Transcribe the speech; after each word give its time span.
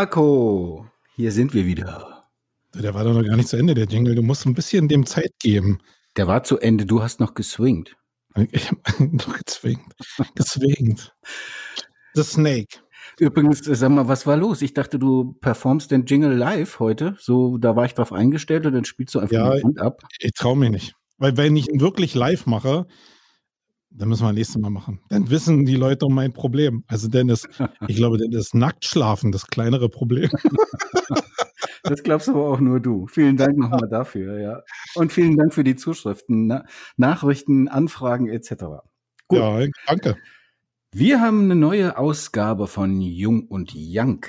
Marco, 0.00 0.86
hier 1.14 1.30
sind 1.30 1.52
wir 1.52 1.66
wieder. 1.66 2.24
Der 2.74 2.94
war 2.94 3.04
doch 3.04 3.12
noch 3.12 3.22
gar 3.22 3.36
nicht 3.36 3.50
zu 3.50 3.58
Ende, 3.58 3.74
der 3.74 3.84
Jingle. 3.84 4.14
Du 4.14 4.22
musst 4.22 4.46
ein 4.46 4.54
bisschen 4.54 4.88
dem 4.88 5.04
Zeit 5.04 5.34
geben. 5.40 5.78
Der 6.16 6.26
war 6.26 6.42
zu 6.42 6.58
Ende, 6.58 6.86
du 6.86 7.02
hast 7.02 7.20
noch 7.20 7.34
geswingt. 7.34 7.98
Ich 8.50 8.70
habe 8.70 8.80
noch 9.14 9.36
gezwingt. 9.36 9.92
Geswingt. 10.34 11.14
The 12.14 12.22
Snake. 12.22 12.78
Übrigens, 13.18 13.58
sag 13.62 13.90
mal, 13.90 14.08
was 14.08 14.26
war 14.26 14.38
los? 14.38 14.62
Ich 14.62 14.72
dachte, 14.72 14.98
du 14.98 15.34
performst 15.34 15.90
den 15.90 16.06
Jingle 16.06 16.34
live 16.34 16.78
heute. 16.78 17.14
So, 17.18 17.58
da 17.58 17.76
war 17.76 17.84
ich 17.84 17.92
drauf 17.92 18.14
eingestellt 18.14 18.64
und 18.64 18.72
dann 18.72 18.86
spielst 18.86 19.14
du 19.14 19.18
einfach 19.18 19.34
Ja, 19.34 19.50
den 19.50 19.64
Hand 19.64 19.80
ab. 19.82 20.00
Ich 20.18 20.32
traue 20.32 20.56
mich 20.56 20.70
nicht. 20.70 20.94
Weil 21.18 21.36
wenn 21.36 21.54
ich 21.56 21.68
ihn 21.68 21.82
wirklich 21.82 22.14
live 22.14 22.46
mache, 22.46 22.86
dann 23.90 24.08
müssen 24.08 24.24
wir 24.24 24.32
nächstes 24.32 24.58
Mal 24.58 24.70
machen. 24.70 25.00
Dann 25.08 25.30
wissen 25.30 25.66
die 25.66 25.76
Leute 25.76 26.06
um 26.06 26.14
mein 26.14 26.32
Problem. 26.32 26.84
Also 26.86 27.08
Dennis, 27.08 27.48
ich 27.88 27.96
glaube, 27.96 28.18
Dennis 28.18 28.54
Nacktschlafen, 28.54 29.32
das 29.32 29.46
kleinere 29.46 29.88
Problem. 29.88 30.30
Das 31.82 32.02
glaubst 32.02 32.28
aber 32.28 32.46
auch 32.46 32.60
nur 32.60 32.78
du. 32.78 33.06
Vielen 33.06 33.36
Dank 33.36 33.56
nochmal 33.56 33.88
dafür, 33.90 34.38
ja. 34.38 34.62
Und 34.94 35.12
vielen 35.12 35.36
Dank 35.36 35.54
für 35.54 35.64
die 35.64 35.76
Zuschriften, 35.76 36.46
Na 36.46 36.64
Nachrichten, 36.96 37.68
Anfragen 37.68 38.28
etc. 38.28 38.50
Gut. 39.26 39.38
Ja, 39.38 39.66
danke. 39.86 40.16
Wir 40.92 41.20
haben 41.20 41.44
eine 41.44 41.56
neue 41.56 41.96
Ausgabe 41.96 42.66
von 42.66 43.00
Jung 43.00 43.48
und 43.48 43.72
Young. 43.74 44.26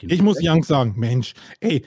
Ich 0.00 0.22
muss 0.22 0.38
Young 0.40 0.62
sagen, 0.62 0.94
Mensch, 0.96 1.34
ey, 1.60 1.84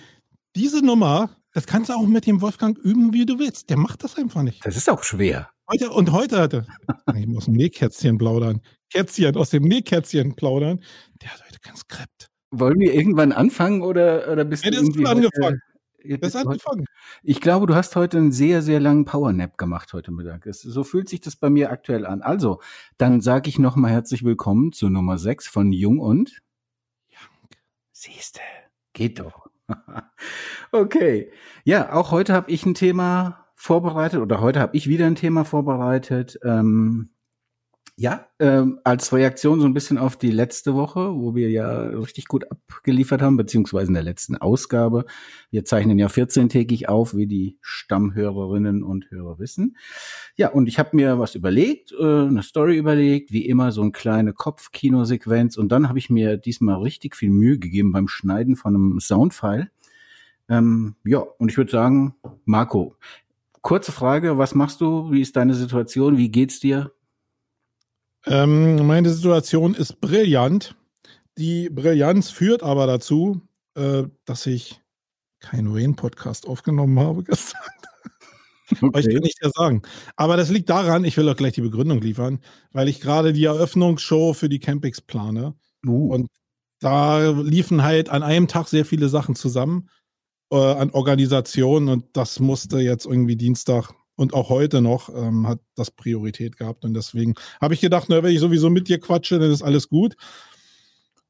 diese 0.55 0.85
Nummer, 0.85 1.29
das 1.53 1.65
kannst 1.65 1.89
du 1.89 1.93
auch 1.93 2.05
mit 2.05 2.27
dem 2.27 2.41
Wolfgang 2.41 2.77
üben, 2.77 3.13
wie 3.13 3.25
du 3.25 3.39
willst. 3.39 3.69
Der 3.69 3.77
macht 3.77 4.03
das 4.03 4.17
einfach 4.17 4.43
nicht. 4.43 4.65
Das 4.65 4.75
ist 4.75 4.89
auch 4.89 5.03
schwer. 5.03 5.49
Heute, 5.69 5.89
und 5.89 6.11
heute 6.11 6.39
hatte, 6.39 6.67
ich 7.15 7.27
muss 7.27 7.45
dem 7.45 7.55
Nähkätzchen 7.55 8.17
plaudern. 8.17 8.61
Kätzchen, 8.91 9.35
aus 9.35 9.49
dem 9.49 9.63
Nähkätzchen 9.63 10.35
plaudern. 10.35 10.79
Der 11.21 11.31
hat 11.33 11.43
heute 11.45 11.59
kein 11.59 11.75
Skript. 11.75 12.29
Wollen 12.51 12.79
wir 12.79 12.93
irgendwann 12.93 13.31
anfangen 13.31 13.81
oder, 13.81 14.31
oder 14.31 14.45
bist 14.45 14.63
Ja, 14.63 14.71
du 14.71 14.77
irgendwie 14.77 15.05
angefangen. 15.07 15.59
heute- 16.03 16.19
Das 16.19 16.35
hat 16.35 16.45
angefangen. 16.45 16.85
Ich 17.23 17.41
glaube, 17.41 17.65
du 17.65 17.73
hast 17.75 17.95
heute 17.95 18.17
einen 18.17 18.31
sehr, 18.31 18.61
sehr 18.61 18.79
langen 18.79 19.05
Powernap 19.05 19.57
gemacht 19.57 19.91
heute 19.93 20.11
Mittag. 20.11 20.45
Es, 20.45 20.61
so 20.61 20.83
fühlt 20.83 21.09
sich 21.09 21.19
das 21.21 21.35
bei 21.35 21.49
mir 21.49 21.71
aktuell 21.71 22.05
an. 22.05 22.21
Also, 22.21 22.61
dann 22.97 23.21
sage 23.21 23.49
ich 23.49 23.57
nochmal 23.57 23.91
herzlich 23.91 24.23
willkommen 24.23 24.71
zu 24.71 24.89
Nummer 24.89 25.17
6 25.17 25.47
von 25.47 25.71
Jung 25.71 25.99
und 25.99 26.41
Siehste, 27.91 28.41
geht 28.93 29.19
doch. 29.19 29.47
okay. 30.71 31.31
Ja, 31.63 31.93
auch 31.93 32.11
heute 32.11 32.33
habe 32.33 32.51
ich 32.51 32.65
ein 32.67 32.75
Thema 32.75 33.44
vorbereitet 33.55 34.19
oder 34.21 34.41
heute 34.41 34.59
habe 34.59 34.75
ich 34.77 34.87
wieder 34.87 35.05
ein 35.07 35.15
Thema 35.15 35.45
vorbereitet. 35.45 36.39
Ähm, 36.43 37.09
ja, 37.97 38.27
ähm, 38.39 38.79
als 38.83 39.13
Reaktion 39.13 39.61
so 39.61 39.65
ein 39.65 39.73
bisschen 39.73 39.97
auf 39.97 40.17
die 40.17 40.31
letzte 40.31 40.75
Woche, 40.75 41.15
wo 41.15 41.33
wir 41.33 41.49
ja 41.49 41.83
richtig 41.83 42.27
gut 42.27 42.43
abgeliefert 42.51 43.21
haben, 43.21 43.37
beziehungsweise 43.37 43.87
in 43.87 43.93
der 43.93 44.03
letzten 44.03 44.35
Ausgabe. 44.35 45.05
Wir 45.49 45.63
zeichnen 45.63 45.97
ja 45.97 46.07
14-tägig 46.07 46.89
auf, 46.89 47.15
wie 47.15 47.25
die 47.25 47.57
Stammhörerinnen 47.61 48.83
und 48.83 49.09
Hörer 49.11 49.39
wissen. 49.39 49.77
Ja, 50.35 50.49
und 50.49 50.67
ich 50.67 50.77
habe 50.77 50.89
mir 50.93 51.19
was 51.19 51.35
überlegt, 51.35 51.93
äh, 51.93 52.03
eine 52.03 52.43
Story 52.43 52.75
überlegt, 52.77 53.31
wie 53.31 53.45
immer 53.45 53.71
so 53.71 53.81
eine 53.81 53.93
kleine 53.93 54.33
Kopfkinosequenz. 54.33 55.55
Und 55.55 55.69
dann 55.71 55.87
habe 55.87 55.97
ich 55.97 56.09
mir 56.09 56.35
diesmal 56.35 56.81
richtig 56.81 57.15
viel 57.15 57.29
Mühe 57.29 57.59
gegeben 57.59 57.93
beim 57.93 58.09
Schneiden 58.09 58.57
von 58.57 58.75
einem 58.75 58.99
Soundfile. 58.99 59.69
Ähm, 60.49 60.95
ja, 61.05 61.19
und 61.19 61.49
ich 61.49 61.57
würde 61.57 61.71
sagen, 61.71 62.15
Marco, 62.43 62.97
kurze 63.65 63.91
Frage, 63.91 64.37
was 64.37 64.53
machst 64.53 64.79
du? 64.79 65.11
Wie 65.11 65.21
ist 65.21 65.35
deine 65.35 65.55
Situation? 65.55 66.17
Wie 66.17 66.29
geht's 66.29 66.59
dir? 66.59 66.91
Ähm, 68.27 68.85
meine 68.85 69.09
Situation 69.09 69.73
ist 69.73 69.99
brillant. 69.99 70.75
Die 71.39 71.69
Brillanz 71.71 72.29
führt 72.29 72.61
aber 72.61 72.85
dazu, 72.85 73.41
äh, 73.73 74.03
dass 74.25 74.45
ich 74.45 74.81
keinen 75.39 75.73
Wayne-Podcast 75.73 76.47
aufgenommen 76.47 76.99
habe 76.99 77.23
gestern. 77.25 77.59
Aber 78.81 78.99
ich 78.99 79.09
kann 79.09 79.23
nicht 79.23 79.43
ja 79.43 79.49
sagen. 79.49 79.81
Aber 80.15 80.37
das 80.37 80.51
liegt 80.51 80.69
daran, 80.69 81.03
ich 81.03 81.17
will 81.17 81.27
auch 81.27 81.35
gleich 81.35 81.53
die 81.53 81.61
Begründung 81.61 82.01
liefern, 82.01 82.41
weil 82.71 82.87
ich 82.87 83.01
gerade 83.01 83.33
die 83.33 83.45
Eröffnungsshow 83.45 84.33
für 84.33 84.47
die 84.47 84.59
Campings 84.59 85.01
plane. 85.01 85.55
Uh, 85.85 86.13
Und 86.13 86.29
da 86.79 87.31
liefen 87.31 87.81
halt 87.81 88.09
an 88.09 88.21
einem 88.21 88.47
Tag 88.47 88.67
sehr 88.67 88.85
viele 88.85 89.09
Sachen 89.09 89.33
zusammen 89.33 89.89
äh, 90.55 90.73
an 90.73 90.91
Organisationen 90.91 91.89
und 91.89 92.05
das 92.13 92.39
musste 92.39 92.79
jetzt 92.79 93.05
irgendwie 93.05 93.35
Dienstag 93.35 93.91
und 94.15 94.33
auch 94.33 94.49
heute 94.49 94.81
noch 94.81 95.09
ähm, 95.09 95.47
hat 95.47 95.59
das 95.75 95.91
Priorität 95.91 96.57
gehabt 96.57 96.85
und 96.85 96.93
deswegen 96.93 97.35
habe 97.61 97.73
ich 97.73 97.81
gedacht, 97.81 98.07
na, 98.09 98.23
wenn 98.23 98.33
ich 98.33 98.39
sowieso 98.39 98.69
mit 98.69 98.87
dir 98.87 98.99
quatsche, 98.99 99.39
dann 99.39 99.51
ist 99.51 99.61
alles 99.61 99.89
gut. 99.89 100.15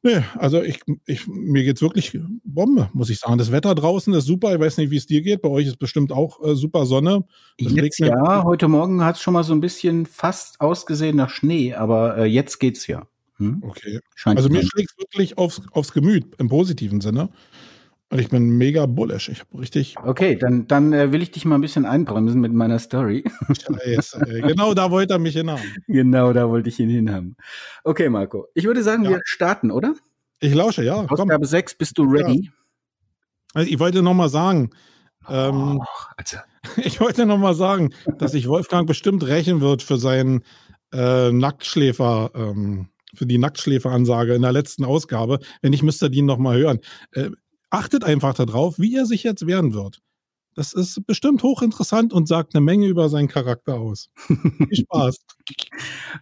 Nee, 0.06 0.22
also 0.38 0.62
ich, 0.62 0.82
ich, 1.08 1.26
mir 1.26 1.64
geht's 1.64 1.82
wirklich 1.82 2.16
Bombe, 2.44 2.92
muss 2.94 3.10
ich 3.10 3.18
sagen. 3.18 3.40
Das 3.40 3.52
Wetter 3.52 3.74
draußen 3.74 4.14
ist 4.14 4.26
super. 4.26 4.54
Ich 4.54 4.60
weiß 4.60 4.78
nicht, 4.78 4.92
wie 4.92 4.98
es 4.98 5.08
dir 5.08 5.24
geht. 5.24 5.42
Bei 5.42 5.50
euch 5.50 5.66
ist 5.66 5.80
bestimmt 5.80 6.12
auch 6.12 6.44
äh, 6.46 6.54
super 6.54 6.86
Sonne. 6.86 7.24
Das 7.58 7.74
jetzt 7.74 7.98
ja, 7.98 8.44
heute 8.44 8.68
Morgen 8.68 9.04
hat 9.04 9.16
es 9.16 9.24
schon 9.24 9.34
mal 9.34 9.44
so 9.44 9.54
ein 9.54 9.62
bisschen 9.62 10.06
fast 10.06 10.62
ausgesehen 10.62 11.16
nach 11.16 11.32
Schnee, 11.32 11.74
aber 11.74 12.20
äh, 12.20 12.26
jetzt 12.26 12.60
geht's 12.60 12.86
ja. 12.86 13.08
Hm? 13.38 13.64
Okay. 13.66 14.00
Scheint 14.14 14.38
Also 14.38 14.50
mir 14.50 14.64
schlägt 14.64 14.96
wirklich 15.00 15.40
aufs, 15.40 15.64
aufs 15.72 15.92
Gemüt 15.92 16.26
im 16.38 16.50
positiven 16.50 17.02
Sinne. 17.02 17.30
Und 18.12 18.20
ich 18.20 18.30
bin 18.30 18.50
mega 18.58 18.86
bullish. 18.86 19.30
Ich 19.30 19.40
habe 19.42 19.60
richtig 19.60 19.96
Okay, 20.04 20.36
dann, 20.36 20.68
dann 20.68 20.94
äh, 20.94 21.12
will 21.12 21.24
ich 21.24 21.32
dich 21.32 21.44
mal 21.46 21.56
ein 21.56 21.62
bisschen 21.62 21.86
einbremsen 21.86 22.40
mit 22.40 22.54
meiner 22.54 22.78
Story. 22.80 23.24
Scheiße. 23.50 24.22
ey. 24.28 24.42
genau 24.42 24.74
da 24.76 24.92
wollte 24.92 25.14
er 25.14 25.20
mich 25.20 25.36
hin 25.36 25.50
haben. 25.50 25.62
genau, 25.88 26.32
da 26.32 26.48
wollte 26.50 26.70
ich 26.70 26.80
ihn 26.80 26.90
hinhaben. 26.90 27.36
Okay, 27.84 28.10
Marco. 28.10 28.48
Ich 28.54 28.66
würde 28.66 28.84
sagen, 28.84 29.04
Ja. 29.04 29.10
wir 29.12 29.22
starten, 29.26 29.72
oder? 29.72 29.96
Ich 30.40 30.54
lausche, 30.54 30.84
ja. 30.84 31.06
Komm. 31.08 31.20
Ausgabe 31.22 31.46
6, 31.48 31.76
bist 31.76 31.98
du 31.98 32.04
ready? 32.04 32.52
Also 33.54 33.70
ich 33.70 33.80
wollte 33.80 34.04
noch 34.04 34.14
mal 34.14 34.30
sagen, 34.30 34.70
ähm, 35.28 35.80
Och, 35.80 36.12
also, 36.18 36.38
ich 36.78 37.00
wollte 37.02 37.26
noch 37.26 37.38
mal 37.40 37.56
sagen, 37.56 37.92
dass 38.20 38.34
sich 38.34 38.48
Wolfgang 38.48 38.86
bestimmt 38.88 39.26
rächen 39.26 39.62
wird 39.62 39.82
für 39.82 39.98
seinen 39.98 40.44
äh, 40.94 41.32
Nacktschläfer, 41.32 42.32
ähm, 42.36 42.90
für 43.16 43.26
die 43.26 43.38
Nacktschläferansage 43.40 44.36
in 44.36 44.42
der 44.44 44.52
letzten 44.52 44.84
Ausgabe. 44.86 45.40
Wenn 45.62 45.72
nicht, 45.72 45.84
müsst 45.84 46.04
ihr 46.04 46.10
die 46.10 46.22
noch 46.22 46.38
mal 46.38 46.58
hören. 46.58 46.80
Äh, 47.14 47.30
achtet 47.70 48.04
einfach 48.04 48.34
darauf, 48.34 48.80
wie 48.80 48.96
er 48.96 49.06
sich 49.06 49.24
jetzt 49.24 49.46
wehren 49.48 49.74
wird. 49.74 50.02
Das 50.56 50.72
ist 50.72 51.06
bestimmt 51.06 51.44
hochinteressant 51.44 52.14
und 52.14 52.28
sagt 52.30 52.56
eine 52.56 52.62
Menge 52.62 52.88
über 52.88 53.10
seinen 53.10 53.28
Charakter 53.28 53.76
aus. 53.76 54.10
Viel 54.18 54.76
Spaß. 54.76 55.18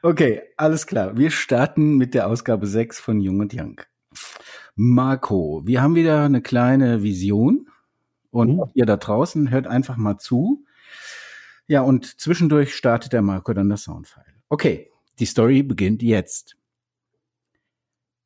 okay, 0.01 0.41
alles 0.57 0.87
klar. 0.87 1.15
Wir 1.17 1.29
starten 1.29 1.97
mit 1.97 2.13
der 2.15 2.27
Ausgabe 2.27 2.65
6 2.65 2.99
von 2.99 3.21
Jung 3.21 3.39
und 3.41 3.53
Young. 3.53 3.79
Marco, 4.75 5.61
wir 5.65 5.81
haben 5.83 5.93
wieder 5.93 6.23
eine 6.23 6.41
kleine 6.41 7.03
Vision 7.03 7.69
und 8.31 8.57
Oh. 8.59 8.71
ihr 8.73 8.87
da 8.87 8.97
draußen 8.97 9.51
hört 9.51 9.67
einfach 9.67 9.97
mal 9.97 10.17
zu. 10.17 10.65
Ja, 11.67 11.81
und 11.81 12.19
zwischendurch 12.19 12.75
startet 12.75 13.13
der 13.13 13.21
Marco 13.21 13.53
dann 13.53 13.69
das 13.69 13.83
Soundfile. 13.83 14.25
Okay, 14.49 14.89
die 15.19 15.25
Story 15.25 15.61
beginnt 15.61 16.01
jetzt. 16.01 16.57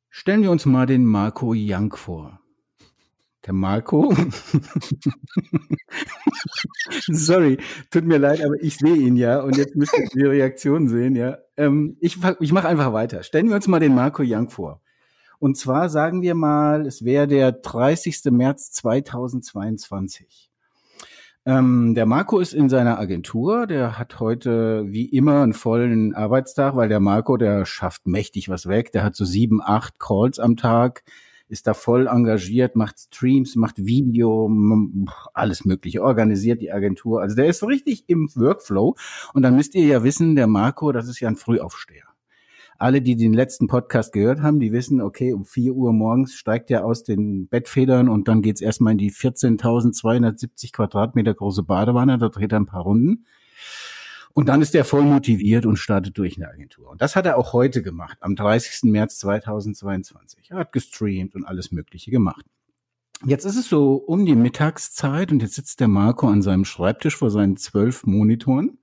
Stellen 0.08 0.42
wir 0.42 0.50
uns 0.50 0.64
mal 0.64 0.86
den 0.86 1.04
Marco 1.04 1.52
Young 1.54 1.94
vor. 1.94 2.40
Der 3.48 3.54
Marco. 3.54 4.14
Sorry, 7.10 7.56
tut 7.90 8.04
mir 8.04 8.18
leid, 8.18 8.44
aber 8.44 8.56
ich 8.60 8.76
sehe 8.76 8.94
ihn 8.94 9.16
ja 9.16 9.40
und 9.40 9.56
jetzt 9.56 9.74
müsst 9.74 9.96
ihr 9.96 10.06
die 10.14 10.26
Reaktion 10.26 10.86
sehen, 10.86 11.16
ja. 11.16 11.38
Ähm, 11.56 11.96
ich 12.00 12.18
ich 12.40 12.52
mache 12.52 12.68
einfach 12.68 12.92
weiter. 12.92 13.22
Stellen 13.22 13.48
wir 13.48 13.56
uns 13.56 13.66
mal 13.66 13.80
den 13.80 13.94
Marco 13.94 14.22
Young 14.22 14.50
vor. 14.50 14.82
Und 15.38 15.56
zwar 15.56 15.88
sagen 15.88 16.20
wir 16.20 16.34
mal, 16.34 16.86
es 16.86 17.06
wäre 17.06 17.26
der 17.26 17.52
30. 17.52 18.24
März 18.32 18.70
2022. 18.72 20.50
Ähm, 21.46 21.94
der 21.94 22.04
Marco 22.04 22.40
ist 22.40 22.52
in 22.52 22.68
seiner 22.68 22.98
Agentur, 22.98 23.66
der 23.66 23.98
hat 23.98 24.20
heute 24.20 24.84
wie 24.88 25.06
immer 25.06 25.40
einen 25.42 25.54
vollen 25.54 26.14
Arbeitstag, 26.14 26.76
weil 26.76 26.90
der 26.90 27.00
Marco, 27.00 27.38
der 27.38 27.64
schafft 27.64 28.06
mächtig 28.06 28.50
was 28.50 28.66
weg. 28.66 28.92
Der 28.92 29.04
hat 29.04 29.16
so 29.16 29.24
sieben, 29.24 29.62
acht 29.62 29.98
Calls 29.98 30.38
am 30.38 30.56
Tag, 30.56 31.02
ist 31.48 31.66
da 31.66 31.74
voll 31.74 32.06
engagiert, 32.06 32.76
macht 32.76 32.98
Streams, 32.98 33.56
macht 33.56 33.84
Video, 33.84 34.50
alles 35.34 35.64
mögliche, 35.64 36.02
organisiert 36.02 36.60
die 36.60 36.72
Agentur. 36.72 37.22
Also 37.22 37.36
der 37.36 37.46
ist 37.46 37.60
so 37.60 37.66
richtig 37.66 38.04
im 38.08 38.28
Workflow. 38.34 38.96
Und 39.32 39.42
dann 39.42 39.56
müsst 39.56 39.74
ihr 39.74 39.84
ja 39.84 40.04
wissen, 40.04 40.36
der 40.36 40.46
Marco, 40.46 40.92
das 40.92 41.08
ist 41.08 41.20
ja 41.20 41.28
ein 41.28 41.36
Frühaufsteher. 41.36 42.04
Alle, 42.80 43.02
die 43.02 43.16
den 43.16 43.32
letzten 43.32 43.66
Podcast 43.66 44.12
gehört 44.12 44.40
haben, 44.40 44.60
die 44.60 44.70
wissen, 44.70 45.00
okay, 45.00 45.32
um 45.32 45.44
4 45.44 45.74
Uhr 45.74 45.92
morgens 45.92 46.34
steigt 46.34 46.70
er 46.70 46.84
aus 46.84 47.02
den 47.02 47.48
Bettfedern 47.48 48.08
und 48.08 48.28
dann 48.28 48.40
geht's 48.40 48.60
erstmal 48.60 48.92
in 48.92 48.98
die 48.98 49.10
14.270 49.10 50.72
Quadratmeter 50.72 51.34
große 51.34 51.64
Badewanne, 51.64 52.18
da 52.18 52.28
dreht 52.28 52.52
er 52.52 52.60
ein 52.60 52.66
paar 52.66 52.82
Runden. 52.82 53.26
Und 54.38 54.48
dann 54.48 54.62
ist 54.62 54.72
er 54.76 54.84
voll 54.84 55.02
motiviert 55.02 55.66
und 55.66 55.78
startet 55.78 56.16
durch 56.16 56.36
eine 56.36 56.48
Agentur. 56.48 56.90
Und 56.90 57.02
das 57.02 57.16
hat 57.16 57.26
er 57.26 57.38
auch 57.38 57.52
heute 57.52 57.82
gemacht, 57.82 58.18
am 58.20 58.36
30. 58.36 58.84
März 58.84 59.18
2022. 59.18 60.52
Er 60.52 60.58
hat 60.58 60.70
gestreamt 60.70 61.34
und 61.34 61.44
alles 61.44 61.72
Mögliche 61.72 62.12
gemacht. 62.12 62.46
Jetzt 63.26 63.44
ist 63.44 63.56
es 63.56 63.68
so 63.68 63.94
um 63.94 64.26
die 64.26 64.36
Mittagszeit 64.36 65.32
und 65.32 65.42
jetzt 65.42 65.56
sitzt 65.56 65.80
der 65.80 65.88
Marco 65.88 66.28
an 66.28 66.40
seinem 66.40 66.64
Schreibtisch 66.64 67.16
vor 67.16 67.32
seinen 67.32 67.56
zwölf 67.56 68.06
Monitoren 68.06 68.78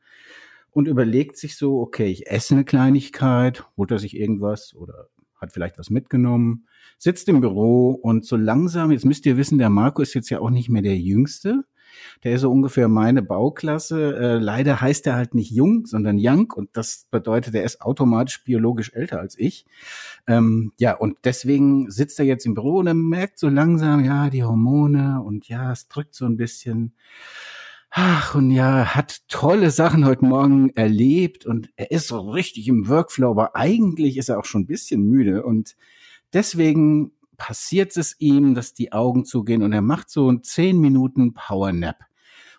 und 0.71 0.89
überlegt 0.89 1.37
sich 1.37 1.55
so, 1.55 1.79
okay, 1.79 2.07
ich 2.07 2.27
esse 2.27 2.55
eine 2.55 2.65
Kleinigkeit, 2.65 3.63
holt 3.77 3.91
er 3.91 3.99
sich 3.99 4.17
irgendwas 4.17 4.75
oder 4.75 5.07
hat 5.39 5.53
vielleicht 5.53 5.79
was 5.79 5.89
mitgenommen, 5.89 6.67
sitzt 6.97 7.29
im 7.29 7.39
Büro 7.39 7.91
und 7.91 8.25
so 8.25 8.35
langsam, 8.35 8.91
jetzt 8.91 9.05
müsst 9.05 9.25
ihr 9.25 9.37
wissen, 9.37 9.57
der 9.57 9.69
Marco 9.69 10.01
ist 10.01 10.15
jetzt 10.15 10.29
ja 10.29 10.41
auch 10.41 10.49
nicht 10.49 10.67
mehr 10.67 10.81
der 10.81 10.97
Jüngste. 10.97 11.63
Der 12.23 12.33
ist 12.33 12.41
so 12.41 12.51
ungefähr 12.51 12.87
meine 12.87 13.21
Bauklasse. 13.21 14.15
Äh, 14.15 14.37
leider 14.37 14.81
heißt 14.81 15.07
er 15.07 15.15
halt 15.15 15.35
nicht 15.35 15.51
jung, 15.51 15.85
sondern 15.85 16.17
young 16.19 16.51
und 16.51 16.69
das 16.73 17.07
bedeutet, 17.11 17.55
er 17.55 17.63
ist 17.63 17.81
automatisch 17.81 18.43
biologisch 18.43 18.93
älter 18.93 19.19
als 19.19 19.37
ich. 19.37 19.65
Ähm, 20.27 20.71
ja, 20.79 20.93
und 20.95 21.17
deswegen 21.23 21.89
sitzt 21.91 22.19
er 22.19 22.25
jetzt 22.25 22.45
im 22.45 22.53
Büro 22.53 22.77
und 22.79 22.87
er 22.87 22.93
merkt 22.93 23.39
so 23.39 23.49
langsam, 23.49 24.03
ja, 24.03 24.29
die 24.29 24.43
Hormone 24.43 25.21
und 25.23 25.47
ja, 25.47 25.71
es 25.71 25.87
drückt 25.87 26.15
so 26.15 26.25
ein 26.25 26.37
bisschen. 26.37 26.93
Ach, 27.97 28.35
und 28.35 28.51
ja, 28.51 28.93
hat 28.93 29.21
tolle 29.29 29.71
Sachen 29.71 30.05
heute 30.05 30.25
Morgen 30.25 30.69
erlebt 30.71 31.45
und 31.45 31.69
er 31.77 31.91
ist 31.91 32.07
so 32.07 32.19
richtig 32.19 32.67
im 32.67 32.89
Workflow, 32.89 33.31
aber 33.31 33.55
eigentlich 33.55 34.17
ist 34.17 34.27
er 34.27 34.37
auch 34.37 34.45
schon 34.45 34.63
ein 34.63 34.67
bisschen 34.67 35.01
müde 35.03 35.43
und 35.43 35.77
deswegen 36.33 37.13
passiert 37.37 37.95
es 37.97 38.15
ihm, 38.19 38.55
dass 38.55 38.73
die 38.73 38.91
Augen 38.91 39.25
zugehen 39.25 39.63
und 39.63 39.73
er 39.73 39.81
macht 39.81 40.09
so 40.09 40.27
einen 40.27 40.43
10 40.43 40.79
Minuten 40.79 41.33
Powernap. 41.33 41.97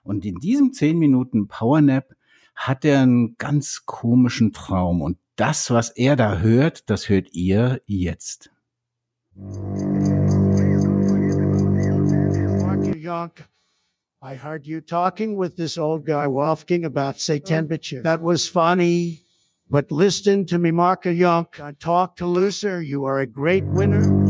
Und 0.03 0.25
in 0.25 0.37
diesem 0.37 0.73
10 0.73 0.99
Minuten 0.99 1.49
Powernap 1.49 2.15
hat 2.55 2.85
er 2.85 3.01
einen 3.01 3.37
ganz 3.37 3.83
komischen 3.85 4.53
Traum 4.53 5.03
und 5.03 5.19
das, 5.37 5.71
was 5.71 5.91
er 5.91 6.17
da 6.17 6.39
hört, 6.39 6.89
das 6.89 7.09
hört 7.09 7.29
ihr 7.33 7.83
jetzt. 7.87 8.51
I 14.23 14.35
heard 14.35 14.67
you 14.67 14.81
talking 14.81 15.37
with 15.37 15.57
this 15.57 15.79
old 15.79 16.05
guy 16.05 16.27
Wolfgang 16.27 16.85
about 16.85 17.21
say 17.21 17.39
temperature. 17.39 18.03
That 18.03 18.23
was 18.23 18.49
funny. 18.49 19.21
But 19.69 19.93
listen 19.93 20.47
to 20.47 20.59
me, 20.59 20.71
Marka 20.71 21.17
Yonk. 21.17 21.61
I 21.61 21.73
talk 21.73 22.17
to 22.17 22.27
Lucer. 22.27 22.81
You 22.81 23.05
are 23.05 23.19
a 23.19 23.27
great 23.27 23.65
winner. 23.65 24.26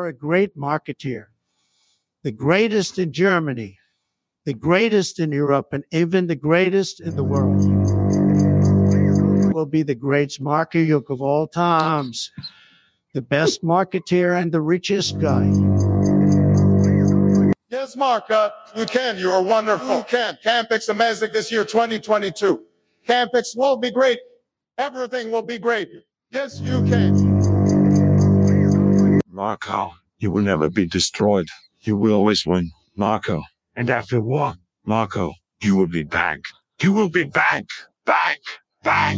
You 0.00 0.04
are 0.04 0.08
a 0.08 0.14
great 0.14 0.56
marketeer. 0.56 1.26
The 2.22 2.32
greatest 2.32 2.98
in 2.98 3.12
Germany, 3.12 3.78
the 4.46 4.54
greatest 4.54 5.20
in 5.20 5.30
Europe, 5.30 5.74
and 5.74 5.84
even 5.92 6.26
the 6.26 6.36
greatest 6.36 7.02
in 7.02 7.16
the 7.16 7.22
world. 7.22 7.62
You 7.62 9.50
will 9.52 9.66
be 9.66 9.82
the 9.82 9.94
greatest 9.94 10.42
marketer 10.42 11.04
of 11.10 11.20
all 11.20 11.46
times, 11.46 12.32
the 13.12 13.20
best 13.20 13.62
marketeer 13.62 14.40
and 14.40 14.50
the 14.50 14.62
richest 14.62 15.20
guy. 15.20 15.52
Yes, 17.68 17.94
Mark, 17.94 18.30
uh, 18.30 18.52
you 18.74 18.86
can. 18.86 19.18
You 19.18 19.30
are 19.32 19.42
wonderful. 19.42 19.98
You 19.98 20.04
can. 20.04 20.38
Campix 20.42 20.88
Amazing 20.88 21.32
this 21.34 21.52
year, 21.52 21.66
2022. 21.66 22.62
Campix 23.06 23.54
will 23.54 23.76
be 23.76 23.90
great. 23.90 24.18
Everything 24.78 25.30
will 25.30 25.42
be 25.42 25.58
great. 25.58 25.90
Yes, 26.30 26.58
you 26.60 26.82
can. 26.86 27.29
Marco, 29.40 29.94
you 30.18 30.30
will 30.30 30.42
never 30.42 30.68
be 30.68 30.86
destroyed. 30.86 31.48
You 31.80 31.96
will 31.96 32.12
always 32.12 32.44
win. 32.44 32.72
Marco. 32.94 33.42
And 33.74 33.88
after 33.88 34.20
what? 34.20 34.58
Marco, 34.84 35.32
you 35.62 35.76
will 35.76 35.86
be 35.86 36.02
back. 36.02 36.40
You 36.82 36.92
will 36.92 37.08
be 37.08 37.24
back. 37.24 37.64
Back. 38.04 38.40
Back. 38.84 39.16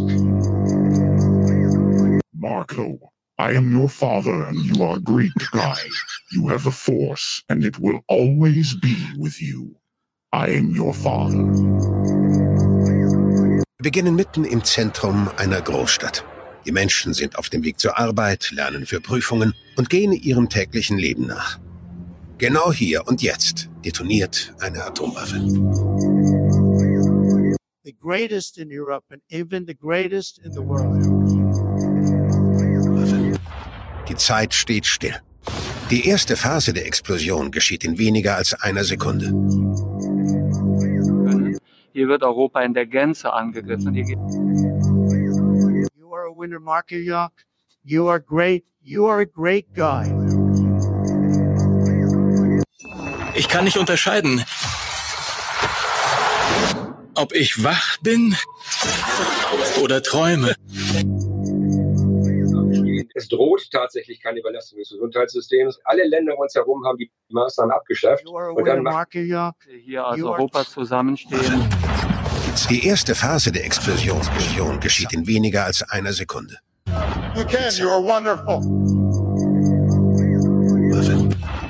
Marco, 2.33 2.99
I 3.37 3.55
am 3.55 3.77
your 3.77 3.89
father 3.89 4.45
and 4.45 4.59
you 4.65 4.85
are 4.85 4.99
a 4.99 5.01
Greek 5.01 5.33
guy. 5.51 5.83
You 6.31 6.47
have 6.47 6.69
a 6.69 6.71
force 6.71 7.43
and 7.49 7.65
it 7.65 7.81
will 7.81 7.99
always 8.07 8.77
be 8.77 8.97
with 9.19 9.43
you. 9.43 9.75
I 10.33 10.51
am 10.51 10.71
your 10.71 10.95
father. 10.95 11.43
Wir 13.81 13.91
beginnen 13.91 14.15
mitten 14.15 14.45
im 14.45 14.63
Zentrum 14.63 15.29
einer 15.37 15.61
Großstadt. 15.63 16.25
Die 16.65 16.73
Menschen 16.73 17.13
sind 17.13 17.39
auf 17.39 17.49
dem 17.49 17.65
Weg 17.65 17.81
zur 17.81 17.99
Arbeit, 17.99 18.51
lernen 18.53 18.87
für 18.87 19.01
Prüfungen 19.01 19.55
und 19.77 19.91
gehen 19.91 20.13
ihrem 20.13 20.49
täglichen 20.49 20.97
Leben 20.97 21.27
nach. 21.27 21.59
Genau 22.39 22.73
hier 22.73 23.07
und 23.07 23.23
jetzt 23.23 23.69
detoniert 23.85 24.55
eine 24.61 24.85
Atomwaffe. 24.85 25.41
The 27.85 27.95
greatest 28.01 28.59
in 28.59 28.69
Europe 28.71 29.05
and 29.11 29.23
even 29.29 29.67
the 29.67 29.75
greatest 29.75 30.39
in 30.39 30.53
the 30.53 30.61
world. 30.61 31.03
Die 34.09 34.17
Zeit 34.17 34.55
steht 34.55 34.87
still. 34.87 35.17
Die 35.91 36.07
erste 36.07 36.37
Phase 36.37 36.73
der 36.73 36.87
Explosion 36.87 37.51
geschieht 37.51 37.85
in 37.85 37.99
weniger 37.99 38.37
als 38.37 38.55
einer 38.55 38.85
Sekunde. 38.85 39.27
Hier 41.93 42.09
wird 42.09 42.23
Europa 42.23 42.63
in 42.63 42.73
der 42.73 42.87
Gänze 42.87 43.33
angegriffen. 43.33 44.72
Hier 46.43 46.59
You 46.59 46.59
are 46.59 46.59
a 46.59 46.59
winner, 46.59 46.61
Mark 46.61 46.91
Yock. 46.91 47.33
You 47.85 48.09
are 48.09 48.19
great. 48.19 48.65
You 48.83 49.07
are 49.07 49.21
a 49.21 49.27
great 49.27 49.67
guy. 49.75 50.05
Ich 53.35 53.49
kann 53.49 53.65
nicht 53.65 53.77
unterscheiden, 53.79 54.45
ob 57.15 57.33
ich 57.35 57.63
wach 57.63 57.97
bin 58.03 58.35
oder 59.83 60.03
träume. 60.03 60.55
Es 63.15 63.29
droht 63.29 63.69
tatsächlich 63.71 64.21
keine 64.23 64.41
Überlastung 64.41 64.79
des 64.79 64.91
Gesundheitssystems. 64.91 65.79
Alle 65.85 66.07
Länder 66.09 66.35
um 66.35 66.41
uns 66.41 66.55
herum 66.55 66.85
haben 66.85 66.99
die 66.99 67.11
Maßnahmen 67.31 67.73
abgeschafft. 67.73 68.27
Und 68.27 68.67
dann 68.67 68.83
macht 68.83 69.13
hier 69.13 69.55
als 70.05 70.19
You 70.19 70.29
are- 70.29 70.39
Europa 70.39 70.65
zusammenstehen. 70.65 71.69
Die 72.69 72.87
erste 72.87 73.15
Phase 73.15 73.53
der 73.53 73.65
Explosion 73.65 74.81
geschieht 74.81 75.13
in 75.13 75.27
weniger 75.27 75.65
als 75.65 75.83
einer 75.83 76.13
Sekunde. 76.13 76.59
You 77.35 77.45
can. 77.45 77.75
You 77.77 77.89
are 77.89 78.03
wonderful. 78.03 78.61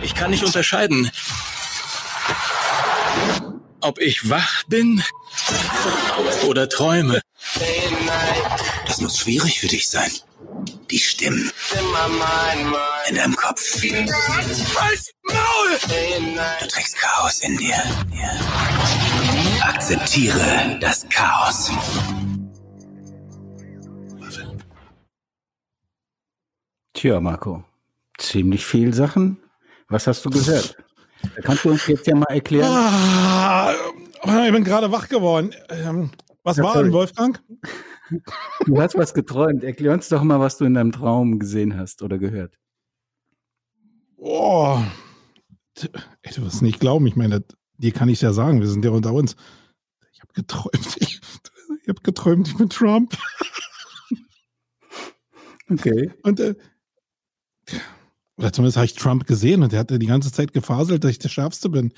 Ich 0.02 0.14
kann 0.14 0.30
nicht 0.30 0.44
unterscheiden, 0.44 1.10
ob 3.80 4.00
ich 4.00 4.28
wach 4.28 4.64
bin 4.64 5.02
oder 6.46 6.68
träume. 6.68 7.20
Das 8.86 9.00
muss 9.00 9.18
schwierig 9.18 9.60
für 9.60 9.68
dich 9.68 9.88
sein. 9.88 10.10
Die 10.90 10.98
Stimmen 10.98 11.50
in 13.08 13.14
deinem 13.16 13.36
Kopf. 13.36 13.80
Du 13.80 13.88
trägst 16.68 16.96
Chaos 16.96 17.38
in 17.40 17.56
dir. 17.56 17.82
Akzeptiere 19.62 20.78
das 20.80 21.06
Chaos. 21.08 21.70
Tja, 26.94 27.20
Marco, 27.20 27.64
ziemlich 28.18 28.64
viel 28.64 28.92
Sachen. 28.94 29.38
Was 29.88 30.06
hast 30.06 30.24
du 30.24 30.30
gehört? 30.30 30.76
Kannst 31.42 31.64
du 31.64 31.70
uns 31.70 31.86
jetzt 31.86 32.06
ja 32.06 32.14
mal 32.14 32.26
erklären. 32.30 32.68
Ah, 32.70 33.72
ich 34.46 34.52
bin 34.52 34.64
gerade 34.64 34.90
wach 34.92 35.08
geworden. 35.08 35.52
Ähm, 35.68 36.10
was 36.42 36.56
Ja, 36.56 36.64
war 36.64 36.72
sorry. 36.74 36.84
denn, 36.84 36.92
Wolfgang? 36.92 37.42
Du 38.66 38.80
hast 38.80 38.96
was 38.96 39.14
geträumt. 39.14 39.64
Erklär 39.64 39.92
uns 39.92 40.08
doch 40.08 40.22
mal, 40.22 40.38
was 40.40 40.58
du 40.58 40.64
in 40.64 40.74
deinem 40.74 40.92
Traum 40.92 41.38
gesehen 41.38 41.76
hast 41.78 42.02
oder 42.02 42.18
gehört. 42.18 42.58
Oh, 44.16 44.78
T- 45.74 45.88
ey, 46.22 46.32
du 46.34 46.42
wirst 46.42 46.62
nicht 46.62 46.78
glauben. 46.80 47.06
Ich 47.06 47.16
meine, 47.16 47.42
dir 47.82 47.92
kann 47.92 48.08
ich 48.08 48.20
ja 48.20 48.32
sagen, 48.32 48.60
wir 48.60 48.68
sind 48.68 48.84
ja 48.84 48.90
unter 48.90 49.12
uns. 49.12 49.36
Ich 50.12 50.20
habe 50.20 50.32
geträumt. 50.32 50.96
Ich, 51.00 51.20
ich 51.82 51.88
habe 51.88 52.00
geträumt, 52.02 52.46
ich 52.46 52.56
bin 52.56 52.68
Trump. 52.68 53.18
Okay. 55.68 56.12
Und 56.22 56.38
äh, 56.38 56.54
oder 58.36 58.52
zumindest 58.52 58.76
habe 58.76 58.86
ich 58.86 58.94
Trump 58.94 59.26
gesehen 59.26 59.62
und 59.62 59.72
er 59.72 59.80
hatte 59.80 59.98
die 59.98 60.06
ganze 60.06 60.32
Zeit 60.32 60.52
gefaselt, 60.52 61.02
dass 61.04 61.10
ich 61.10 61.18
der 61.18 61.28
Schärfste 61.28 61.68
bin. 61.68 61.92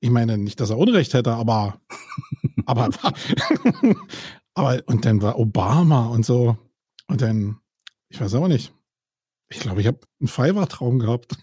Ich 0.00 0.10
meine, 0.10 0.36
nicht, 0.36 0.60
dass 0.60 0.70
er 0.70 0.78
Unrecht 0.78 1.14
hätte, 1.14 1.34
aber 1.34 1.80
aber 2.66 2.90
aber 4.54 4.82
und 4.86 5.04
dann 5.04 5.22
war 5.22 5.38
Obama 5.38 6.06
und 6.06 6.24
so 6.24 6.56
und 7.06 7.22
dann 7.22 7.58
ich 8.08 8.20
weiß 8.20 8.34
auch 8.34 8.48
nicht. 8.48 8.72
Ich 9.48 9.60
glaube, 9.60 9.80
ich 9.80 9.86
habe 9.86 10.00
einen 10.20 10.28
Fiverr-Traum 10.28 10.98
gehabt. 10.98 11.36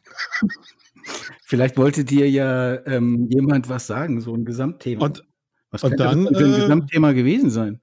Vielleicht 1.43 1.77
wollte 1.77 2.05
dir 2.05 2.29
ja 2.29 2.86
ähm, 2.86 3.27
jemand 3.29 3.70
was 3.70 3.88
sagen, 3.88 4.22
so 4.22 4.34
ein 4.34 4.46
Gesamtthema. 4.46 5.05
Und, 5.05 5.24
was 5.70 5.84
und 5.84 6.00
dann, 6.00 6.25
das 6.25 6.41
ein 6.41 6.53
äh, 6.53 6.60
Gesamtthema 6.62 7.12
gewesen 7.13 7.50
sein? 7.50 7.81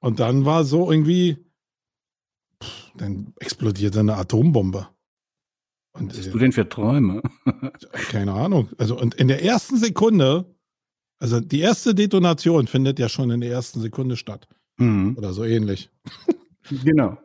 und 0.00 0.18
dann 0.18 0.44
war 0.44 0.64
so 0.64 0.90
irgendwie, 0.90 1.36
pff, 2.62 2.92
dann 2.96 3.34
explodierte 3.38 4.00
eine 4.00 4.16
Atombombe. 4.16 4.88
Und 5.92 6.10
Was 6.10 6.18
hast 6.18 6.26
äh, 6.28 6.30
du 6.30 6.38
denn 6.38 6.52
für 6.52 6.68
Träume? 6.68 7.22
keine 8.10 8.32
Ahnung. 8.32 8.68
Also 8.78 8.98
und 8.98 9.14
in 9.14 9.28
der 9.28 9.44
ersten 9.44 9.76
Sekunde, 9.76 10.46
also 11.18 11.40
die 11.40 11.60
erste 11.60 11.94
Detonation 11.94 12.66
findet 12.66 12.98
ja 12.98 13.08
schon 13.08 13.30
in 13.30 13.40
der 13.40 13.50
ersten 13.50 13.80
Sekunde 13.80 14.16
statt. 14.16 14.48
Mhm. 14.78 15.16
Oder 15.16 15.32
so 15.32 15.44
ähnlich. 15.44 15.90
Genau. 16.84 17.18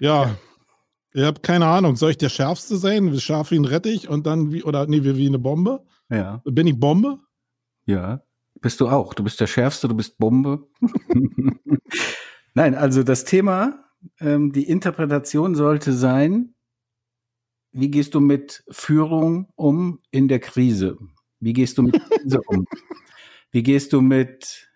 Ja. 0.00 0.36
Ich 1.12 1.22
habe 1.22 1.40
keine 1.40 1.66
Ahnung. 1.66 1.96
Soll 1.96 2.10
ich 2.10 2.18
der 2.18 2.28
Schärfste 2.28 2.76
sein? 2.76 3.18
Scharf 3.18 3.50
wie 3.50 3.58
ein 3.58 3.64
Rettich 3.64 4.08
und 4.08 4.26
dann 4.26 4.52
wie, 4.52 4.62
oder 4.62 4.86
nee, 4.86 5.04
wie, 5.04 5.16
wie 5.16 5.26
eine 5.26 5.38
Bombe? 5.38 5.84
Ja. 6.10 6.42
Bin 6.44 6.66
ich 6.66 6.78
Bombe? 6.78 7.18
Ja. 7.86 8.22
Bist 8.60 8.80
du 8.80 8.88
auch. 8.88 9.14
Du 9.14 9.24
bist 9.24 9.40
der 9.40 9.46
Schärfste, 9.46 9.88
du 9.88 9.94
bist 9.94 10.18
Bombe. 10.18 10.68
Nein, 12.54 12.74
also 12.74 13.02
das 13.02 13.24
Thema, 13.24 13.84
ähm, 14.20 14.52
die 14.52 14.68
Interpretation 14.68 15.54
sollte 15.54 15.92
sein, 15.92 16.54
wie 17.72 17.90
gehst 17.90 18.14
du 18.14 18.20
mit 18.20 18.64
Führung 18.70 19.52
um 19.54 20.00
in 20.10 20.28
der 20.28 20.40
Krise? 20.40 20.98
Wie 21.40 21.52
gehst 21.52 21.78
du 21.78 21.82
mit 21.82 22.00
Krise 22.10 22.40
um? 22.46 22.66
Wie 23.50 23.62
gehst 23.62 23.94
du 23.94 24.02
mit 24.02 24.68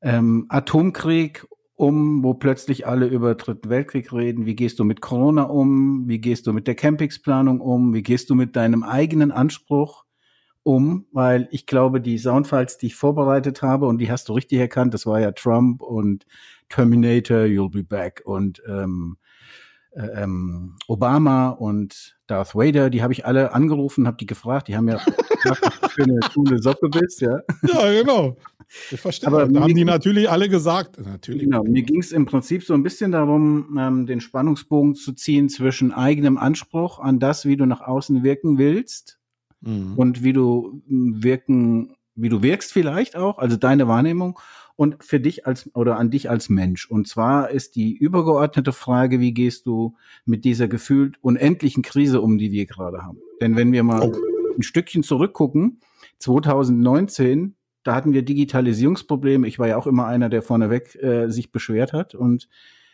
ähm, 0.00 0.46
Atomkrieg 0.48 1.46
um, 1.78 2.24
wo 2.24 2.34
plötzlich 2.34 2.88
alle 2.88 3.06
über 3.06 3.36
Dritten 3.36 3.70
Weltkrieg 3.70 4.12
reden? 4.12 4.46
Wie 4.46 4.56
gehst 4.56 4.80
du 4.80 4.84
mit 4.84 5.00
Corona 5.00 5.44
um? 5.44 6.08
Wie 6.08 6.20
gehst 6.20 6.48
du 6.48 6.52
mit 6.52 6.66
der 6.66 6.74
Campingsplanung 6.74 7.60
um? 7.60 7.94
Wie 7.94 8.02
gehst 8.02 8.28
du 8.30 8.34
mit 8.34 8.56
deinem 8.56 8.82
eigenen 8.82 9.30
Anspruch 9.30 10.04
um? 10.64 11.06
Weil 11.12 11.48
ich 11.52 11.66
glaube, 11.66 12.00
die 12.00 12.18
Soundfiles, 12.18 12.78
die 12.78 12.86
ich 12.86 12.96
vorbereitet 12.96 13.62
habe, 13.62 13.86
und 13.86 13.98
die 13.98 14.10
hast 14.10 14.28
du 14.28 14.32
richtig 14.32 14.58
erkannt, 14.58 14.92
das 14.92 15.06
war 15.06 15.20
ja 15.20 15.30
Trump 15.30 15.80
und 15.80 16.26
Terminator, 16.68 17.42
You'll 17.42 17.70
Be 17.70 17.84
Back 17.84 18.22
und 18.24 18.60
ähm, 18.68 19.16
äh, 19.22 19.27
ähm, 19.94 20.76
Obama 20.86 21.50
und 21.50 22.16
Darth 22.26 22.54
Vader, 22.54 22.90
die 22.90 23.02
habe 23.02 23.12
ich 23.12 23.26
alle 23.26 23.52
angerufen, 23.52 24.06
habe 24.06 24.16
die 24.16 24.26
gefragt, 24.26 24.68
die 24.68 24.76
haben 24.76 24.88
ja 24.88 24.98
für 24.98 26.04
eine 26.04 26.20
coole 26.34 26.60
Socke 26.60 26.88
bist, 26.88 27.20
ja. 27.20 27.40
Ja, 27.62 28.02
genau. 28.02 28.36
Ich 28.90 29.00
verstehe. 29.00 29.28
Aber 29.28 29.46
da 29.46 29.60
haben 29.60 29.74
die 29.74 29.84
natürlich 29.84 30.28
alle 30.28 30.48
gesagt. 30.48 30.98
Natürlich. 31.00 31.44
Genau, 31.44 31.64
mir 31.64 31.82
ging 31.82 32.00
es 32.00 32.12
im 32.12 32.26
Prinzip 32.26 32.64
so 32.64 32.74
ein 32.74 32.82
bisschen 32.82 33.12
darum, 33.12 33.76
ähm, 33.78 34.06
den 34.06 34.20
Spannungsbogen 34.20 34.94
zu 34.94 35.12
ziehen 35.12 35.48
zwischen 35.48 35.92
eigenem 35.92 36.36
Anspruch 36.36 36.98
an 36.98 37.18
das, 37.18 37.46
wie 37.46 37.56
du 37.56 37.64
nach 37.64 37.80
außen 37.80 38.22
wirken 38.22 38.58
willst 38.58 39.18
mhm. 39.62 39.94
und 39.96 40.22
wie 40.22 40.34
du 40.34 40.82
wirken, 40.86 41.96
wie 42.14 42.28
du 42.28 42.42
wirkst 42.42 42.72
vielleicht 42.72 43.16
auch, 43.16 43.38
also 43.38 43.56
deine 43.56 43.88
Wahrnehmung 43.88 44.38
und 44.78 45.02
für 45.02 45.18
dich 45.18 45.44
als 45.44 45.68
oder 45.74 45.98
an 45.98 46.08
dich 46.08 46.30
als 46.30 46.48
Mensch. 46.48 46.88
Und 46.88 47.08
zwar 47.08 47.50
ist 47.50 47.74
die 47.74 47.96
übergeordnete 47.96 48.72
Frage, 48.72 49.18
wie 49.18 49.34
gehst 49.34 49.66
du 49.66 49.96
mit 50.24 50.44
dieser 50.44 50.68
gefühlt 50.68 51.16
unendlichen 51.20 51.82
Krise 51.82 52.20
um, 52.20 52.38
die 52.38 52.52
wir 52.52 52.64
gerade 52.64 53.02
haben? 53.02 53.18
Denn 53.40 53.56
wenn 53.56 53.72
wir 53.72 53.82
mal 53.82 54.02
oh. 54.02 54.16
ein 54.56 54.62
Stückchen 54.62 55.02
zurückgucken, 55.02 55.80
2019, 56.20 57.56
da 57.82 57.96
hatten 57.96 58.12
wir 58.12 58.22
Digitalisierungsprobleme. 58.22 59.48
Ich 59.48 59.58
war 59.58 59.66
ja 59.66 59.78
auch 59.78 59.88
immer 59.88 60.06
einer, 60.06 60.28
der 60.28 60.42
vorneweg 60.42 60.94
äh, 61.02 61.28
sich 61.28 61.50
beschwert 61.50 61.92
hat. 61.92 62.14
Und 62.14 62.48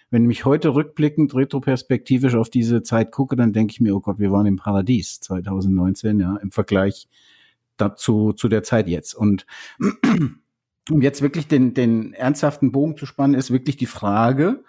wenn 0.09 0.23
ich 0.23 0.29
mich 0.29 0.45
heute 0.47 0.75
rückblickend, 0.75 1.35
retroperspektivisch 1.35 2.35
auf 2.35 2.49
diese 2.49 2.83
Zeit 2.83 3.13
gucke, 3.13 3.37
dann 3.37 3.53
denke 3.53 3.73
ich 3.73 3.83
mir, 3.83 3.95
oh 3.95 4.01
Gott, 4.01 4.19
wir 4.19 4.33
waren 4.33 4.47
im 4.47 4.57
Paradies 4.57 5.21
2019, 5.21 6.19
ja, 6.19 6.37
im 6.37 6.51
Vergleich 6.51 7.09
dazu, 7.77 8.33
zu 8.33 8.49
der 8.49 8.63
Zeit 8.63 8.89
jetzt. 8.89 9.13
Und 9.13 9.45
um 10.91 11.03
jetzt 11.03 11.23
wirklich 11.23 11.47
den, 11.49 11.75
den 11.75 12.13
ernsthaften 12.13 12.73
Bogen 12.73 12.97
zu 12.97 13.07
spannen, 13.07 13.35
ist 13.35 13.51
wirklich 13.51 13.77
die 13.77 13.87
Frage, 13.87 14.65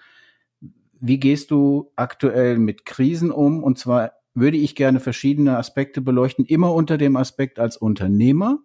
wie 1.00 1.19
gehst 1.19 1.51
du 1.51 1.91
aktuell 1.95 2.57
mit 2.57 2.86
Krisen 2.86 3.31
um? 3.31 3.63
Und 3.63 3.77
zwar 3.77 4.13
würde 4.34 4.57
ich 4.57 4.75
gerne 4.75 5.00
verschiedene 5.00 5.57
Aspekte 5.57 6.01
beleuchten, 6.01 6.45
immer 6.45 6.74
unter 6.74 6.98
dem 6.98 7.15
Aspekt 7.15 7.60
als 7.60 7.77
Unternehmer 7.77 8.60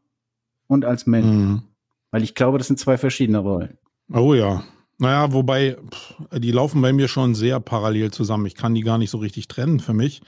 und 0.66 0.84
als 0.84 1.06
Mensch. 1.06 1.26
Mhm. 1.26 1.62
Weil 2.10 2.22
ich 2.22 2.34
glaube, 2.34 2.58
das 2.58 2.66
sind 2.66 2.78
zwei 2.78 2.98
verschiedene 2.98 3.38
Rollen. 3.38 3.78
Oh 4.12 4.34
ja. 4.34 4.64
Naja, 4.98 5.32
wobei, 5.32 5.76
die 6.36 6.50
laufen 6.50 6.82
bei 6.82 6.92
mir 6.92 7.08
schon 7.08 7.34
sehr 7.34 7.58
parallel 7.58 8.10
zusammen. 8.10 8.46
Ich 8.46 8.54
kann 8.54 8.74
die 8.74 8.82
gar 8.82 8.98
nicht 8.98 9.10
so 9.10 9.18
richtig 9.18 9.48
trennen 9.48 9.80
für 9.80 9.94
mich, 9.94 10.20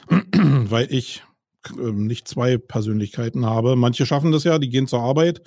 weil 0.08 0.92
ich 0.92 1.24
äh, 1.78 1.92
nicht 1.92 2.28
zwei 2.28 2.58
Persönlichkeiten 2.58 3.46
habe. 3.46 3.74
Manche 3.74 4.04
schaffen 4.04 4.32
das 4.32 4.44
ja, 4.44 4.58
die 4.58 4.68
gehen 4.68 4.86
zur 4.86 5.00
Arbeit, 5.00 5.42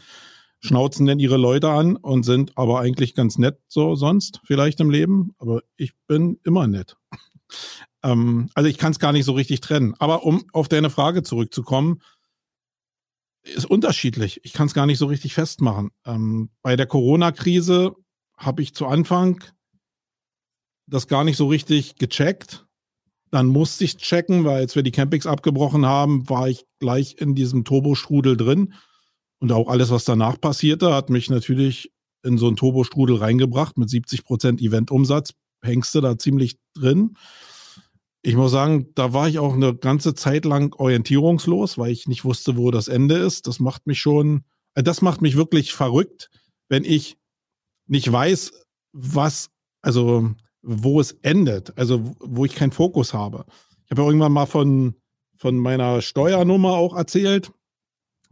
schnauzen 0.62 1.08
denn 1.08 1.20
ihre 1.20 1.38
Leute 1.38 1.70
an 1.70 1.96
und 1.96 2.24
sind 2.24 2.58
aber 2.58 2.80
eigentlich 2.80 3.16
ganz 3.16 3.38
nett 3.38 3.60
so 3.68 3.96
sonst 3.96 4.40
vielleicht 4.46 4.80
im 4.80 4.92
Leben. 4.92 5.34
Aber 5.40 5.62
ich 5.76 5.94
bin 6.08 6.40
immer 6.44 6.68
nett. 6.68 6.98
ähm, 8.04 8.50
also 8.54 8.70
ich 8.70 8.78
kann 8.78 8.92
es 8.92 9.00
gar 9.00 9.12
nicht 9.12 9.26
so 9.26 9.34
richtig 9.34 9.62
trennen. 9.62 9.96
Aber 10.00 10.24
um 10.24 10.46
auf 10.54 10.70
deine 10.70 10.92
Frage 10.92 11.24
zurückzukommen, 11.24 12.02
ist 13.44 13.66
unterschiedlich. 13.66 14.40
Ich 14.44 14.54
kann 14.54 14.68
es 14.68 14.76
gar 14.76 14.86
nicht 14.86 15.00
so 15.00 15.08
richtig 15.08 15.34
festmachen. 15.34 15.90
Ähm, 16.06 16.52
bei 16.62 16.76
der 16.76 16.86
Corona-Krise 16.86 17.96
habe 18.38 18.62
ich 18.62 18.76
zu 18.76 18.86
Anfang 18.86 19.44
das 20.86 21.08
gar 21.08 21.24
nicht 21.24 21.38
so 21.38 21.48
richtig 21.48 21.96
gecheckt. 21.96 22.68
Dann 23.32 23.48
musste 23.48 23.84
ich 23.84 23.98
checken, 23.98 24.44
weil 24.44 24.58
als 24.58 24.76
wir 24.76 24.84
die 24.84 24.92
Campings 24.92 25.26
abgebrochen 25.26 25.86
haben, 25.86 26.30
war 26.30 26.50
ich 26.50 26.66
gleich 26.80 27.16
in 27.18 27.34
diesem 27.34 27.64
Turbostrudel 27.64 28.38
drin 28.38 28.76
und 29.42 29.52
auch 29.52 29.68
alles, 29.68 29.90
was 29.90 30.06
danach 30.06 30.40
passierte, 30.40 30.94
hat 30.94 31.10
mich 31.10 31.30
natürlich 31.30 31.92
in 32.24 32.38
so 32.38 32.48
einen 32.48 32.56
Turbostrudel 32.56 33.18
reingebracht 33.18 33.76
mit 33.78 33.90
70 33.90 34.24
Prozent 34.24 34.62
Eventumsatz. 34.62 35.34
Hängst 35.64 35.94
du 35.96 36.02
da 36.02 36.18
ziemlich 36.18 36.58
drin. 36.76 37.18
Ich 38.22 38.36
muss 38.36 38.52
sagen, 38.52 38.90
da 38.94 39.14
war 39.14 39.28
ich 39.28 39.40
auch 39.40 39.56
eine 39.56 39.76
ganze 39.76 40.14
Zeit 40.14 40.46
lang 40.46 40.76
orientierungslos, 40.76 41.80
weil 41.80 41.92
ich 41.92 42.08
nicht 42.08 42.24
wusste, 42.24 42.56
wo 42.56 42.70
das 42.70 42.88
Ende 42.88 43.16
ist. 43.16 43.48
Das 43.48 43.60
macht 43.60 43.88
mich 43.88 44.00
schon, 44.00 44.44
äh, 44.76 44.84
das 44.84 45.02
macht 45.02 45.24
mich 45.24 45.36
wirklich 45.36 45.74
verrückt, 45.74 46.30
wenn 46.70 46.86
ich 46.86 47.18
nicht 47.88 48.12
weiß, 48.12 48.52
was, 48.94 49.50
also 49.82 50.30
wo 50.62 51.00
es 51.00 51.14
endet, 51.24 51.76
also 51.80 52.16
wo 52.20 52.46
ich 52.46 52.54
keinen 52.54 52.72
Fokus 52.72 53.16
habe. 53.16 53.46
Ich 53.86 53.92
habe 53.92 54.04
ja 54.04 54.08
irgendwann 54.08 54.34
mal 54.34 54.46
von, 54.46 54.96
von 55.38 55.58
meiner 55.58 56.04
Steuernummer 56.04 56.74
auch 56.74 56.96
erzählt 56.96 57.52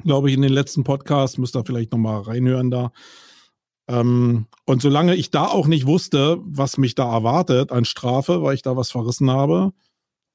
glaube 0.04 0.30
ich, 0.30 0.36
in 0.36 0.42
den 0.42 0.54
letzten 0.54 0.84
Podcast. 0.84 1.38
Müsst 1.38 1.56
ihr 1.56 1.66
vielleicht 1.66 1.92
nochmal 1.92 2.22
reinhören 2.22 2.72
da. 2.72 2.92
Ähm, 3.88 4.48
und 4.66 4.82
solange 4.82 5.16
ich 5.16 5.32
da 5.32 5.48
auch 5.48 5.68
nicht 5.68 5.88
wusste, 5.88 6.38
was 6.44 6.78
mich 6.78 6.96
da 6.96 7.12
erwartet 7.12 7.72
an 7.72 7.86
Strafe, 7.86 8.44
weil 8.44 8.56
ich 8.56 8.62
da 8.62 8.78
was 8.78 8.92
verrissen 8.92 9.32
habe, 9.32 9.72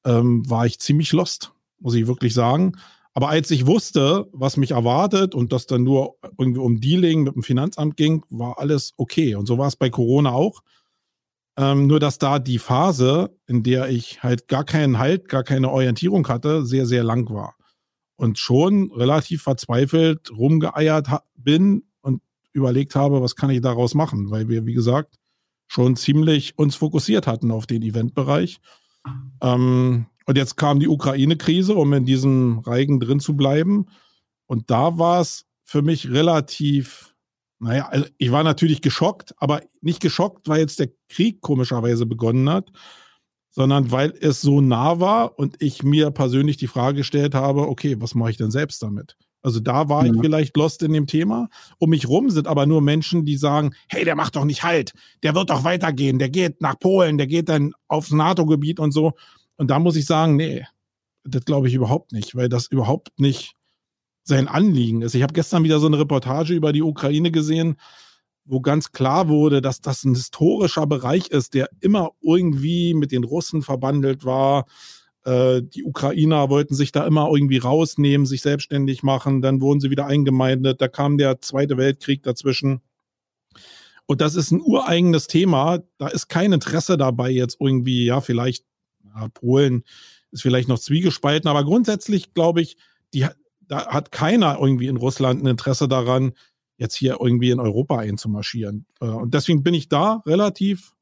ähm, 0.05 0.47
war 0.49 0.65
ich 0.65 0.79
ziemlich 0.79 1.13
lost, 1.13 1.53
muss 1.79 1.95
ich 1.95 2.07
wirklich 2.07 2.33
sagen. 2.33 2.73
Aber 3.13 3.29
als 3.29 3.49
ich 3.51 3.65
wusste, 3.65 4.27
was 4.33 4.57
mich 4.57 4.71
erwartet 4.71 5.33
und 5.33 5.53
das 5.53 5.67
dann 5.67 5.83
nur 5.83 6.15
irgendwie 6.37 6.59
um 6.59 6.81
Dealing 6.81 7.23
mit 7.23 7.35
dem 7.35 7.43
Finanzamt 7.43 7.95
ging, 7.95 8.25
war 8.29 8.59
alles 8.59 8.93
okay. 8.97 9.35
Und 9.35 9.45
so 9.45 9.57
war 9.57 9.67
es 9.67 9.77
bei 9.77 9.89
Corona 9.89 10.33
auch. 10.33 10.61
Ähm, 11.57 11.87
nur 11.87 12.01
dass 12.01 12.17
da 12.17 12.39
die 12.39 12.59
Phase, 12.59 13.33
in 13.47 13.63
der 13.63 13.87
ich 13.87 14.21
halt 14.21 14.49
gar 14.49 14.65
keinen 14.65 14.99
Halt, 14.99 15.29
gar 15.29 15.43
keine 15.43 15.71
Orientierung 15.71 16.27
hatte, 16.27 16.65
sehr, 16.65 16.85
sehr 16.85 17.05
lang 17.05 17.29
war 17.29 17.55
und 18.15 18.39
schon 18.39 18.91
relativ 18.91 19.43
verzweifelt 19.43 20.31
rumgeeiert 20.31 21.07
bin 21.35 21.83
und 22.01 22.21
überlegt 22.53 22.95
habe, 22.95 23.21
was 23.21 23.35
kann 23.35 23.49
ich 23.49 23.61
daraus 23.61 23.93
machen, 23.93 24.31
weil 24.31 24.47
wir, 24.47 24.65
wie 24.65 24.73
gesagt, 24.73 25.15
schon 25.67 25.95
ziemlich 25.95 26.57
uns 26.57 26.75
fokussiert 26.75 27.27
hatten 27.27 27.51
auf 27.51 27.65
den 27.65 27.81
Eventbereich. 27.81 28.59
Ähm, 29.41 30.05
und 30.25 30.37
jetzt 30.37 30.55
kam 30.55 30.79
die 30.79 30.87
Ukraine-Krise, 30.87 31.75
um 31.75 31.93
in 31.93 32.05
diesem 32.05 32.59
Reigen 32.59 32.99
drin 32.99 33.19
zu 33.19 33.35
bleiben. 33.35 33.87
Und 34.47 34.71
da 34.71 34.97
war 34.97 35.21
es 35.21 35.45
für 35.63 35.81
mich 35.81 36.09
relativ, 36.09 37.15
naja, 37.59 37.87
also 37.87 38.05
ich 38.17 38.31
war 38.31 38.43
natürlich 38.43 38.81
geschockt, 38.81 39.33
aber 39.37 39.61
nicht 39.81 40.01
geschockt, 40.01 40.47
weil 40.47 40.61
jetzt 40.61 40.79
der 40.79 40.89
Krieg 41.09 41.41
komischerweise 41.41 42.05
begonnen 42.05 42.49
hat, 42.49 42.71
sondern 43.55 43.89
weil 43.89 44.13
es 44.19 44.41
so 44.41 44.59
nah 44.59 44.99
war 44.99 45.39
und 45.39 45.55
ich 45.59 45.81
mir 45.81 46.11
persönlich 46.11 46.57
die 46.57 46.67
Frage 46.67 46.97
gestellt 46.97 47.33
habe, 47.33 47.69
okay, 47.69 47.95
was 47.99 48.13
mache 48.13 48.31
ich 48.31 48.37
denn 48.37 48.51
selbst 48.51 48.83
damit? 48.83 49.15
Also 49.41 49.61
da 49.61 49.87
war 49.87 50.05
ja. 50.05 50.11
ich 50.11 50.19
vielleicht 50.19 50.57
lost 50.57 50.83
in 50.83 50.91
dem 50.91 51.07
Thema. 51.07 51.47
Um 51.77 51.91
mich 51.91 52.09
rum 52.09 52.29
sind 52.29 52.47
aber 52.47 52.65
nur 52.65 52.81
Menschen, 52.81 53.23
die 53.23 53.37
sagen, 53.37 53.73
hey, 53.87 54.03
der 54.03 54.15
macht 54.15 54.35
doch 54.35 54.43
nicht 54.43 54.63
halt, 54.63 54.93
der 55.23 55.35
wird 55.35 55.51
doch 55.51 55.63
weitergehen, 55.63 56.19
der 56.19 56.29
geht 56.29 56.61
nach 56.61 56.77
Polen, 56.77 57.17
der 57.17 57.27
geht 57.27 57.47
dann 57.47 57.71
aufs 57.87 58.11
NATO-Gebiet 58.11 58.79
und 58.79 58.91
so. 58.91 59.13
Und 59.55 59.71
da 59.71 59.79
muss 59.79 59.95
ich 59.95 60.05
sagen, 60.05 60.35
nee, 60.35 60.65
das 61.23 61.45
glaube 61.45 61.69
ich 61.69 61.75
überhaupt 61.75 62.11
nicht, 62.11 62.35
weil 62.35 62.49
das 62.49 62.67
überhaupt 62.67 63.19
nicht 63.19 63.53
sein 64.23 64.49
Anliegen 64.49 65.01
ist. 65.01 65.15
Ich 65.15 65.23
habe 65.23 65.33
gestern 65.33 65.63
wieder 65.63 65.79
so 65.79 65.87
eine 65.87 65.99
Reportage 65.99 66.53
über 66.53 66.73
die 66.73 66.81
Ukraine 66.81 67.31
gesehen, 67.31 67.77
wo 68.45 68.61
ganz 68.61 68.91
klar 68.91 69.27
wurde, 69.27 69.61
dass 69.61 69.81
das 69.81 70.03
ein 70.03 70.13
historischer 70.13 70.85
Bereich 70.85 71.27
ist, 71.27 71.53
der 71.53 71.69
immer 71.81 72.11
irgendwie 72.21 72.93
mit 72.93 73.11
den 73.11 73.23
Russen 73.23 73.63
verbandelt 73.63 74.23
war. 74.23 74.65
Äh, 75.25 75.63
die 75.63 75.83
Ukrainer 75.83 76.49
wollten 76.49 76.75
sich 76.75 76.91
da 76.91 77.05
immer 77.07 77.29
irgendwie 77.33 77.57
rausnehmen, 77.57 78.27
sich 78.27 78.41
selbstständig 78.41 79.01
machen, 79.01 79.41
dann 79.41 79.61
wurden 79.61 79.79
sie 79.79 79.89
wieder 79.89 80.05
eingemeindet, 80.05 80.79
da 80.79 80.87
kam 80.87 81.17
der 81.17 81.41
Zweite 81.41 81.77
Weltkrieg 81.77 82.21
dazwischen. 82.23 82.81
Und 84.05 84.21
das 84.21 84.35
ist 84.35 84.51
ein 84.51 84.61
ureigenes 84.61 85.25
Thema. 85.25 85.79
Da 85.97 86.07
ist 86.07 86.27
kein 86.27 86.53
Interesse 86.53 86.95
dabei, 86.95 87.31
jetzt 87.31 87.57
irgendwie, 87.59 88.05
ja, 88.05 88.21
vielleicht, 88.21 88.63
ja, 89.03 89.27
Polen 89.29 89.83
ist 90.31 90.43
vielleicht 90.43 90.69
noch 90.69 90.77
zwiegespalten, 90.77 91.49
aber 91.49 91.63
grundsätzlich 91.63 92.33
glaube 92.35 92.61
ich, 92.61 92.77
die, 93.13 93.25
da 93.61 93.87
hat 93.87 94.11
keiner 94.11 94.59
irgendwie 94.59 94.87
in 94.87 94.97
Russland 94.97 95.43
ein 95.43 95.47
Interesse 95.47 95.87
daran, 95.87 96.33
jetzt 96.77 96.95
hier 96.95 97.17
irgendwie 97.19 97.51
in 97.51 97.59
Europa 97.59 97.97
einzumarschieren. 97.97 98.85
Äh, 99.01 99.05
und 99.05 99.33
deswegen 99.33 99.63
bin 99.63 99.73
ich 99.73 99.89
da 99.89 100.21
relativ 100.25 100.93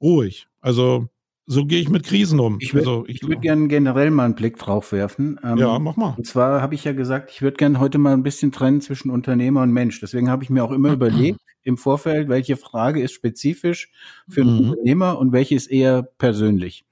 ruhig. 0.00 0.48
Also 0.60 1.08
so 1.46 1.66
gehe 1.66 1.80
ich 1.80 1.88
mit 1.88 2.04
Krisen 2.04 2.38
um. 2.38 2.58
Ich 2.60 2.72
würde 2.72 2.88
also, 2.88 3.28
würd 3.28 3.42
gerne 3.42 3.66
generell 3.66 4.10
mal 4.10 4.26
einen 4.26 4.34
Blick 4.34 4.58
drauf 4.58 4.92
werfen. 4.92 5.40
Ähm, 5.42 5.58
ja, 5.58 5.78
mach 5.78 5.96
mal. 5.96 6.14
Und 6.16 6.26
zwar 6.26 6.62
habe 6.62 6.74
ich 6.74 6.84
ja 6.84 6.92
gesagt, 6.92 7.30
ich 7.32 7.42
würde 7.42 7.56
gerne 7.56 7.80
heute 7.80 7.98
mal 7.98 8.12
ein 8.12 8.22
bisschen 8.22 8.52
trennen 8.52 8.80
zwischen 8.80 9.10
Unternehmer 9.10 9.62
und 9.62 9.72
Mensch. 9.72 10.00
Deswegen 10.00 10.30
habe 10.30 10.44
ich 10.44 10.50
mir 10.50 10.64
auch 10.64 10.70
immer 10.70 10.92
überlegt, 10.92 11.40
im 11.64 11.76
Vorfeld, 11.76 12.28
welche 12.28 12.56
Frage 12.56 13.00
ist 13.02 13.12
spezifisch 13.12 13.92
für 14.28 14.42
einen 14.42 14.54
Mhm. 14.54 14.70
Unternehmer 14.70 15.18
und 15.18 15.32
welche 15.32 15.54
ist 15.54 15.68
eher 15.68 16.02
persönlich. 16.02 16.84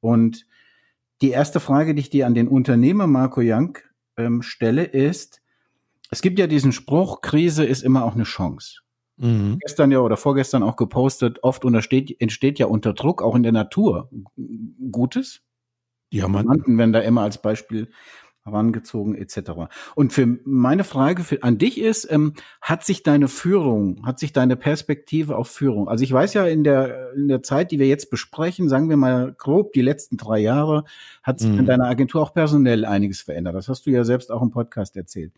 Und 0.00 0.46
die 1.20 1.30
erste 1.30 1.60
Frage, 1.60 1.94
die 1.94 2.00
ich 2.00 2.10
dir 2.10 2.26
an 2.26 2.34
den 2.34 2.48
Unternehmer 2.48 3.06
Marco 3.06 3.40
Young 3.42 3.78
ähm, 4.16 4.42
stelle, 4.42 4.84
ist, 4.84 5.41
es 6.12 6.20
gibt 6.20 6.38
ja 6.38 6.46
diesen 6.46 6.72
Spruch, 6.72 7.22
Krise 7.22 7.64
ist 7.64 7.82
immer 7.82 8.04
auch 8.04 8.14
eine 8.14 8.24
Chance. 8.24 8.80
Mhm. 9.16 9.58
Gestern 9.60 9.90
ja 9.90 10.00
oder 10.00 10.18
vorgestern 10.18 10.62
auch 10.62 10.76
gepostet, 10.76 11.42
oft 11.42 11.64
untersteht, 11.64 12.20
entsteht 12.20 12.58
ja 12.58 12.66
unter 12.66 12.92
Druck 12.92 13.22
auch 13.22 13.34
in 13.34 13.42
der 13.42 13.52
Natur 13.52 14.10
Gutes. 14.90 15.40
Ja, 16.10 16.28
man, 16.28 16.44
Diamanten 16.44 16.76
werden 16.76 16.92
da 16.92 17.00
immer 17.00 17.22
als 17.22 17.40
Beispiel 17.40 17.88
herangezogen 18.44 19.14
etc. 19.14 19.52
Und 19.94 20.12
für 20.12 20.26
meine 20.44 20.84
Frage 20.84 21.22
für, 21.22 21.42
an 21.44 21.56
dich 21.56 21.80
ist, 21.80 22.10
ähm, 22.10 22.34
hat 22.60 22.84
sich 22.84 23.02
deine 23.04 23.28
Führung, 23.28 24.04
hat 24.04 24.18
sich 24.18 24.32
deine 24.34 24.56
Perspektive 24.56 25.36
auf 25.36 25.48
Führung, 25.48 25.88
also 25.88 26.04
ich 26.04 26.12
weiß 26.12 26.34
ja 26.34 26.44
in 26.46 26.64
der, 26.64 27.12
in 27.14 27.28
der 27.28 27.42
Zeit, 27.42 27.70
die 27.70 27.78
wir 27.78 27.86
jetzt 27.86 28.10
besprechen, 28.10 28.68
sagen 28.68 28.90
wir 28.90 28.96
mal 28.98 29.34
grob 29.38 29.72
die 29.72 29.80
letzten 29.80 30.16
drei 30.18 30.40
Jahre, 30.40 30.84
hat 31.22 31.38
sich 31.38 31.50
Mhm. 31.52 31.60
in 31.60 31.66
deiner 31.66 31.86
Agentur 31.86 32.20
auch 32.20 32.34
personell 32.34 32.84
einiges 32.84 33.22
verändert. 33.22 33.54
Das 33.54 33.68
hast 33.68 33.86
du 33.86 33.90
ja 33.90 34.04
selbst 34.04 34.30
auch 34.30 34.42
im 34.42 34.50
Podcast 34.50 34.96
erzählt. 34.96 35.32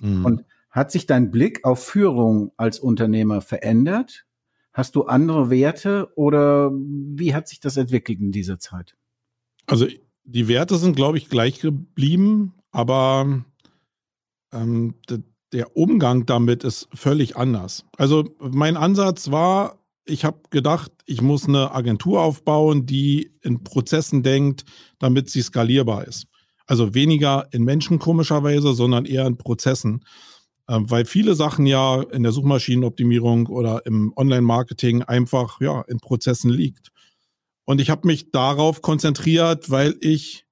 Mhm. 0.00 0.24
Und 0.24 0.44
hat 0.70 0.90
sich 0.90 1.06
dein 1.06 1.30
Blick 1.30 1.64
auf 1.64 1.84
Führung 1.84 2.52
als 2.56 2.78
Unternehmer 2.78 3.40
verändert? 3.40 4.26
Hast 4.72 4.94
du 4.94 5.04
andere 5.04 5.50
Werte 5.50 6.12
oder 6.14 6.70
wie 6.72 7.34
hat 7.34 7.48
sich 7.48 7.58
das 7.60 7.76
entwickelt 7.76 8.20
in 8.20 8.30
dieser 8.30 8.58
Zeit? 8.58 8.96
Also 9.66 9.86
die 10.24 10.48
Werte 10.48 10.76
sind, 10.76 10.94
glaube 10.94 11.18
ich, 11.18 11.28
gleich 11.28 11.60
geblieben, 11.60 12.54
aber 12.70 13.44
ähm, 14.52 14.94
de, 15.08 15.20
der 15.52 15.76
Umgang 15.76 16.26
damit 16.26 16.62
ist 16.62 16.88
völlig 16.94 17.36
anders. 17.36 17.84
Also 17.96 18.36
mein 18.38 18.76
Ansatz 18.76 19.32
war, 19.32 19.80
ich 20.04 20.24
habe 20.24 20.40
gedacht, 20.50 20.92
ich 21.06 21.20
muss 21.20 21.48
eine 21.48 21.72
Agentur 21.72 22.20
aufbauen, 22.20 22.86
die 22.86 23.32
in 23.42 23.64
Prozessen 23.64 24.22
denkt, 24.22 24.64
damit 24.98 25.30
sie 25.30 25.42
skalierbar 25.42 26.06
ist. 26.06 26.26
Also 26.70 26.94
weniger 26.94 27.48
in 27.50 27.64
Menschen 27.64 27.98
komischerweise, 27.98 28.74
sondern 28.74 29.04
eher 29.04 29.26
in 29.26 29.36
Prozessen. 29.36 30.04
Ähm, 30.68 30.88
weil 30.88 31.04
viele 31.04 31.34
Sachen 31.34 31.66
ja 31.66 32.00
in 32.00 32.22
der 32.22 32.30
Suchmaschinenoptimierung 32.30 33.48
oder 33.48 33.84
im 33.86 34.12
Online-Marketing 34.14 35.02
einfach 35.02 35.60
ja 35.60 35.82
in 35.88 35.98
Prozessen 35.98 36.48
liegt. 36.48 36.92
Und 37.64 37.80
ich 37.80 37.90
habe 37.90 38.06
mich 38.06 38.30
darauf 38.30 38.82
konzentriert, 38.82 39.70
weil 39.70 39.96
ich, 40.00 40.46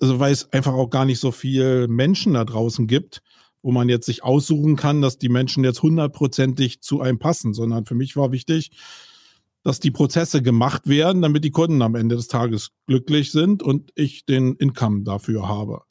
also 0.00 0.18
weil 0.18 0.32
es 0.32 0.50
einfach 0.50 0.72
auch 0.72 0.88
gar 0.88 1.04
nicht 1.04 1.20
so 1.20 1.30
viel 1.30 1.88
Menschen 1.88 2.32
da 2.32 2.46
draußen 2.46 2.86
gibt, 2.86 3.20
wo 3.62 3.70
man 3.70 3.90
jetzt 3.90 4.06
sich 4.06 4.24
aussuchen 4.24 4.76
kann, 4.76 5.02
dass 5.02 5.18
die 5.18 5.28
Menschen 5.28 5.62
jetzt 5.62 5.82
hundertprozentig 5.82 6.80
zu 6.80 7.02
einem 7.02 7.18
passen, 7.18 7.52
sondern 7.52 7.84
für 7.84 7.94
mich 7.94 8.16
war 8.16 8.32
wichtig, 8.32 8.70
dass 9.64 9.80
die 9.80 9.90
Prozesse 9.90 10.42
gemacht 10.42 10.86
werden, 10.88 11.22
damit 11.22 11.42
die 11.42 11.50
Kunden 11.50 11.82
am 11.82 11.94
Ende 11.94 12.16
des 12.16 12.28
Tages 12.28 12.70
glücklich 12.86 13.32
sind 13.32 13.62
und 13.62 13.90
ich 13.94 14.24
den 14.26 14.54
Income 14.56 15.02
dafür 15.02 15.48
habe. 15.48 15.82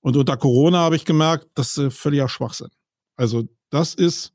Und 0.00 0.16
unter 0.16 0.36
Corona 0.36 0.78
habe 0.78 0.96
ich 0.96 1.04
gemerkt, 1.04 1.48
das 1.54 1.76
ist 1.76 1.96
völliger 1.96 2.28
Schwachsinn. 2.28 2.70
Also 3.16 3.44
das 3.70 3.94
ist 3.94 4.32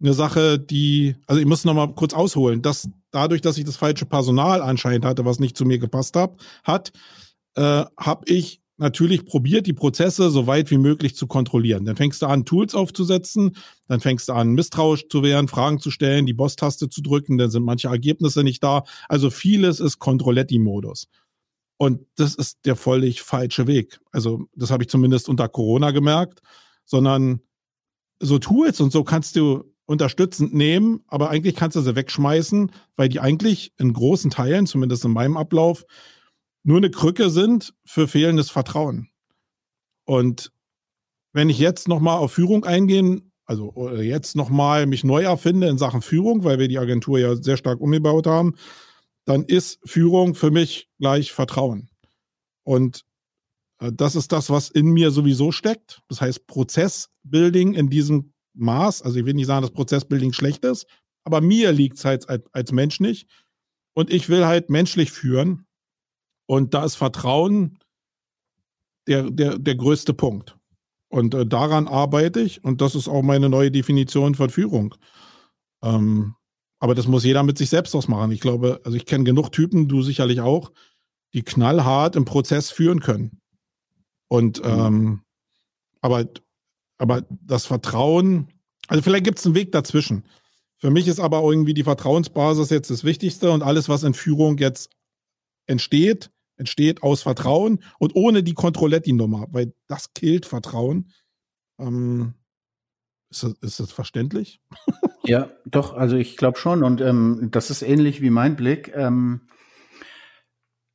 eine 0.00 0.14
Sache, 0.14 0.58
die, 0.58 1.16
also 1.26 1.40
ich 1.40 1.46
muss 1.46 1.64
noch 1.64 1.74
mal 1.74 1.92
kurz 1.94 2.14
ausholen, 2.14 2.62
dass 2.62 2.88
dadurch, 3.10 3.40
dass 3.40 3.58
ich 3.58 3.64
das 3.64 3.76
falsche 3.76 4.06
Personal 4.06 4.62
anscheinend 4.62 5.04
hatte, 5.04 5.24
was 5.24 5.40
nicht 5.40 5.56
zu 5.56 5.64
mir 5.64 5.78
gepasst 5.78 6.16
hab, 6.16 6.40
hat, 6.62 6.92
äh, 7.56 7.84
habe 7.98 8.24
ich 8.26 8.59
natürlich 8.80 9.24
probiert, 9.24 9.66
die 9.66 9.72
Prozesse 9.72 10.30
so 10.30 10.46
weit 10.46 10.70
wie 10.70 10.78
möglich 10.78 11.14
zu 11.14 11.26
kontrollieren. 11.26 11.84
Dann 11.84 11.96
fängst 11.96 12.22
du 12.22 12.26
an, 12.26 12.44
Tools 12.44 12.74
aufzusetzen, 12.74 13.56
dann 13.86 14.00
fängst 14.00 14.28
du 14.28 14.32
an, 14.32 14.52
misstrauisch 14.54 15.08
zu 15.08 15.22
werden, 15.22 15.48
Fragen 15.48 15.78
zu 15.78 15.90
stellen, 15.90 16.26
die 16.26 16.32
Boss-Taste 16.32 16.88
zu 16.88 17.02
drücken, 17.02 17.38
dann 17.38 17.50
sind 17.50 17.62
manche 17.62 17.88
Ergebnisse 17.88 18.42
nicht 18.42 18.64
da. 18.64 18.82
Also 19.08 19.30
vieles 19.30 19.80
ist 19.80 19.98
Controletti-Modus. 19.98 21.08
Und 21.76 22.06
das 22.16 22.34
ist 22.34 22.58
der 22.64 22.76
völlig 22.76 23.22
falsche 23.22 23.66
Weg. 23.66 24.00
Also 24.12 24.46
das 24.54 24.70
habe 24.70 24.82
ich 24.82 24.88
zumindest 24.88 25.28
unter 25.28 25.48
Corona 25.48 25.92
gemerkt, 25.92 26.40
sondern 26.84 27.40
so 28.18 28.38
Tools 28.38 28.80
und 28.80 28.92
so 28.92 29.04
kannst 29.04 29.36
du 29.36 29.64
unterstützend 29.86 30.54
nehmen, 30.54 31.02
aber 31.06 31.30
eigentlich 31.30 31.56
kannst 31.56 31.76
du 31.76 31.80
sie 31.80 31.96
wegschmeißen, 31.96 32.70
weil 32.96 33.08
die 33.08 33.20
eigentlich 33.20 33.72
in 33.78 33.92
großen 33.92 34.30
Teilen, 34.30 34.66
zumindest 34.66 35.04
in 35.04 35.12
meinem 35.12 35.36
Ablauf, 35.36 35.84
nur 36.62 36.78
eine 36.78 36.90
Krücke 36.90 37.30
sind 37.30 37.74
für 37.84 38.08
fehlendes 38.08 38.50
Vertrauen. 38.50 39.08
Und 40.04 40.52
wenn 41.32 41.48
ich 41.48 41.58
jetzt 41.58 41.88
nochmal 41.88 42.18
auf 42.18 42.32
Führung 42.32 42.64
eingehen, 42.64 43.32
also 43.44 43.72
oder 43.72 44.02
jetzt 44.02 44.36
nochmal 44.36 44.86
mich 44.86 45.04
neu 45.04 45.22
erfinde 45.22 45.68
in 45.68 45.78
Sachen 45.78 46.02
Führung, 46.02 46.44
weil 46.44 46.58
wir 46.58 46.68
die 46.68 46.78
Agentur 46.78 47.18
ja 47.18 47.36
sehr 47.36 47.56
stark 47.56 47.80
umgebaut 47.80 48.26
haben, 48.26 48.54
dann 49.24 49.44
ist 49.44 49.78
Führung 49.84 50.34
für 50.34 50.50
mich 50.50 50.88
gleich 50.98 51.32
Vertrauen. 51.32 51.88
Und 52.64 53.04
äh, 53.80 53.92
das 53.92 54.16
ist 54.16 54.32
das, 54.32 54.50
was 54.50 54.70
in 54.70 54.86
mir 54.86 55.10
sowieso 55.10 55.52
steckt. 55.52 56.00
Das 56.08 56.20
heißt, 56.20 56.46
Prozessbuilding 56.46 57.74
in 57.74 57.88
diesem 57.90 58.32
Maß, 58.54 59.02
also 59.02 59.18
ich 59.18 59.24
will 59.24 59.34
nicht 59.34 59.46
sagen, 59.46 59.62
dass 59.62 59.72
Prozessbuilding 59.72 60.32
schlecht 60.32 60.64
ist, 60.64 60.86
aber 61.24 61.40
mir 61.40 61.72
liegt 61.72 61.98
es 61.98 62.04
halt 62.04 62.26
als 62.28 62.72
Mensch 62.72 63.00
nicht. 63.00 63.28
Und 63.94 64.10
ich 64.10 64.28
will 64.28 64.46
halt 64.46 64.70
menschlich 64.70 65.10
führen. 65.10 65.66
Und 66.50 66.74
da 66.74 66.84
ist 66.84 66.96
Vertrauen 66.96 67.78
der, 69.06 69.30
der, 69.30 69.56
der 69.56 69.76
größte 69.76 70.14
Punkt. 70.14 70.58
Und 71.08 71.32
äh, 71.32 71.46
daran 71.46 71.86
arbeite 71.86 72.40
ich. 72.40 72.64
Und 72.64 72.80
das 72.80 72.96
ist 72.96 73.06
auch 73.06 73.22
meine 73.22 73.48
neue 73.48 73.70
Definition 73.70 74.34
von 74.34 74.50
Führung. 74.50 74.96
Ähm, 75.80 76.34
aber 76.80 76.96
das 76.96 77.06
muss 77.06 77.22
jeder 77.22 77.44
mit 77.44 77.56
sich 77.56 77.70
selbst 77.70 77.94
ausmachen. 77.94 78.32
Ich 78.32 78.40
glaube, 78.40 78.80
also 78.82 78.96
ich 78.96 79.06
kenne 79.06 79.22
genug 79.22 79.52
Typen, 79.52 79.86
du 79.86 80.02
sicherlich 80.02 80.40
auch, 80.40 80.72
die 81.34 81.42
knallhart 81.42 82.16
im 82.16 82.24
Prozess 82.24 82.72
führen 82.72 82.98
können. 82.98 83.40
Und 84.26 84.60
ähm, 84.64 85.22
aber, 86.00 86.26
aber 86.98 87.22
das 87.30 87.66
Vertrauen, 87.66 88.48
also 88.88 89.04
vielleicht 89.04 89.24
gibt 89.24 89.38
es 89.38 89.46
einen 89.46 89.54
Weg 89.54 89.70
dazwischen. 89.70 90.24
Für 90.78 90.90
mich 90.90 91.06
ist 91.06 91.20
aber 91.20 91.44
irgendwie 91.44 91.74
die 91.74 91.84
Vertrauensbasis 91.84 92.70
jetzt 92.70 92.90
das 92.90 93.04
Wichtigste 93.04 93.52
und 93.52 93.62
alles, 93.62 93.88
was 93.88 94.02
in 94.02 94.14
Führung 94.14 94.58
jetzt 94.58 94.90
entsteht, 95.66 96.32
entsteht 96.60 97.02
aus 97.02 97.22
Vertrauen 97.22 97.82
und 97.98 98.14
ohne 98.14 98.44
die 98.44 98.54
Controletti-Nummer, 98.54 99.48
weil 99.50 99.72
das 99.88 100.14
killt 100.14 100.46
Vertrauen. 100.46 101.10
Ähm, 101.80 102.34
ist, 103.30 103.42
das, 103.42 103.54
ist 103.62 103.80
das 103.80 103.92
verständlich? 103.92 104.60
Ja, 105.22 105.50
doch, 105.66 105.92
also 105.94 106.16
ich 106.16 106.38
glaube 106.38 106.58
schon. 106.58 106.82
Und 106.82 107.02
ähm, 107.02 107.48
das 107.52 107.70
ist 107.70 107.82
ähnlich 107.82 108.22
wie 108.22 108.30
mein 108.30 108.56
Blick. 108.56 108.90
Ähm, 108.96 109.42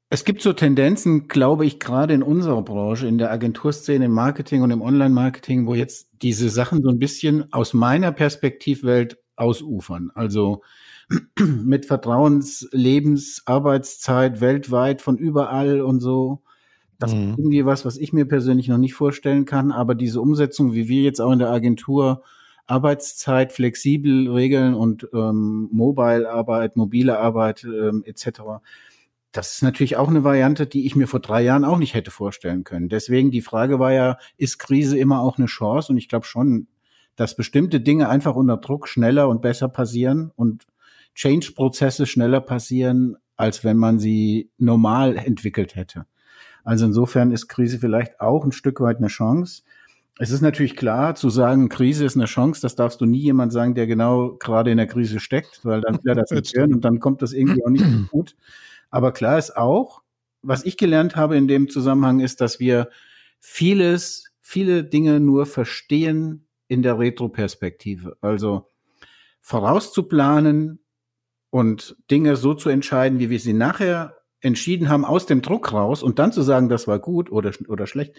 es 0.10 0.26
gibt 0.26 0.42
so 0.42 0.52
Tendenzen, 0.52 1.28
glaube 1.28 1.66
ich, 1.66 1.80
gerade 1.80 2.14
in 2.14 2.24
unserer 2.24 2.64
Branche, 2.64 3.08
in 3.08 3.18
der 3.18 3.32
Agenturszene, 3.32 4.06
im 4.06 4.12
Marketing 4.12 4.62
und 4.62 4.72
im 4.72 4.82
Online-Marketing, 4.82 5.68
wo 5.68 5.76
jetzt 5.76 6.10
diese 6.22 6.50
Sachen 6.50 6.82
so 6.82 6.90
ein 6.90 7.00
bisschen 7.00 7.54
aus 7.54 7.74
meiner 7.74 8.12
Perspektivwelt 8.12 9.20
ausufern. 9.36 10.12
Also 10.16 10.64
mit 11.40 11.86
Vertrauens-, 11.86 12.68
Lebens-, 12.72 13.44
Arbeitszeit 13.46 14.42
weltweit 14.42 15.02
von 15.02 15.18
überall 15.18 15.82
und 15.82 16.00
so. 16.00 16.42
Das 17.00 17.14
Mhm. 17.14 17.32
ist 17.32 17.38
irgendwie 17.38 17.66
was, 17.66 17.86
was 17.86 17.98
ich 17.98 18.14
mir 18.14 18.26
persönlich 18.26 18.68
noch 18.68 18.78
nicht 18.78 18.94
vorstellen 18.94 19.46
kann. 19.46 19.72
Aber 19.72 19.96
diese 19.96 20.22
Umsetzung, 20.22 20.74
wie 20.74 20.88
wir 20.88 21.04
jetzt 21.04 21.20
auch 21.22 21.32
in 21.32 21.40
der 21.40 21.50
Agentur 21.52 22.24
Arbeitszeit 22.68 23.52
flexibel 23.54 24.30
regeln 24.32 24.74
und 24.74 25.08
ähm, 25.14 25.70
Mobile-Arbeit, 25.72 26.76
mobile 26.78 27.20
Arbeit 27.20 27.64
ähm, 27.64 28.04
etc. 28.06 28.42
Das 29.32 29.54
ist 29.54 29.62
natürlich 29.62 29.98
auch 29.98 30.08
eine 30.08 30.24
Variante, 30.24 30.66
die 30.66 30.86
ich 30.86 30.96
mir 30.96 31.08
vor 31.08 31.20
drei 31.20 31.44
Jahren 31.44 31.66
auch 31.66 31.78
nicht 31.78 31.94
hätte 31.94 32.10
vorstellen 32.10 32.64
können. 32.64 32.90
Deswegen 32.90 33.30
die 33.30 33.42
Frage 33.42 33.80
war 33.80 33.92
ja, 33.92 34.18
ist 34.38 34.58
Krise 34.58 34.98
immer 34.98 35.20
auch 35.22 35.38
eine 35.38 35.48
Chance? 35.48 35.92
Und 35.92 35.98
ich 35.98 36.08
glaube 36.08 36.26
schon, 36.26 36.68
dass 37.16 37.36
bestimmte 37.36 37.82
Dinge 37.82 38.10
einfach 38.10 38.36
unter 38.36 38.58
Druck 38.58 38.88
schneller 38.88 39.30
und 39.30 39.42
besser 39.42 39.68
passieren 39.70 40.32
und 40.36 40.66
Change-Prozesse 41.16 42.06
schneller 42.06 42.42
passieren, 42.42 43.18
als 43.36 43.64
wenn 43.64 43.78
man 43.78 44.00
sie 44.00 44.52
normal 44.58 45.18
entwickelt 45.18 45.76
hätte. 45.76 46.06
Also 46.64 46.86
insofern 46.86 47.32
ist 47.32 47.48
Krise 47.48 47.80
vielleicht 47.80 48.20
auch 48.20 48.44
ein 48.44 48.52
Stück 48.52 48.82
weit 48.82 48.98
eine 48.98 49.08
Chance. 49.08 49.64
Es 50.18 50.32
ist 50.32 50.42
natürlich 50.42 50.76
klar, 50.76 51.16
zu 51.16 51.30
sagen, 51.30 51.68
Krise 51.68 52.06
ist 52.06 52.16
eine 52.16 52.26
Chance, 52.26 52.62
das 52.62 52.76
darfst 52.76 53.02
du 53.02 53.06
nie 53.06 53.20
jemand 53.20 53.52
sagen, 53.52 53.76
der 53.76 53.86
genau 53.86 54.36
gerade 54.36 54.72
in 54.72 54.78
der 54.78 54.88
Krise 54.88 55.20
steckt, 55.20 55.64
weil 55.64 55.82
dann 55.82 55.96
will 56.04 56.12
er 56.12 56.16
das 56.16 56.32
nicht 56.32 56.54
hören 56.56 56.74
und 56.74 56.86
dann 56.86 57.00
kommt 57.00 57.22
das 57.22 57.34
irgendwie 57.34 57.64
auch 57.66 57.70
nicht 57.70 57.86
gut. 58.12 58.36
Aber 58.90 59.12
klar 59.12 59.38
ist 59.38 59.58
auch, 59.58 60.02
was 60.42 60.64
ich 60.64 60.78
gelernt 60.78 61.16
habe 61.16 61.36
in 61.36 61.48
dem 61.48 61.70
Zusammenhang 61.70 62.20
ist, 62.20 62.40
dass 62.40 62.60
wir 62.60 62.90
vieles, 63.40 64.32
viele 64.42 64.84
Dinge 64.84 65.20
nur 65.20 65.46
verstehen 65.46 66.48
in 66.68 66.82
der 66.82 66.98
Retroperspektive. 66.98 68.18
Also 68.22 68.72
vorauszuplanen 69.42 70.80
und 71.56 71.96
Dinge 72.12 72.36
so 72.36 72.54
zu 72.54 72.68
entscheiden, 72.68 73.18
wie 73.20 73.30
wir 73.30 73.40
sie 73.40 73.54
nachher 73.54 74.18
entschieden 74.42 74.90
haben, 74.90 75.06
aus 75.06 75.26
dem 75.26 75.42
Druck 75.42 75.72
raus 75.72 76.04
und 76.04 76.20
dann 76.20 76.34
zu 76.34 76.42
sagen, 76.42 76.68
das 76.68 76.86
war 76.86 77.00
gut 77.00 77.32
oder, 77.32 77.54
oder 77.70 77.88
schlecht, 77.88 78.14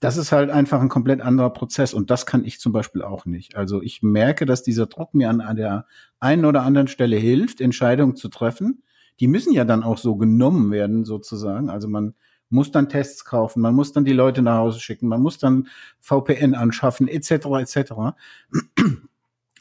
das 0.00 0.16
ist 0.16 0.32
halt 0.32 0.48
einfach 0.48 0.80
ein 0.80 0.88
komplett 0.88 1.20
anderer 1.20 1.50
Prozess 1.50 1.92
und 1.92 2.08
das 2.08 2.24
kann 2.24 2.46
ich 2.46 2.60
zum 2.60 2.72
Beispiel 2.72 3.02
auch 3.02 3.26
nicht. 3.26 3.56
Also 3.56 3.82
ich 3.82 4.02
merke, 4.02 4.46
dass 4.46 4.62
dieser 4.62 4.86
Druck 4.86 5.12
mir 5.12 5.28
an, 5.28 5.56
der 5.56 5.84
einen 6.18 6.46
oder 6.46 6.62
anderen 6.62 6.88
Stelle 6.88 7.16
hilft, 7.16 7.60
Entscheidungen 7.60 8.16
zu 8.16 8.30
treffen. 8.30 8.82
Die 9.20 9.28
müssen 9.28 9.52
ja 9.52 9.66
dann 9.66 9.82
auch 9.82 9.98
so 9.98 10.16
genommen 10.16 10.70
werden, 10.70 11.04
sozusagen. 11.04 11.68
Also 11.68 11.88
man 11.88 12.14
muss 12.48 12.72
dann 12.72 12.88
Tests 12.88 13.26
kaufen, 13.26 13.60
man 13.60 13.74
muss 13.74 13.92
dann 13.92 14.06
die 14.06 14.14
Leute 14.14 14.40
nach 14.40 14.60
Hause 14.60 14.80
schicken, 14.80 15.08
man 15.08 15.20
muss 15.20 15.36
dann 15.36 15.68
VPN 16.00 16.54
anschaffen, 16.54 17.06
etc. 17.06 17.32
etc. 17.58 17.92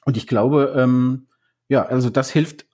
Und 0.06 0.16
ich 0.16 0.28
glaube, 0.28 0.74
ähm, 0.78 1.28
ja, 1.68 1.86
also 1.86 2.10
das 2.10 2.30
hilft 2.30 2.67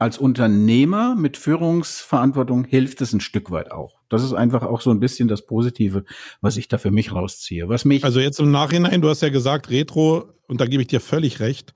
als 0.00 0.16
Unternehmer 0.16 1.14
mit 1.14 1.36
Führungsverantwortung 1.36 2.64
hilft 2.64 3.02
es 3.02 3.12
ein 3.12 3.20
Stück 3.20 3.50
weit 3.50 3.70
auch. 3.70 4.00
Das 4.08 4.24
ist 4.24 4.32
einfach 4.32 4.62
auch 4.62 4.80
so 4.80 4.90
ein 4.90 4.98
bisschen 4.98 5.28
das 5.28 5.44
Positive, 5.44 6.04
was 6.40 6.56
ich 6.56 6.68
da 6.68 6.78
für 6.78 6.90
mich 6.90 7.12
rausziehe. 7.12 7.68
Was 7.68 7.84
mich 7.84 8.02
also 8.02 8.18
jetzt 8.18 8.40
im 8.40 8.50
Nachhinein, 8.50 9.02
du 9.02 9.10
hast 9.10 9.20
ja 9.20 9.28
gesagt, 9.28 9.68
Retro, 9.68 10.24
und 10.48 10.62
da 10.62 10.64
gebe 10.64 10.80
ich 10.82 10.88
dir 10.88 11.00
völlig 11.00 11.40
recht. 11.40 11.74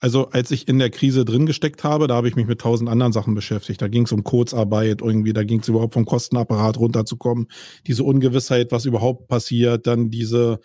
Also 0.00 0.28
als 0.28 0.50
ich 0.50 0.68
in 0.68 0.78
der 0.78 0.90
Krise 0.90 1.24
drin 1.24 1.46
gesteckt 1.46 1.82
habe, 1.82 2.08
da 2.08 2.14
habe 2.16 2.28
ich 2.28 2.36
mich 2.36 2.46
mit 2.46 2.60
tausend 2.60 2.90
anderen 2.90 3.12
Sachen 3.12 3.34
beschäftigt. 3.34 3.80
Da 3.80 3.88
ging 3.88 4.02
es 4.02 4.12
um 4.12 4.22
Kurzarbeit 4.22 5.00
irgendwie, 5.00 5.32
da 5.32 5.42
ging 5.42 5.60
es 5.60 5.68
überhaupt 5.68 5.94
vom 5.94 6.04
Kostenapparat 6.04 6.76
runterzukommen. 6.76 7.46
Diese 7.86 8.04
Ungewissheit, 8.04 8.70
was 8.70 8.84
überhaupt 8.84 9.28
passiert, 9.28 9.86
dann 9.86 10.10
diese 10.10 10.60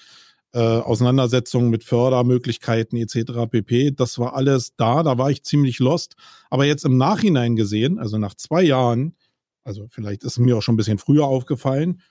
äh, 0.53 0.59
Auseinandersetzungen 0.59 1.69
mit 1.69 1.83
Fördermöglichkeiten 1.83 2.97
etc. 2.97 3.49
pp. 3.49 3.91
Das 3.91 4.17
war 4.19 4.35
alles 4.35 4.75
da, 4.75 5.03
da 5.03 5.17
war 5.17 5.29
ich 5.29 5.43
ziemlich 5.43 5.79
lost. 5.79 6.15
Aber 6.49 6.65
jetzt 6.65 6.85
im 6.85 6.97
Nachhinein 6.97 7.55
gesehen, 7.55 7.99
also 7.99 8.17
nach 8.17 8.33
zwei 8.33 8.63
Jahren, 8.63 9.15
also 9.63 9.87
vielleicht 9.89 10.23
ist 10.23 10.33
es 10.33 10.39
mir 10.39 10.57
auch 10.57 10.61
schon 10.61 10.75
ein 10.75 10.77
bisschen 10.77 10.97
früher 10.97 11.25
aufgefallen, 11.25 12.01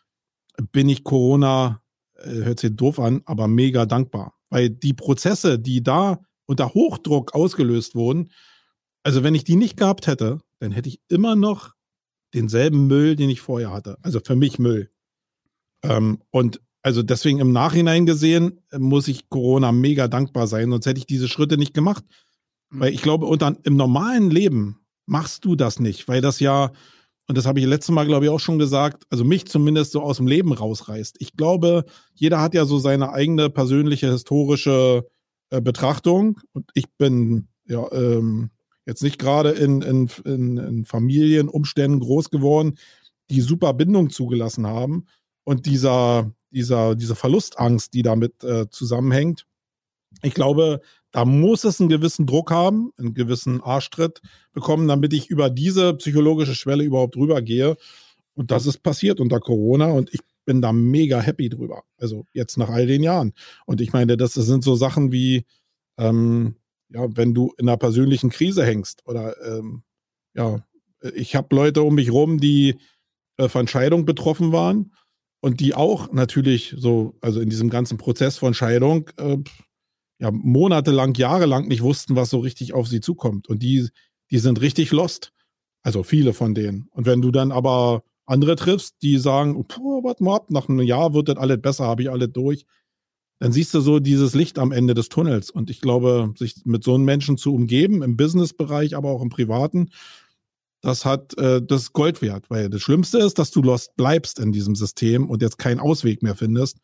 bin 0.72 0.88
ich 0.88 1.04
Corona, 1.04 1.82
äh, 2.14 2.30
hört 2.44 2.60
sich 2.60 2.76
doof 2.76 3.00
an, 3.00 3.22
aber 3.24 3.48
mega 3.48 3.86
dankbar. 3.86 4.34
Weil 4.50 4.70
die 4.70 4.94
Prozesse, 4.94 5.58
die 5.58 5.82
da 5.82 6.20
unter 6.46 6.74
Hochdruck 6.74 7.34
ausgelöst 7.34 7.94
wurden, 7.94 8.30
also 9.02 9.22
wenn 9.22 9.34
ich 9.34 9.44
die 9.44 9.56
nicht 9.56 9.76
gehabt 9.76 10.06
hätte, 10.06 10.40
dann 10.58 10.72
hätte 10.72 10.88
ich 10.88 11.00
immer 11.08 11.36
noch 11.36 11.74
denselben 12.34 12.86
Müll, 12.86 13.16
den 13.16 13.30
ich 13.30 13.40
vorher 13.40 13.72
hatte. 13.72 13.98
Also 14.02 14.20
für 14.20 14.36
mich 14.36 14.58
Müll. 14.58 14.90
Ähm, 15.82 16.22
und 16.30 16.60
also 16.86 17.02
deswegen 17.02 17.40
im 17.40 17.50
Nachhinein 17.50 18.06
gesehen 18.06 18.60
äh, 18.70 18.78
muss 18.78 19.08
ich 19.08 19.28
Corona 19.28 19.72
mega 19.72 20.06
dankbar 20.06 20.46
sein, 20.46 20.70
sonst 20.70 20.86
hätte 20.86 20.98
ich 21.00 21.06
diese 21.06 21.26
Schritte 21.26 21.58
nicht 21.58 21.74
gemacht. 21.74 22.04
Mhm. 22.70 22.78
Weil 22.78 22.94
ich 22.94 23.02
glaube, 23.02 23.26
unter, 23.26 23.56
im 23.64 23.74
normalen 23.74 24.30
Leben 24.30 24.78
machst 25.04 25.44
du 25.44 25.56
das 25.56 25.80
nicht, 25.80 26.06
weil 26.06 26.20
das 26.20 26.38
ja, 26.38 26.70
und 27.26 27.36
das 27.36 27.44
habe 27.44 27.58
ich 27.58 27.66
letztes 27.66 27.92
Mal, 27.92 28.06
glaube 28.06 28.26
ich, 28.26 28.30
auch 28.30 28.38
schon 28.38 28.60
gesagt, 28.60 29.02
also 29.10 29.24
mich 29.24 29.46
zumindest 29.46 29.90
so 29.90 30.00
aus 30.00 30.18
dem 30.18 30.28
Leben 30.28 30.52
rausreißt. 30.52 31.16
Ich 31.18 31.32
glaube, 31.32 31.86
jeder 32.14 32.40
hat 32.40 32.54
ja 32.54 32.64
so 32.66 32.78
seine 32.78 33.12
eigene 33.12 33.50
persönliche 33.50 34.12
historische 34.12 35.08
äh, 35.50 35.60
Betrachtung 35.60 36.38
und 36.52 36.70
ich 36.74 36.86
bin 36.98 37.48
ja 37.66 37.84
ähm, 37.90 38.50
jetzt 38.84 39.02
nicht 39.02 39.18
gerade 39.18 39.50
in, 39.50 39.82
in, 39.82 40.08
in, 40.24 40.56
in 40.56 40.84
Familienumständen 40.84 41.98
groß 41.98 42.30
geworden, 42.30 42.78
die 43.28 43.40
super 43.40 43.74
Bindung 43.74 44.10
zugelassen 44.10 44.68
haben. 44.68 45.06
Und 45.42 45.66
dieser, 45.66 46.32
dieser, 46.56 46.96
diese 46.96 47.14
Verlustangst, 47.14 47.92
die 47.94 48.02
damit 48.02 48.42
äh, 48.42 48.68
zusammenhängt. 48.70 49.46
Ich 50.22 50.32
glaube, 50.34 50.80
da 51.12 51.24
muss 51.24 51.64
es 51.64 51.80
einen 51.80 51.90
gewissen 51.90 52.26
Druck 52.26 52.50
haben, 52.50 52.92
einen 52.96 53.14
gewissen 53.14 53.60
Arschtritt 53.60 54.22
bekommen, 54.52 54.88
damit 54.88 55.12
ich 55.12 55.28
über 55.28 55.50
diese 55.50 55.94
psychologische 55.94 56.54
Schwelle 56.54 56.82
überhaupt 56.82 57.16
rübergehe. 57.16 57.76
Und 58.34 58.50
das 58.50 58.66
ist 58.66 58.82
passiert 58.82 59.20
unter 59.20 59.38
Corona 59.38 59.92
und 59.92 60.12
ich 60.14 60.20
bin 60.46 60.62
da 60.62 60.72
mega 60.72 61.20
happy 61.20 61.50
drüber. 61.50 61.82
Also 61.98 62.24
jetzt 62.32 62.56
nach 62.56 62.70
all 62.70 62.86
den 62.86 63.02
Jahren. 63.02 63.34
Und 63.66 63.80
ich 63.82 63.92
meine, 63.92 64.16
das 64.16 64.32
sind 64.34 64.64
so 64.64 64.76
Sachen 64.76 65.12
wie, 65.12 65.44
ähm, 65.98 66.56
ja, 66.88 67.06
wenn 67.10 67.34
du 67.34 67.52
in 67.58 67.68
einer 67.68 67.76
persönlichen 67.76 68.30
Krise 68.30 68.64
hängst 68.64 69.06
oder 69.06 69.34
ähm, 69.44 69.82
ja, 70.34 70.64
ich 71.14 71.36
habe 71.36 71.54
Leute 71.54 71.82
um 71.82 71.96
mich 71.96 72.10
rum, 72.12 72.40
die 72.40 72.78
äh, 73.36 73.48
von 73.48 73.68
Scheidung 73.68 74.06
betroffen 74.06 74.52
waren 74.52 74.92
und 75.46 75.60
die 75.60 75.76
auch 75.76 76.10
natürlich 76.10 76.74
so, 76.76 77.14
also 77.20 77.40
in 77.40 77.48
diesem 77.48 77.70
ganzen 77.70 77.98
Prozess 77.98 78.36
von 78.36 78.52
Scheidung, 78.52 79.08
äh, 79.16 79.36
ja, 80.18 80.32
monatelang, 80.32 81.14
jahrelang 81.14 81.68
nicht 81.68 81.82
wussten, 81.82 82.16
was 82.16 82.30
so 82.30 82.40
richtig 82.40 82.74
auf 82.74 82.88
sie 82.88 83.00
zukommt. 83.00 83.46
Und 83.46 83.62
die, 83.62 83.88
die 84.32 84.38
sind 84.38 84.60
richtig 84.60 84.90
lost. 84.90 85.32
Also 85.84 86.02
viele 86.02 86.32
von 86.32 86.52
denen. 86.56 86.88
Und 86.90 87.06
wenn 87.06 87.22
du 87.22 87.30
dann 87.30 87.52
aber 87.52 88.02
andere 88.24 88.56
triffst, 88.56 88.96
die 89.02 89.18
sagen, 89.18 89.54
warte 90.02 90.24
mal 90.24 90.34
ab, 90.34 90.50
nach 90.50 90.68
einem 90.68 90.80
Jahr 90.80 91.14
wird 91.14 91.28
das 91.28 91.36
alles 91.36 91.62
besser, 91.62 91.84
habe 91.84 92.02
ich 92.02 92.10
alles 92.10 92.32
durch, 92.32 92.66
dann 93.38 93.52
siehst 93.52 93.72
du 93.72 93.78
so 93.80 94.00
dieses 94.00 94.34
Licht 94.34 94.58
am 94.58 94.72
Ende 94.72 94.94
des 94.94 95.10
Tunnels. 95.10 95.52
Und 95.52 95.70
ich 95.70 95.80
glaube, 95.80 96.34
sich 96.36 96.56
mit 96.64 96.82
so 96.82 96.96
einem 96.96 97.04
Menschen 97.04 97.38
zu 97.38 97.54
umgeben, 97.54 98.02
im 98.02 98.16
Businessbereich, 98.16 98.96
aber 98.96 99.10
auch 99.10 99.22
im 99.22 99.28
Privaten, 99.28 99.90
das 100.86 101.04
hat 101.04 101.36
äh, 101.36 101.60
das 101.60 101.92
Gold 101.92 102.22
wert, 102.22 102.48
weil 102.48 102.70
das 102.70 102.80
Schlimmste 102.80 103.18
ist, 103.18 103.40
dass 103.40 103.50
du 103.50 103.60
lost 103.60 103.96
bleibst 103.96 104.38
in 104.38 104.52
diesem 104.52 104.76
System 104.76 105.28
und 105.28 105.42
jetzt 105.42 105.58
keinen 105.58 105.80
Ausweg 105.80 106.22
mehr 106.22 106.36
findest, 106.36 106.78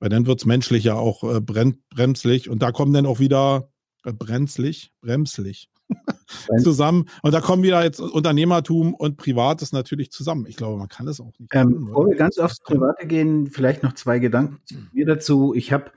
weil 0.00 0.10
dann 0.10 0.26
wird's 0.26 0.44
menschlich 0.44 0.84
ja 0.84 0.96
auch 0.96 1.24
äh, 1.24 1.40
bremslich 1.40 2.50
und 2.50 2.62
da 2.62 2.72
kommen 2.72 2.92
dann 2.92 3.06
auch 3.06 3.20
wieder 3.20 3.70
äh, 4.04 4.12
bremslich, 4.12 4.92
bremslich 5.00 5.70
zusammen 6.62 7.08
und 7.22 7.32
da 7.32 7.40
kommen 7.40 7.62
wieder 7.62 7.82
jetzt 7.82 8.00
Unternehmertum 8.00 8.92
und 8.92 9.16
Privates 9.16 9.72
natürlich 9.72 10.10
zusammen. 10.10 10.44
Ich 10.46 10.56
glaube, 10.56 10.76
man 10.76 10.88
kann 10.88 11.08
es 11.08 11.18
auch 11.18 11.32
nicht. 11.38 11.50
Ähm, 11.54 11.86
bevor 11.86 12.06
wir 12.06 12.16
ganz 12.16 12.36
aufs 12.36 12.60
Private 12.60 13.06
gehen, 13.06 13.46
vielleicht 13.46 13.82
noch 13.82 13.94
zwei 13.94 14.18
Gedanken 14.18 14.60
mir 14.92 15.06
dazu. 15.06 15.54
Ich 15.54 15.72
habe 15.72 15.90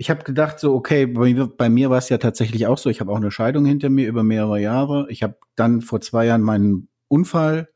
ich 0.00 0.10
habe 0.10 0.22
gedacht, 0.22 0.60
so, 0.60 0.74
okay, 0.74 1.06
bei 1.06 1.34
mir, 1.34 1.48
bei 1.48 1.68
mir 1.68 1.90
war 1.90 1.98
es 1.98 2.08
ja 2.08 2.18
tatsächlich 2.18 2.68
auch 2.68 2.78
so. 2.78 2.88
Ich 2.88 3.00
habe 3.00 3.10
auch 3.10 3.16
eine 3.16 3.32
Scheidung 3.32 3.66
hinter 3.66 3.90
mir 3.90 4.06
über 4.06 4.22
mehrere 4.22 4.60
Jahre. 4.60 5.08
Ich 5.10 5.24
habe 5.24 5.36
dann 5.56 5.82
vor 5.82 6.00
zwei 6.00 6.24
Jahren 6.24 6.42
meinen 6.42 6.88
Unfall, 7.08 7.68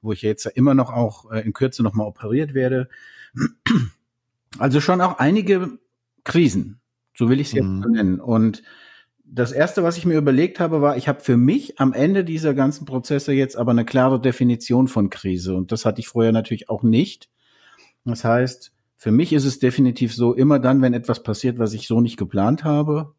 wo 0.00 0.12
ich 0.12 0.22
jetzt 0.22 0.44
ja 0.44 0.50
immer 0.50 0.74
noch 0.74 0.92
auch 0.92 1.30
äh, 1.30 1.40
in 1.40 1.52
Kürze 1.52 1.84
nochmal 1.84 2.08
operiert 2.08 2.52
werde. 2.52 2.88
Also 4.58 4.80
schon 4.80 5.00
auch 5.00 5.18
einige 5.18 5.78
Krisen, 6.24 6.80
so 7.14 7.30
will 7.30 7.40
ich 7.40 7.46
es 7.48 7.52
jetzt 7.54 7.64
mhm. 7.64 7.92
nennen. 7.92 8.20
Und 8.20 8.64
das 9.24 9.52
erste, 9.52 9.84
was 9.84 9.96
ich 9.96 10.04
mir 10.04 10.18
überlegt 10.18 10.58
habe, 10.58 10.82
war, 10.82 10.96
ich 10.96 11.06
habe 11.06 11.20
für 11.20 11.36
mich 11.36 11.78
am 11.78 11.92
Ende 11.92 12.24
dieser 12.24 12.54
ganzen 12.54 12.86
Prozesse 12.86 13.32
jetzt 13.32 13.56
aber 13.56 13.70
eine 13.70 13.84
klare 13.84 14.20
Definition 14.20 14.88
von 14.88 15.10
Krise. 15.10 15.54
Und 15.54 15.70
das 15.70 15.84
hatte 15.84 16.00
ich 16.00 16.08
vorher 16.08 16.32
natürlich 16.32 16.68
auch 16.68 16.82
nicht. 16.82 17.30
Das 18.04 18.24
heißt, 18.24 18.72
für 19.02 19.10
mich 19.10 19.32
ist 19.32 19.44
es 19.44 19.58
definitiv 19.58 20.14
so, 20.14 20.32
immer 20.32 20.60
dann, 20.60 20.80
wenn 20.80 20.94
etwas 20.94 21.24
passiert, 21.24 21.58
was 21.58 21.72
ich 21.72 21.88
so 21.88 22.00
nicht 22.00 22.16
geplant 22.16 22.62
habe, 22.62 23.16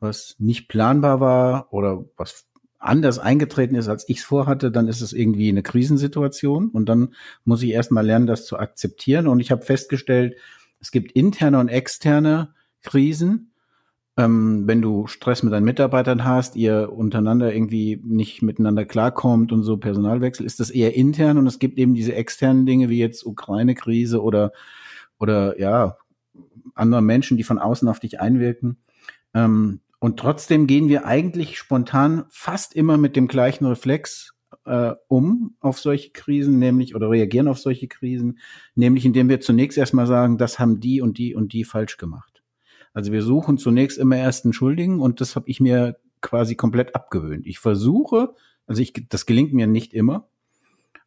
was 0.00 0.34
nicht 0.40 0.66
planbar 0.66 1.20
war 1.20 1.72
oder 1.72 2.04
was 2.16 2.48
anders 2.80 3.20
eingetreten 3.20 3.76
ist, 3.76 3.86
als 3.86 4.08
ich 4.08 4.18
es 4.18 4.24
vorhatte, 4.24 4.72
dann 4.72 4.88
ist 4.88 5.02
es 5.02 5.12
irgendwie 5.12 5.50
eine 5.50 5.62
Krisensituation 5.62 6.68
und 6.68 6.88
dann 6.88 7.14
muss 7.44 7.62
ich 7.62 7.70
erstmal 7.70 8.04
lernen, 8.04 8.26
das 8.26 8.44
zu 8.44 8.58
akzeptieren. 8.58 9.28
Und 9.28 9.38
ich 9.38 9.52
habe 9.52 9.62
festgestellt, 9.62 10.34
es 10.80 10.90
gibt 10.90 11.12
interne 11.12 11.60
und 11.60 11.68
externe 11.68 12.52
Krisen. 12.82 13.52
Ähm, 14.16 14.66
wenn 14.66 14.82
du 14.82 15.06
Stress 15.06 15.44
mit 15.44 15.52
deinen 15.52 15.62
Mitarbeitern 15.62 16.24
hast, 16.24 16.56
ihr 16.56 16.92
untereinander 16.92 17.54
irgendwie 17.54 18.00
nicht 18.02 18.42
miteinander 18.42 18.84
klarkommt 18.84 19.52
und 19.52 19.62
so 19.62 19.76
Personalwechsel, 19.76 20.44
ist 20.44 20.58
das 20.58 20.70
eher 20.70 20.96
intern 20.96 21.38
und 21.38 21.46
es 21.46 21.60
gibt 21.60 21.78
eben 21.78 21.94
diese 21.94 22.16
externen 22.16 22.66
Dinge 22.66 22.88
wie 22.88 22.98
jetzt 22.98 23.24
Ukraine-Krise 23.24 24.20
oder 24.20 24.50
oder 25.18 25.58
ja, 25.60 25.96
andere 26.74 27.02
Menschen, 27.02 27.36
die 27.36 27.44
von 27.44 27.58
außen 27.58 27.88
auf 27.88 28.00
dich 28.00 28.20
einwirken. 28.20 28.78
Ähm, 29.34 29.80
und 29.98 30.18
trotzdem 30.18 30.66
gehen 30.66 30.88
wir 30.88 31.06
eigentlich 31.06 31.58
spontan 31.58 32.24
fast 32.28 32.74
immer 32.74 32.98
mit 32.98 33.16
dem 33.16 33.26
gleichen 33.26 33.64
Reflex 33.64 34.34
äh, 34.66 34.92
um 35.08 35.56
auf 35.60 35.78
solche 35.78 36.10
Krisen, 36.10 36.58
nämlich 36.58 36.94
oder 36.94 37.10
reagieren 37.10 37.48
auf 37.48 37.58
solche 37.58 37.88
Krisen, 37.88 38.38
nämlich 38.74 39.04
indem 39.04 39.28
wir 39.28 39.40
zunächst 39.40 39.78
erstmal 39.78 40.06
sagen, 40.06 40.38
das 40.38 40.58
haben 40.58 40.80
die 40.80 41.00
und 41.00 41.18
die 41.18 41.34
und 41.34 41.52
die 41.52 41.64
falsch 41.64 41.96
gemacht. 41.96 42.42
Also 42.92 43.12
wir 43.12 43.22
suchen 43.22 43.58
zunächst 43.58 43.98
immer 43.98 44.16
erst 44.16 44.44
einen 44.44 44.52
Schuldigen 44.52 45.00
und 45.00 45.20
das 45.20 45.36
habe 45.36 45.48
ich 45.48 45.60
mir 45.60 45.96
quasi 46.20 46.54
komplett 46.54 46.94
abgewöhnt. 46.94 47.46
Ich 47.46 47.58
versuche, 47.58 48.34
also 48.66 48.80
ich, 48.80 48.92
das 49.08 49.26
gelingt 49.26 49.52
mir 49.52 49.66
nicht 49.66 49.92
immer, 49.92 50.28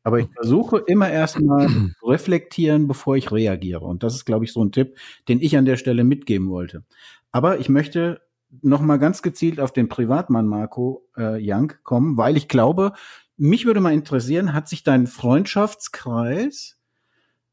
aber 0.08 0.22
ich 0.22 0.30
versuche 0.34 0.78
immer 0.88 1.12
erstmal 1.12 1.68
zu 2.00 2.06
reflektieren, 2.06 2.88
bevor 2.88 3.18
ich 3.18 3.30
reagiere. 3.30 3.84
Und 3.84 4.04
das 4.04 4.16
ist, 4.16 4.24
glaube 4.24 4.46
ich, 4.46 4.54
so 4.54 4.64
ein 4.64 4.72
Tipp, 4.72 4.96
den 5.28 5.42
ich 5.42 5.58
an 5.58 5.66
der 5.66 5.76
Stelle 5.76 6.06
mitgeben 6.06 6.50
wollte. 6.50 6.86
Aber 7.34 7.60
ich 7.60 7.68
möchte 7.68 8.22
noch 8.62 8.80
mal 8.80 9.00
ganz 9.00 9.22
gezielt 9.22 9.60
auf 9.60 9.74
den 9.74 9.90
Privatmann 9.90 10.48
Marco 10.48 11.06
äh, 11.18 11.38
Young 11.42 11.74
kommen, 11.84 12.16
weil 12.16 12.38
ich 12.38 12.48
glaube, 12.48 12.94
mich 13.36 13.66
würde 13.66 13.82
mal 13.82 13.92
interessieren, 13.92 14.54
hat 14.54 14.70
sich 14.70 14.82
dein 14.82 15.08
Freundschaftskreis, 15.08 16.80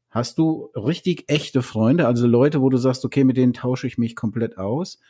hast 0.09 0.37
du 0.37 0.69
richtig 0.77 1.25
echte 1.27 1.61
Freunde, 1.61 2.07
also 2.07 2.25
Leute, 2.25 2.61
wo 2.61 2.69
du 2.69 2.77
sagst, 2.77 3.03
okay, 3.03 3.25
mit 3.25 3.35
denen 3.35 3.51
tausche 3.51 3.85
ich 3.85 3.97
mich 3.97 4.15
komplett 4.15 4.57
aus, 4.57 5.01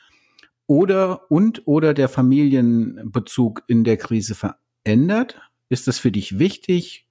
oder 0.66 1.30
und 1.30 1.68
oder 1.68 1.94
der 1.94 2.10
Familienbezug 2.10 3.62
in 3.68 3.84
der 3.84 3.98
Krise 3.98 4.34
verändert? 4.34 5.40
Ist 5.70 5.88
das 5.88 6.00
für 6.00 6.12
dich 6.12 6.40
wichtig? 6.40 7.05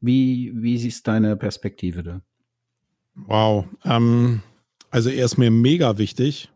Wie, 0.00 0.52
wie 0.54 0.78
siehst 0.78 1.06
deine 1.08 1.36
Perspektive 1.36 2.02
da? 2.02 2.20
Wow. 3.14 3.66
Ähm, 3.84 4.42
also 4.90 5.10
er 5.10 5.24
ist 5.24 5.38
mir 5.38 5.50
mega 5.50 5.98
wichtig. 5.98 6.50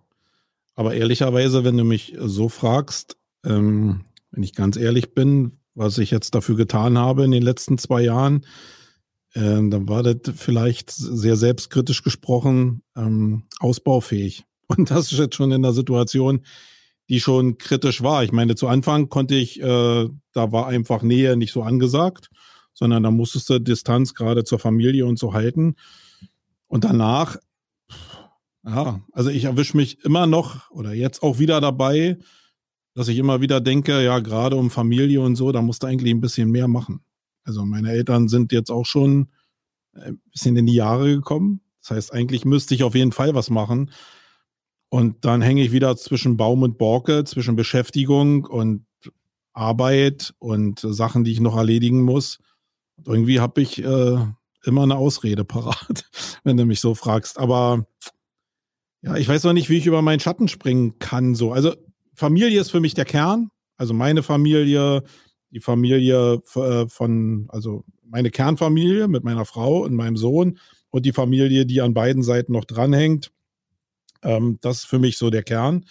Aber 0.75 0.95
ehrlicherweise, 0.95 1.65
wenn 1.65 1.77
du 1.77 1.85
mich 1.85 2.17
so 2.19 2.49
fragst, 2.49 3.17
ähm, 3.45 4.05
wenn 4.31 4.43
ich 4.43 4.55
ganz 4.55 4.77
ehrlich 4.77 5.15
bin, 5.15 5.53
was 5.75 5.99
ich 5.99 6.11
jetzt 6.11 6.35
dafür 6.35 6.57
getan 6.57 6.99
habe 6.99 7.25
in 7.25 7.31
den 7.31 7.43
letzten 7.43 7.79
zwei 7.79 8.03
Jahren, 8.03 8.47
ähm, 9.35 9.71
dann 9.71 9.89
war 9.89 10.03
das 10.03 10.35
vielleicht 10.37 10.91
sehr 10.91 11.37
selbstkritisch 11.37 12.03
gesprochen 12.03 12.83
ähm, 12.97 13.45
ausbaufähig. 13.59 14.45
Und 14.67 14.91
das 14.91 15.13
ist 15.13 15.19
jetzt 15.19 15.37
schon 15.37 15.53
in 15.53 15.63
der 15.63 15.73
Situation, 15.73 16.45
die 17.09 17.21
schon 17.21 17.59
kritisch 17.59 18.03
war. 18.03 18.23
Ich 18.23 18.33
meine, 18.33 18.55
zu 18.55 18.69
Anfang 18.69 19.09
konnte 19.09 19.35
ich, 19.35 19.61
äh, 19.61 20.09
da 20.33 20.53
war 20.53 20.67
einfach 20.69 21.03
Nähe 21.03 21.37
nicht 21.37 21.53
so 21.53 21.63
angesagt, 21.63 22.31
sondern 22.73 23.03
da 23.03 23.11
musstest 23.11 23.51
du 23.51 23.59
Distanz 23.59 24.15
gerade 24.15 24.45
zur 24.45 24.59
Familie 24.59 25.07
und 25.07 25.19
so 25.19 25.33
halten. 25.33 25.75
Und 26.67 26.85
danach, 26.85 27.37
ja, 28.65 29.01
also 29.13 29.31
ich 29.31 29.45
erwische 29.45 29.77
mich 29.77 30.05
immer 30.05 30.27
noch 30.27 30.71
oder 30.71 30.93
jetzt 30.93 31.23
auch 31.23 31.39
wieder 31.39 31.61
dabei, 31.61 32.19
dass 32.95 33.09
ich 33.09 33.19
immer 33.19 33.41
wieder 33.41 33.61
denke, 33.61 34.03
ja, 34.03 34.19
gerade 34.19 34.57
um 34.57 34.71
Familie 34.71 35.21
und 35.21 35.37
so, 35.37 35.53
da 35.53 35.63
musst 35.63 35.83
du 35.83 35.87
eigentlich 35.87 36.13
ein 36.13 36.21
bisschen 36.21 36.51
mehr 36.51 36.69
machen. 36.69 37.01
Also 37.45 37.65
meine 37.65 37.91
Eltern 37.91 38.29
sind 38.29 38.53
jetzt 38.53 38.71
auch 38.71 38.87
schon 38.87 39.29
ein 39.95 40.21
bisschen 40.31 40.57
in 40.57 40.67
die 40.67 40.75
Jahre 40.75 41.09
gekommen. 41.15 41.61
Das 41.81 41.91
heißt, 41.91 42.13
eigentlich 42.13 42.45
müsste 42.45 42.75
ich 42.75 42.83
auf 42.83 42.95
jeden 42.95 43.13
Fall 43.13 43.35
was 43.35 43.51
machen. 43.51 43.91
Und 44.89 45.25
dann 45.25 45.41
hänge 45.41 45.63
ich 45.63 45.73
wieder 45.73 45.97
zwischen 45.97 46.37
Baum 46.37 46.63
und 46.63 46.77
Borke, 46.77 47.25
zwischen 47.25 47.57
Beschäftigung 47.57 48.45
und 48.45 48.87
Arbeit 49.53 50.35
und 50.39 50.81
Sachen, 50.81 51.25
die 51.25 51.33
ich 51.33 51.41
noch 51.41 51.57
erledigen 51.57 52.03
muss. 52.03 52.39
Und 53.05 53.15
irgendwie 53.15 53.41
habe 53.41 53.61
ich 53.61 53.83
äh, 53.83 54.19
immer 54.65 54.83
eine 54.83 54.97
Ausrede 54.97 55.45
parat, 55.45 56.05
wenn 56.45 56.57
du 56.57 56.65
mich 56.65 56.81
so 56.81 56.95
fragst. 56.95 57.39
Aber 57.39 57.87
ja, 59.03 59.17
ich 59.17 59.29
weiß 59.29 59.45
noch 59.45 59.53
nicht, 59.53 59.71
wie 59.71 59.79
ich 59.79 59.87
über 59.87 60.03
meinen 60.03 60.21
Schatten 60.21 60.49
springen 60.49 60.99
kann. 60.99 61.35
So, 61.35 61.53
also 61.53 61.75
Familie 62.15 62.61
ist 62.61 62.71
für 62.71 62.81
mich 62.81 62.95
der 62.95 63.07
Kern. 63.07 63.51
Also 63.77 63.95
meine 63.95 64.23
Familie, 64.23 65.05
die 65.51 65.61
Familie 65.61 66.43
äh, 66.55 66.87
von, 66.87 67.47
also 67.49 67.85
meine 68.05 68.31
Kernfamilie 68.31 69.09
mit 69.09 69.25
meiner 69.25 69.45
Frau 69.45 69.85
und 69.85 69.95
meinem 69.95 70.17
Sohn 70.17 70.59
und 70.91 71.07
die 71.07 71.13
Familie, 71.13 71.65
die 71.65 71.81
an 71.81 71.95
beiden 71.95 72.23
Seiten 72.23 72.53
noch 72.53 72.65
dranhängt. 72.65 73.31
Ähm, 74.23 74.59
das 74.61 74.79
ist 74.79 74.87
für 74.87 74.99
mich 74.99 75.17
so 75.17 75.31
der 75.31 75.43
Kern. 75.43 75.87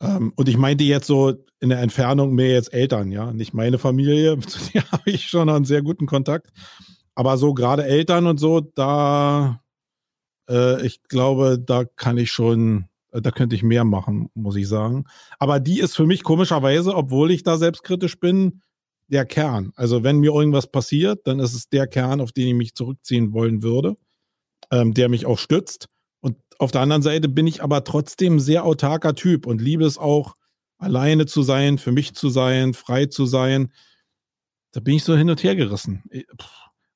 Ähm, 0.00 0.32
und 0.36 0.48
ich 0.48 0.56
meinte 0.56 0.84
jetzt 0.84 1.06
so 1.06 1.34
in 1.60 1.70
der 1.70 1.80
Entfernung 1.80 2.34
mehr 2.34 2.52
jetzt 2.52 2.72
Eltern, 2.72 3.10
ja, 3.10 3.32
nicht 3.32 3.54
meine 3.54 3.78
Familie, 3.78 4.38
zu 4.46 4.58
der 4.72 4.90
habe 4.90 5.10
ich 5.10 5.28
schon 5.28 5.48
einen 5.48 5.64
sehr 5.64 5.82
guten 5.82 6.06
Kontakt. 6.06 6.50
Aber 7.14 7.36
so 7.36 7.52
gerade 7.52 7.84
Eltern 7.84 8.26
und 8.26 8.38
so, 8.38 8.60
da, 8.60 9.60
äh, 10.48 10.84
ich 10.86 11.02
glaube, 11.04 11.58
da 11.58 11.84
kann 11.84 12.16
ich 12.16 12.30
schon, 12.30 12.86
äh, 13.10 13.20
da 13.20 13.32
könnte 13.32 13.56
ich 13.56 13.64
mehr 13.64 13.84
machen, 13.84 14.30
muss 14.34 14.56
ich 14.56 14.68
sagen. 14.68 15.04
Aber 15.38 15.58
die 15.58 15.80
ist 15.80 15.96
für 15.96 16.06
mich 16.06 16.22
komischerweise, 16.22 16.94
obwohl 16.94 17.32
ich 17.32 17.42
da 17.42 17.56
selbstkritisch 17.56 18.20
bin, 18.20 18.62
der 19.08 19.26
Kern. 19.26 19.72
Also 19.74 20.04
wenn 20.04 20.20
mir 20.20 20.32
irgendwas 20.32 20.70
passiert, 20.70 21.26
dann 21.26 21.40
ist 21.40 21.54
es 21.54 21.68
der 21.68 21.86
Kern, 21.86 22.20
auf 22.20 22.30
den 22.32 22.48
ich 22.48 22.54
mich 22.54 22.74
zurückziehen 22.74 23.32
wollen 23.32 23.62
würde, 23.62 23.96
ähm, 24.70 24.94
der 24.94 25.08
mich 25.08 25.26
auch 25.26 25.38
stützt. 25.38 25.88
Und 26.20 26.36
auf 26.58 26.70
der 26.70 26.82
anderen 26.82 27.02
Seite 27.02 27.28
bin 27.28 27.46
ich 27.46 27.62
aber 27.62 27.84
trotzdem 27.84 28.38
sehr 28.38 28.64
autarker 28.64 29.14
Typ 29.14 29.46
und 29.46 29.60
liebe 29.60 29.84
es 29.84 29.98
auch, 29.98 30.34
alleine 30.78 31.26
zu 31.26 31.42
sein, 31.42 31.78
für 31.78 31.92
mich 31.92 32.14
zu 32.14 32.28
sein, 32.28 32.74
frei 32.74 33.06
zu 33.06 33.26
sein. 33.26 33.72
Da 34.72 34.80
bin 34.80 34.94
ich 34.94 35.04
so 35.04 35.16
hin 35.16 35.30
und 35.30 35.42
her 35.42 35.56
gerissen. 35.56 36.04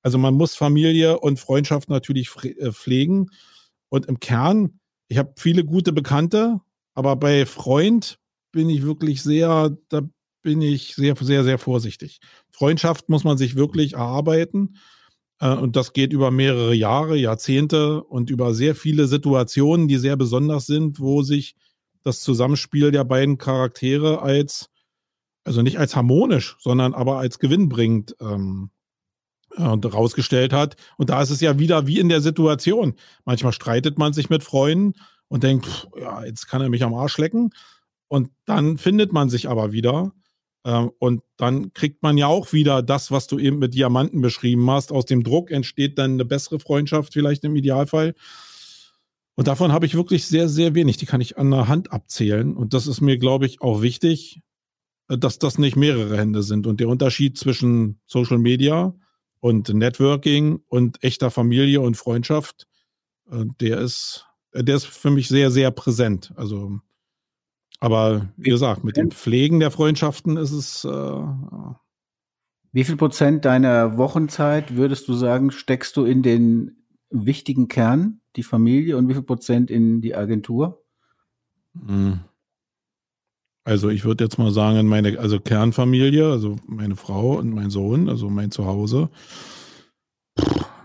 Also 0.03 0.19
man 0.19 0.35
muss 0.35 0.55
Familie 0.55 1.21
und 1.21 1.39
Freundschaft 1.39 1.89
natürlich 1.89 2.31
äh, 2.45 2.73
pflegen. 2.73 3.31
Und 3.89 4.07
im 4.07 4.21
Kern, 4.21 4.81
ich 5.09 5.19
habe 5.19 5.35
viele 5.37 5.65
gute 5.65 5.93
Bekannte, 5.93 6.61
aber 6.95 7.17
bei 7.17 7.47
Freund 7.47 8.19
bin 8.53 8.69
ich 8.69 8.83
wirklich 8.83 9.23
sehr, 9.23 9.77
da 9.89 10.03
bin 10.43 10.61
ich 10.61 10.95
sehr, 10.95 11.17
sehr, 11.17 11.45
sehr 11.45 11.59
vorsichtig. 11.59 12.21
Freundschaft 12.51 13.09
muss 13.09 13.25
man 13.25 13.39
sich 13.39 13.55
wirklich 13.55 13.95
erarbeiten. 13.95 14.77
Äh, 15.41 15.55
und 15.55 15.77
das 15.77 15.93
geht 15.93 16.13
über 16.13 16.31
mehrere 16.31 16.75
Jahre, 16.75 17.17
Jahrzehnte 17.17 18.03
und 18.03 18.31
über 18.31 18.55
sehr 18.55 18.75
viele 18.75 19.07
Situationen, 19.07 19.89
die 19.89 19.99
sehr 19.99 20.17
besonders 20.17 20.67
sind, 20.67 21.01
wo 21.01 21.23
sich 21.23 21.55
das 22.03 22.21
Zusammenspiel 22.21 22.91
der 22.91 23.05
beiden 23.05 23.39
Charaktere 23.39 24.23
als, 24.23 24.71
also 25.45 25.63
nicht 25.63 25.79
als 25.79 25.97
harmonisch, 25.97 26.57
sondern 26.61 26.95
aber 26.95 27.19
als 27.19 27.39
gewinnbringend 27.39 28.17
ähm, 28.21 28.71
und 29.57 29.93
rausgestellt 29.93 30.53
hat. 30.53 30.77
Und 30.97 31.11
da 31.11 31.23
ist 31.23 31.31
es 31.31 31.41
ja 31.41 31.59
wieder 31.59 31.87
wie 31.87 31.99
in 31.99 32.09
der 32.09 32.21
Situation. 32.21 32.95
Manchmal 33.25 33.53
streitet 33.53 33.99
man 33.99 34.13
sich 34.13 34.31
mit 34.31 34.43
Freunden 34.43 34.95
und 35.29 35.43
denkt, 35.43 35.67
pff, 35.67 35.87
ja, 35.99 36.25
jetzt 36.25 36.47
kann 36.47 36.63
er 36.63 36.69
mich 36.69 36.85
am 36.85 36.95
Arsch 36.95 37.19
lecken. 37.19 37.51
Und 38.09 38.31
dann 38.45 38.79
findet 38.79 39.13
man 39.13 39.31
sich 39.31 39.49
aber 39.49 39.73
wieder. 39.73 40.13
Ähm, 40.65 40.91
und 40.99 41.23
dann 41.37 41.73
kriegt 41.73 42.03
man 42.03 42.19
ja 42.19 42.27
auch 42.27 42.53
wieder 42.53 42.83
das, 42.83 43.11
was 43.11 43.27
du 43.27 43.39
eben 43.39 43.59
mit 43.59 43.75
Diamanten 43.75 44.21
beschrieben 44.21 44.71
hast. 44.71 44.93
Aus 44.93 45.07
dem 45.07 45.25
Druck 45.25 45.51
entsteht 45.51 45.99
dann 45.99 46.13
eine 46.13 46.25
bessere 46.25 46.61
Freundschaft, 46.61 47.13
vielleicht 47.13 47.45
im 47.45 47.57
Idealfall. 47.57 48.15
Und 49.43 49.49
davon 49.49 49.73
habe 49.73 49.87
ich 49.87 49.97
wirklich 49.97 50.29
sehr, 50.29 50.49
sehr 50.49 50.77
wenig. 50.77 50.99
Die 50.99 51.07
kann 51.07 51.21
ich 51.21 51.37
an 51.37 51.51
der 51.51 51.67
Hand 51.67 51.93
abzählen. 51.93 52.57
Und 52.57 52.75
das 52.75 52.87
ist 52.87 53.01
mir, 53.01 53.19
glaube 53.19 53.45
ich, 53.45 53.61
auch 53.61 53.83
wichtig, 53.83 54.41
äh, 55.09 55.19
dass 55.19 55.41
das 55.41 55.59
nicht 55.59 55.75
mehrere 55.75 56.17
Hände 56.17 56.45
sind. 56.45 56.65
Und 56.69 56.79
der 56.79 56.87
Unterschied 56.87 57.37
zwischen 57.37 58.01
Social 58.07 58.39
Media 58.39 58.95
und 59.41 59.69
Networking 59.69 60.61
und 60.69 61.03
echter 61.03 61.33
Familie 61.33 61.81
und 61.81 61.97
Freundschaft, 61.97 62.69
äh, 63.33 63.45
der 63.61 63.81
ist, 63.81 64.29
der 64.55 64.77
ist 64.77 64.87
für 64.87 65.11
mich 65.11 65.27
sehr, 65.27 65.51
sehr 65.51 65.73
präsent. 65.73 66.33
Also 66.37 66.79
aber 67.81 68.29
wie 68.37 68.51
gesagt, 68.51 68.85
mit 68.85 68.97
dem 68.97 69.11
Pflegen 69.11 69.59
der 69.59 69.73
Freundschaften 69.73 70.37
ist 70.37 70.53
es. 70.53 70.85
Äh, 70.85 71.21
wie 72.71 72.85
viel 72.85 72.97
Prozent 72.97 73.45
deiner 73.45 73.99
Wochenzeit 73.99 74.77
würdest 74.77 75.09
du 75.09 75.15
sagen, 75.15 75.51
steckst 75.51 75.97
du 75.97 76.05
in 76.05 76.23
den 76.23 76.87
wichtigen 77.11 77.67
Kern, 77.67 78.22
die 78.37 78.43
Familie, 78.43 78.97
und 78.97 79.09
wie 79.09 79.15
viel 79.15 79.23
Prozent 79.23 79.71
in 79.71 80.01
die 80.01 80.15
Agentur? 80.15 80.83
Hm. 81.87 82.21
Also 83.65 83.91
ich 83.91 84.05
würde 84.05 84.25
jetzt 84.25 84.39
mal 84.39 84.51
sagen, 84.51 84.89
meine 84.89 85.19
also 85.19 85.39
Kernfamilie, 85.39 86.31
also 86.31 86.57
meine 86.67 86.97
Frau 86.97 87.39
und 87.39 87.51
mein 87.51 87.71
Sohn, 87.71 88.09
also 88.09 88.29
mein 88.29 88.51
Zuhause. 88.51 89.09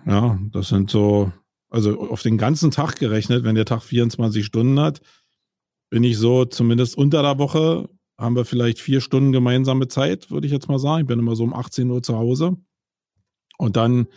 Ja, 0.06 0.40
das 0.52 0.70
sind 0.70 0.92
so, 0.92 1.32
also 1.70 2.00
auf 2.10 2.22
den 2.22 2.38
ganzen 2.38 2.70
Tag 2.70 2.98
gerechnet, 2.98 3.44
wenn 3.44 3.56
der 3.56 3.66
Tag 3.66 3.82
24 3.82 4.46
Stunden 4.46 4.80
hat, 4.80 5.02
bin 5.90 6.04
ich 6.04 6.18
so, 6.18 6.46
zumindest 6.46 6.98
unter 6.98 7.22
der 7.24 7.40
Woche, 7.40 7.90
haben 8.18 8.36
wir 8.36 8.46
vielleicht 8.46 8.80
vier 8.80 9.02
Stunden 9.02 9.32
gemeinsame 9.32 9.88
Zeit, 9.88 10.32
würde 10.32 10.48
ich 10.48 10.54
jetzt 10.54 10.68
mal 10.68 10.80
sagen. 10.80 11.02
Ich 11.02 11.08
bin 11.08 11.20
immer 11.20 11.36
so 11.36 11.44
um 11.44 11.54
18 11.54 11.90
Uhr 11.90 12.02
zu 12.04 12.16
Hause. 12.16 12.58
Und 13.58 13.76
dann 13.76 14.08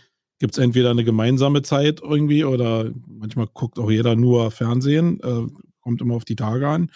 gibt 0.40 0.54
es 0.54 0.58
entweder 0.58 0.90
eine 0.90 1.04
gemeinsame 1.04 1.62
Zeit 1.62 2.00
irgendwie 2.02 2.44
oder 2.44 2.90
manchmal 3.06 3.46
guckt 3.46 3.78
auch 3.78 3.90
jeder 3.90 4.16
nur 4.16 4.50
Fernsehen, 4.50 5.20
äh, 5.20 5.46
kommt 5.80 6.00
immer 6.00 6.16
auf 6.16 6.24
die 6.24 6.34
Tage 6.34 6.66
an. 6.66 6.90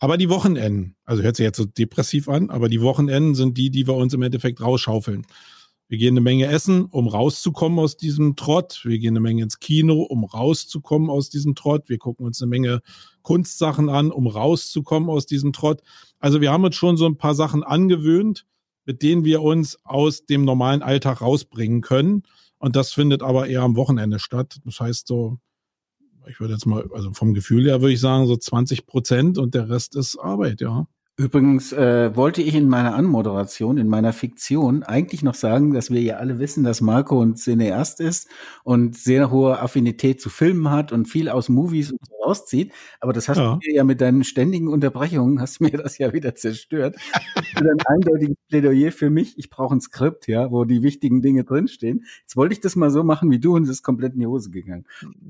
Aber 0.00 0.18
die 0.18 0.28
Wochenenden, 0.28 0.96
also 1.04 1.22
hört 1.22 1.36
sich 1.36 1.44
jetzt 1.44 1.56
so 1.56 1.64
depressiv 1.64 2.28
an, 2.28 2.50
aber 2.50 2.68
die 2.68 2.80
Wochenenden 2.80 3.34
sind 3.34 3.56
die, 3.56 3.70
die 3.70 3.86
wir 3.86 3.94
uns 3.94 4.12
im 4.12 4.22
Endeffekt 4.22 4.60
rausschaufeln. 4.60 5.26
Wir 5.88 5.98
gehen 5.98 6.14
eine 6.14 6.20
Menge 6.20 6.46
essen, 6.46 6.84
um 6.84 7.06
rauszukommen 7.06 7.78
aus 7.78 7.96
diesem 7.96 8.36
Trott. 8.36 8.80
Wir 8.84 8.98
gehen 8.98 9.12
eine 9.12 9.20
Menge 9.20 9.42
ins 9.42 9.58
Kino, 9.58 10.02
um 10.02 10.24
rauszukommen 10.24 11.10
aus 11.10 11.30
diesem 11.30 11.54
Trott. 11.54 11.88
Wir 11.88 11.98
gucken 11.98 12.26
uns 12.26 12.40
eine 12.40 12.48
Menge 12.48 12.80
Kunstsachen 13.22 13.88
an, 13.88 14.10
um 14.10 14.26
rauszukommen 14.26 15.10
aus 15.10 15.26
diesem 15.26 15.52
Trott. 15.52 15.82
Also 16.18 16.40
wir 16.40 16.52
haben 16.52 16.64
uns 16.64 16.76
schon 16.76 16.96
so 16.96 17.06
ein 17.06 17.18
paar 17.18 17.34
Sachen 17.34 17.62
angewöhnt, 17.62 18.46
mit 18.84 19.02
denen 19.02 19.24
wir 19.24 19.42
uns 19.42 19.78
aus 19.84 20.26
dem 20.26 20.44
normalen 20.44 20.82
Alltag 20.82 21.20
rausbringen 21.20 21.82
können. 21.82 22.22
Und 22.60 22.76
das 22.76 22.92
findet 22.92 23.22
aber 23.22 23.48
eher 23.48 23.62
am 23.62 23.74
Wochenende 23.74 24.18
statt. 24.18 24.60
Das 24.64 24.80
heißt 24.80 25.08
so, 25.08 25.38
ich 26.28 26.38
würde 26.40 26.52
jetzt 26.52 26.66
mal, 26.66 26.88
also 26.92 27.12
vom 27.14 27.32
Gefühl 27.32 27.64
her 27.64 27.80
würde 27.80 27.94
ich 27.94 28.00
sagen, 28.00 28.26
so 28.26 28.36
20 28.36 28.86
Prozent 28.86 29.38
und 29.38 29.54
der 29.54 29.70
Rest 29.70 29.96
ist 29.96 30.18
Arbeit, 30.18 30.60
ja. 30.60 30.86
Übrigens 31.20 31.70
äh, 31.74 32.16
wollte 32.16 32.40
ich 32.40 32.54
in 32.54 32.66
meiner 32.66 32.94
Anmoderation, 32.94 33.76
in 33.76 33.88
meiner 33.88 34.14
Fiktion 34.14 34.82
eigentlich 34.82 35.22
noch 35.22 35.34
sagen, 35.34 35.74
dass 35.74 35.90
wir 35.90 36.00
ja 36.00 36.16
alle 36.16 36.38
wissen, 36.38 36.64
dass 36.64 36.80
Marco 36.80 37.22
ein 37.22 37.36
Cineast 37.36 38.00
ist 38.00 38.26
und 38.64 38.96
sehr 38.96 39.30
hohe 39.30 39.60
Affinität 39.60 40.18
zu 40.22 40.30
Filmen 40.30 40.70
hat 40.70 40.92
und 40.92 41.08
viel 41.08 41.28
aus 41.28 41.50
Movies 41.50 41.92
und 41.92 42.00
so 42.06 42.14
rauszieht. 42.24 42.72
Aber 43.00 43.12
das 43.12 43.28
hast 43.28 43.36
ja. 43.36 43.52
du 43.52 43.58
mir 43.58 43.74
ja 43.74 43.84
mit 43.84 44.00
deinen 44.00 44.24
ständigen 44.24 44.68
Unterbrechungen, 44.68 45.42
hast 45.42 45.60
mir 45.60 45.70
das 45.72 45.98
ja 45.98 46.14
wieder 46.14 46.34
zerstört. 46.34 46.96
ein 47.54 47.82
eindeutiges 47.84 48.36
Plädoyer 48.48 48.90
für 48.90 49.10
mich. 49.10 49.34
Ich 49.36 49.50
brauche 49.50 49.74
ein 49.74 49.82
Skript, 49.82 50.26
ja, 50.26 50.50
wo 50.50 50.64
die 50.64 50.82
wichtigen 50.82 51.20
Dinge 51.20 51.44
drinstehen. 51.44 52.06
Jetzt 52.22 52.34
wollte 52.34 52.54
ich 52.54 52.60
das 52.60 52.76
mal 52.76 52.90
so 52.90 53.04
machen 53.04 53.30
wie 53.30 53.38
du 53.38 53.56
und 53.56 53.64
es 53.64 53.68
ist 53.68 53.82
komplett 53.82 54.14
in 54.14 54.20
die 54.20 54.26
Hose 54.26 54.50
gegangen. 54.50 54.86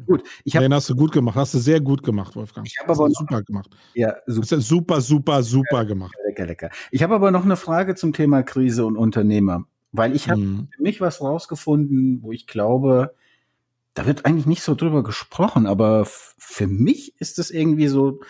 Gut, 0.06 0.22
ich 0.44 0.54
habe. 0.54 0.72
hast 0.72 0.88
du 0.88 0.94
gut 0.94 1.10
gemacht, 1.10 1.34
hast 1.34 1.54
du 1.54 1.58
sehr 1.58 1.80
gut 1.80 2.04
gemacht, 2.04 2.36
Wolfgang. 2.36 2.64
Ich 2.64 2.78
habe 2.78 2.92
aber 2.92 3.10
super 3.10 3.42
gemacht. 3.42 3.70
Ja, 3.94 4.14
super, 4.28 4.60
super, 4.60 5.00
super, 5.00 5.42
super 5.42 5.79
ja, 5.79 5.79
gemacht. 5.84 6.14
Lecker, 6.26 6.46
lecker. 6.46 6.70
Ich 6.90 7.02
habe 7.02 7.14
aber 7.14 7.30
noch 7.30 7.44
eine 7.44 7.56
Frage 7.56 7.94
zum 7.94 8.12
Thema 8.12 8.42
Krise 8.42 8.86
und 8.86 8.96
Unternehmer, 8.96 9.66
weil 9.92 10.14
ich 10.14 10.28
habe 10.28 10.40
mhm. 10.40 10.68
für 10.74 10.82
mich 10.82 11.00
was 11.00 11.20
rausgefunden, 11.20 12.22
wo 12.22 12.32
ich 12.32 12.46
glaube, 12.46 13.14
da 13.94 14.06
wird 14.06 14.24
eigentlich 14.24 14.46
nicht 14.46 14.62
so 14.62 14.74
drüber 14.74 15.02
gesprochen, 15.02 15.66
aber 15.66 16.04
für 16.06 16.66
mich 16.66 17.20
ist 17.20 17.38
es 17.38 17.50
irgendwie 17.50 17.88
so 17.88 18.20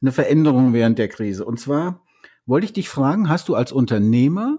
eine 0.00 0.12
Veränderung 0.12 0.72
während 0.72 0.98
der 0.98 1.08
Krise. 1.08 1.44
Und 1.44 1.60
zwar 1.60 2.02
wollte 2.46 2.64
ich 2.64 2.72
dich 2.72 2.88
fragen, 2.88 3.28
hast 3.28 3.48
du 3.48 3.54
als 3.54 3.72
Unternehmer 3.72 4.58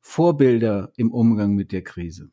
Vorbilder 0.00 0.92
im 0.96 1.12
Umgang 1.12 1.54
mit 1.54 1.72
der 1.72 1.82
Krise? 1.82 2.30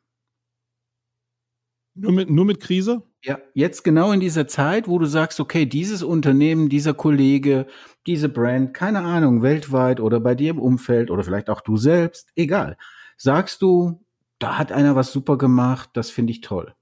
Nur 1.94 2.12
mit, 2.12 2.30
nur 2.30 2.44
mit 2.44 2.60
Krise? 2.60 3.02
Ja, 3.22 3.38
jetzt 3.52 3.84
genau 3.84 4.12
in 4.12 4.20
dieser 4.20 4.48
Zeit, 4.48 4.88
wo 4.88 4.98
du 4.98 5.04
sagst, 5.04 5.40
okay, 5.40 5.66
dieses 5.66 6.02
Unternehmen, 6.02 6.70
dieser 6.70 6.94
Kollege, 6.94 7.66
diese 8.06 8.30
Brand, 8.30 8.72
keine 8.72 9.00
Ahnung, 9.00 9.42
weltweit 9.42 10.00
oder 10.00 10.20
bei 10.20 10.34
dir 10.34 10.50
im 10.50 10.58
Umfeld 10.58 11.10
oder 11.10 11.22
vielleicht 11.22 11.50
auch 11.50 11.60
du 11.60 11.76
selbst, 11.76 12.30
egal. 12.34 12.78
Sagst 13.18 13.60
du, 13.60 14.02
da 14.38 14.56
hat 14.56 14.72
einer 14.72 14.96
was 14.96 15.12
super 15.12 15.36
gemacht, 15.36 15.90
das 15.92 16.08
finde 16.08 16.32
ich 16.32 16.40
toll. 16.40 16.74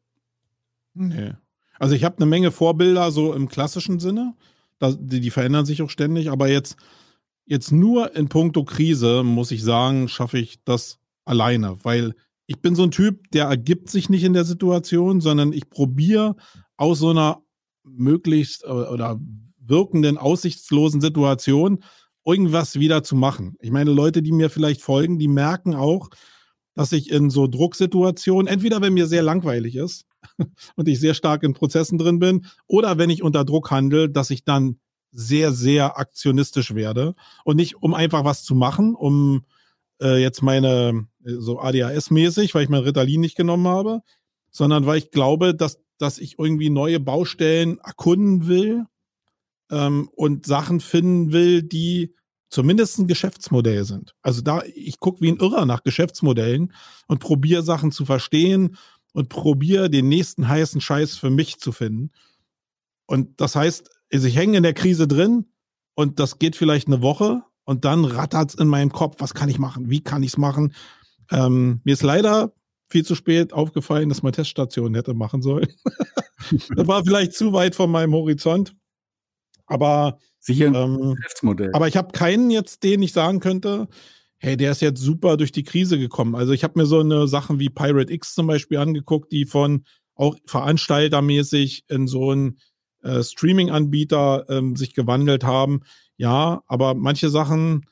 Nee. 0.94 1.32
Also 1.80 1.94
ich 1.94 2.04
habe 2.04 2.16
eine 2.18 2.26
Menge 2.26 2.52
Vorbilder 2.52 3.10
so 3.10 3.34
im 3.34 3.48
klassischen 3.48 3.98
Sinne. 3.98 4.34
Die, 4.80 5.20
die 5.20 5.30
verändern 5.30 5.66
sich 5.66 5.82
auch 5.82 5.90
ständig, 5.90 6.30
aber 6.30 6.48
jetzt, 6.48 6.76
jetzt 7.46 7.72
nur 7.72 8.14
in 8.14 8.28
puncto 8.28 8.62
Krise, 8.64 9.24
muss 9.24 9.50
ich 9.50 9.64
sagen, 9.64 10.08
schaffe 10.08 10.38
ich 10.38 10.62
das 10.64 11.00
alleine, 11.24 11.84
weil 11.84 12.14
ich 12.48 12.60
bin 12.60 12.74
so 12.74 12.82
ein 12.82 12.90
Typ, 12.90 13.30
der 13.30 13.44
ergibt 13.44 13.90
sich 13.90 14.08
nicht 14.08 14.24
in 14.24 14.32
der 14.32 14.44
Situation, 14.44 15.20
sondern 15.20 15.52
ich 15.52 15.68
probiere 15.68 16.34
aus 16.78 16.98
so 16.98 17.10
einer 17.10 17.42
möglichst 17.84 18.64
äh, 18.64 18.68
oder 18.68 19.20
wirkenden, 19.60 20.16
aussichtslosen 20.16 21.02
Situation 21.02 21.84
irgendwas 22.24 22.78
wieder 22.78 23.02
zu 23.02 23.16
machen. 23.16 23.56
Ich 23.60 23.70
meine, 23.70 23.92
Leute, 23.92 24.22
die 24.22 24.32
mir 24.32 24.48
vielleicht 24.48 24.80
folgen, 24.80 25.18
die 25.18 25.28
merken 25.28 25.74
auch, 25.74 26.08
dass 26.74 26.92
ich 26.92 27.10
in 27.10 27.28
so 27.28 27.46
Drucksituationen, 27.46 28.46
entweder 28.46 28.80
wenn 28.80 28.94
mir 28.94 29.06
sehr 29.06 29.22
langweilig 29.22 29.76
ist 29.76 30.06
und 30.76 30.88
ich 30.88 31.00
sehr 31.00 31.14
stark 31.14 31.42
in 31.42 31.52
Prozessen 31.52 31.98
drin 31.98 32.18
bin, 32.18 32.46
oder 32.66 32.96
wenn 32.96 33.10
ich 33.10 33.22
unter 33.22 33.44
Druck 33.44 33.70
handle, 33.70 34.08
dass 34.08 34.30
ich 34.30 34.44
dann 34.44 34.78
sehr, 35.10 35.52
sehr 35.52 35.98
aktionistisch 35.98 36.74
werde 36.74 37.14
und 37.44 37.56
nicht 37.56 37.82
um 37.82 37.92
einfach 37.92 38.24
was 38.24 38.42
zu 38.42 38.54
machen, 38.54 38.94
um 38.94 39.42
äh, 40.00 40.20
jetzt 40.20 40.42
meine 40.42 41.06
so 41.24 41.60
ADHS-mäßig, 41.60 42.54
weil 42.54 42.64
ich 42.64 42.68
mein 42.68 42.82
Ritalin 42.82 43.20
nicht 43.20 43.36
genommen 43.36 43.66
habe, 43.68 44.02
sondern 44.50 44.86
weil 44.86 44.98
ich 44.98 45.10
glaube, 45.10 45.54
dass, 45.54 45.80
dass 45.98 46.18
ich 46.18 46.38
irgendwie 46.38 46.70
neue 46.70 47.00
Baustellen 47.00 47.78
erkunden 47.78 48.46
will 48.46 48.84
ähm, 49.70 50.08
und 50.14 50.46
Sachen 50.46 50.80
finden 50.80 51.32
will, 51.32 51.62
die 51.62 52.14
zumindest 52.50 52.98
ein 52.98 53.06
Geschäftsmodell 53.06 53.84
sind. 53.84 54.14
Also 54.22 54.40
da, 54.40 54.62
ich 54.74 55.00
gucke 55.00 55.20
wie 55.20 55.30
ein 55.30 55.36
Irrer 55.36 55.66
nach 55.66 55.82
Geschäftsmodellen 55.82 56.72
und 57.06 57.20
probiere 57.20 57.62
Sachen 57.62 57.92
zu 57.92 58.06
verstehen 58.06 58.76
und 59.12 59.28
probiere 59.28 59.90
den 59.90 60.08
nächsten 60.08 60.48
heißen 60.48 60.80
Scheiß 60.80 61.16
für 61.16 61.30
mich 61.30 61.58
zu 61.58 61.72
finden. 61.72 62.10
Und 63.06 63.40
das 63.40 63.54
heißt, 63.54 63.90
also 64.12 64.26
ich 64.26 64.36
hänge 64.36 64.56
in 64.56 64.62
der 64.62 64.74
Krise 64.74 65.06
drin 65.06 65.46
und 65.94 66.20
das 66.20 66.38
geht 66.38 66.56
vielleicht 66.56 66.86
eine 66.86 67.02
Woche 67.02 67.42
und 67.68 67.84
dann 67.84 68.06
rattert's 68.06 68.54
in 68.54 68.66
meinem 68.66 68.90
Kopf, 68.90 69.16
was 69.18 69.34
kann 69.34 69.50
ich 69.50 69.58
machen, 69.58 69.90
wie 69.90 70.00
kann 70.00 70.22
ich's 70.22 70.38
machen, 70.38 70.72
ähm, 71.30 71.82
mir 71.84 71.92
ist 71.92 72.02
leider 72.02 72.54
viel 72.88 73.04
zu 73.04 73.14
spät 73.14 73.52
aufgefallen, 73.52 74.08
dass 74.08 74.22
man 74.22 74.32
Teststationen 74.32 74.94
hätte 74.94 75.12
machen 75.12 75.42
sollen. 75.42 75.68
das 76.74 76.86
war 76.88 77.04
vielleicht 77.04 77.34
zu 77.34 77.52
weit 77.52 77.74
von 77.74 77.90
meinem 77.90 78.14
Horizont. 78.14 78.74
Aber 79.66 80.18
Sicher 80.40 80.72
ähm, 80.74 81.14
Geschäftsmodell. 81.16 81.70
Aber 81.74 81.88
ich 81.88 81.98
habe 81.98 82.12
keinen 82.12 82.50
jetzt, 82.50 82.84
den 82.84 83.02
ich 83.02 83.12
sagen 83.12 83.40
könnte, 83.40 83.86
hey, 84.38 84.56
der 84.56 84.70
ist 84.70 84.80
jetzt 84.80 85.02
super 85.02 85.36
durch 85.36 85.52
die 85.52 85.64
Krise 85.64 85.98
gekommen. 85.98 86.36
Also 86.36 86.54
ich 86.54 86.64
habe 86.64 86.78
mir 86.78 86.86
so 86.86 87.00
eine 87.00 87.28
Sachen 87.28 87.58
wie 87.58 87.68
Pirate 87.68 88.10
X 88.10 88.34
zum 88.34 88.46
Beispiel 88.46 88.78
angeguckt, 88.78 89.30
die 89.30 89.44
von 89.44 89.84
auch 90.14 90.36
veranstaltermäßig 90.46 91.84
in 91.88 92.06
so 92.06 92.30
einen 92.30 92.58
äh, 93.02 93.22
Streaming-Anbieter 93.22 94.46
ähm, 94.48 94.74
sich 94.74 94.94
gewandelt 94.94 95.44
haben. 95.44 95.82
Ja, 96.18 96.62
aber 96.66 96.94
manche 96.94 97.30
Sachen, 97.30 97.86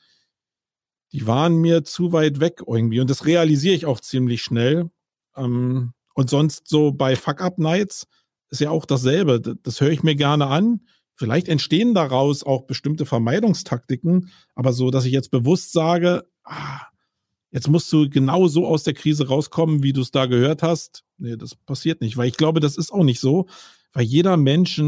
die 1.13 1.25
waren 1.25 1.55
mir 1.55 1.83
zu 1.83 2.11
weit 2.11 2.39
weg 2.39 2.61
irgendwie. 2.67 2.99
Und 2.99 3.09
das 3.09 3.25
realisiere 3.25 3.73
ich 3.73 3.85
auch 3.85 4.01
ziemlich 4.01 4.43
schnell. 4.43 4.91
Ähm, 5.35 5.93
und 6.13 6.29
sonst 6.29 6.67
so 6.67 6.91
bei 6.91 7.15
Fuck-Up-Nights 7.15 8.07
ist 8.49 8.61
ja 8.61 8.69
auch 8.69 8.85
dasselbe. 8.85 9.39
Das, 9.41 9.55
das 9.63 9.81
höre 9.81 9.91
ich 9.91 10.03
mir 10.03 10.15
gerne 10.15 10.47
an. 10.47 10.81
Vielleicht 11.15 11.47
entstehen 11.47 11.95
daraus 11.95 12.43
auch 12.43 12.67
bestimmte 12.67 13.05
Vermeidungstaktiken, 13.05 14.29
aber 14.53 14.71
so, 14.71 14.91
dass 14.91 15.05
ich 15.05 15.13
jetzt 15.13 15.31
bewusst 15.31 15.71
sage, 15.71 16.27
ah, 16.43 16.81
jetzt 17.49 17.69
musst 17.69 17.91
du 17.91 18.07
genau 18.07 18.47
so 18.47 18.67
aus 18.67 18.83
der 18.83 18.93
Krise 18.93 19.27
rauskommen, 19.27 19.81
wie 19.81 19.93
du 19.93 20.01
es 20.01 20.11
da 20.11 20.27
gehört 20.27 20.61
hast. 20.61 21.03
Nee, 21.17 21.35
das 21.35 21.55
passiert 21.55 22.01
nicht, 22.01 22.17
weil 22.17 22.27
ich 22.27 22.37
glaube, 22.37 22.59
das 22.59 22.77
ist 22.77 22.91
auch 22.91 23.03
nicht 23.03 23.19
so, 23.19 23.47
weil 23.93 24.03
jeder 24.03 24.37
Mensch 24.37 24.79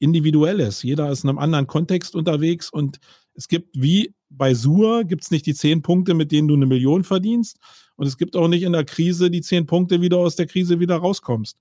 individuell 0.00 0.58
ist. 0.60 0.82
Jeder 0.82 1.10
ist 1.10 1.22
in 1.22 1.30
einem 1.30 1.38
anderen 1.38 1.68
Kontext 1.68 2.16
unterwegs 2.16 2.70
und 2.70 2.98
es 3.34 3.46
gibt 3.46 3.68
wie 3.80 4.14
bei 4.28 4.54
Sur 4.54 5.04
gibt 5.04 5.22
es 5.22 5.30
nicht 5.30 5.46
die 5.46 5.54
zehn 5.54 5.82
Punkte, 5.82 6.14
mit 6.14 6.32
denen 6.32 6.48
du 6.48 6.54
eine 6.54 6.66
Million 6.66 7.04
verdienst. 7.04 7.58
Und 7.96 8.06
es 8.06 8.16
gibt 8.16 8.36
auch 8.36 8.48
nicht 8.48 8.62
in 8.62 8.72
der 8.72 8.84
Krise 8.84 9.30
die 9.30 9.42
zehn 9.42 9.66
Punkte, 9.66 10.00
wie 10.00 10.08
du 10.08 10.18
aus 10.18 10.36
der 10.36 10.46
Krise 10.46 10.80
wieder 10.80 10.96
rauskommst. 10.96 11.58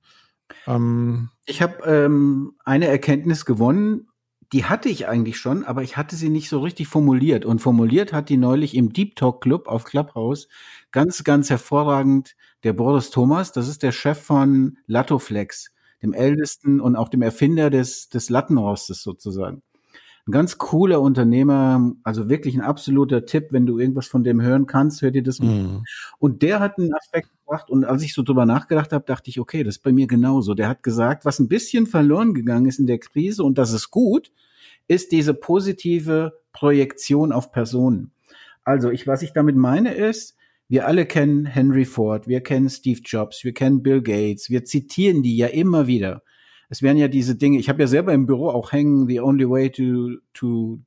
Ähm 0.68 1.30
ich 1.46 1.62
habe 1.62 1.84
ähm, 1.86 2.54
eine 2.64 2.88
Erkenntnis 2.88 3.46
gewonnen, 3.46 4.08
die 4.54 4.66
hatte 4.66 4.90
ich 4.90 5.08
eigentlich 5.08 5.38
schon, 5.38 5.64
aber 5.64 5.84
ich 5.84 5.98
hatte 5.98 6.16
sie 6.16 6.30
nicht 6.30 6.50
so 6.50 6.60
richtig 6.62 6.88
formuliert. 6.88 7.46
Und 7.46 7.60
formuliert 7.60 8.14
hat 8.14 8.30
die 8.30 8.38
neulich 8.38 8.76
im 8.76 8.94
Deep 8.94 9.16
Talk 9.16 9.42
Club 9.42 9.68
auf 9.68 9.84
Clubhouse 9.84 10.48
ganz, 10.92 11.24
ganz 11.24 11.50
hervorragend 11.50 12.36
der 12.64 12.74
Boris 12.74 13.12
Thomas. 13.12 13.52
Das 13.52 13.68
ist 13.68 13.84
der 13.84 13.92
Chef 13.92 14.20
von 14.20 14.78
Lattoflex, 14.88 15.72
dem 16.02 16.14
ältesten 16.14 16.80
und 16.80 16.96
auch 16.96 17.10
dem 17.10 17.22
Erfinder 17.22 17.70
des, 17.70 18.10
des 18.10 18.30
Lattenrostes 18.30 19.04
sozusagen 19.04 19.62
ein 20.30 20.32
ganz 20.32 20.60
cooler 20.60 21.02
Unternehmer, 21.02 21.92
also 22.04 22.30
wirklich 22.30 22.54
ein 22.56 22.62
absoluter 22.62 23.26
Tipp, 23.26 23.48
wenn 23.50 23.66
du 23.66 23.80
irgendwas 23.80 24.08
von 24.08 24.24
dem 24.24 24.42
hören 24.42 24.68
kannst, 24.68 25.02
hör 25.02 25.10
dir 25.10 25.24
das 25.24 25.40
mal. 25.40 25.64
Mhm. 25.64 25.84
Und 26.20 26.44
der 26.44 26.60
hat 26.60 26.78
einen 26.78 26.94
Aspekt 26.94 27.30
gebracht 27.32 27.70
und 27.70 27.84
als 27.84 28.04
ich 28.04 28.14
so 28.14 28.22
drüber 28.22 28.46
nachgedacht 28.46 28.94
habe, 28.94 29.06
dachte 29.06 29.32
ich, 29.32 29.40
okay, 29.40 29.64
das 29.64 29.78
ist 29.78 29.84
bei 29.84 29.92
mir 29.92 30.06
genauso. 30.06 30.54
Der 30.54 30.70
hat 30.70 30.84
gesagt, 30.84 31.26
was 31.26 31.40
ein 31.40 31.48
bisschen 31.48 31.88
verloren 31.88 32.36
gegangen 32.36 32.68
ist 32.68 32.80
in 32.80 32.86
der 32.86 33.00
Krise 33.00 33.44
und 33.44 33.58
das 33.58 33.74
ist 33.74 33.90
gut, 33.90 34.32
ist 34.88 35.12
diese 35.12 35.34
positive 35.34 36.40
Projektion 36.54 37.32
auf 37.32 37.52
Personen. 37.52 38.12
Also 38.64 38.92
ich, 38.92 39.08
was 39.08 39.24
ich 39.24 39.34
damit 39.34 39.56
meine 39.56 39.96
ist, 39.96 40.36
wir 40.70 40.88
alle 40.88 41.06
kennen 41.06 41.46
Henry 41.46 41.84
Ford, 41.86 42.28
wir 42.28 42.42
kennen 42.42 42.70
Steve 42.70 43.02
Jobs, 43.04 43.44
wir 43.44 43.54
kennen 43.54 43.84
Bill 43.84 44.02
Gates, 44.02 44.50
wir 44.50 44.64
zitieren 44.64 45.24
die 45.24 45.36
ja 45.36 45.48
immer 45.48 45.88
wieder 45.88 46.24
es 46.70 46.82
werden 46.84 46.98
ja 46.98 47.08
diese 47.08 47.36
Dinge, 47.36 47.60
ich 47.60 47.68
habe 47.68 47.82
ja 47.82 47.88
selber 47.88 48.14
im 48.14 48.28
Büro 48.28 48.50
auch 48.50 48.72
hängen, 48.72 49.08
the 49.08 49.20
only 49.20 49.50
way 49.50 49.72
to, 49.72 50.22
to 50.34 50.80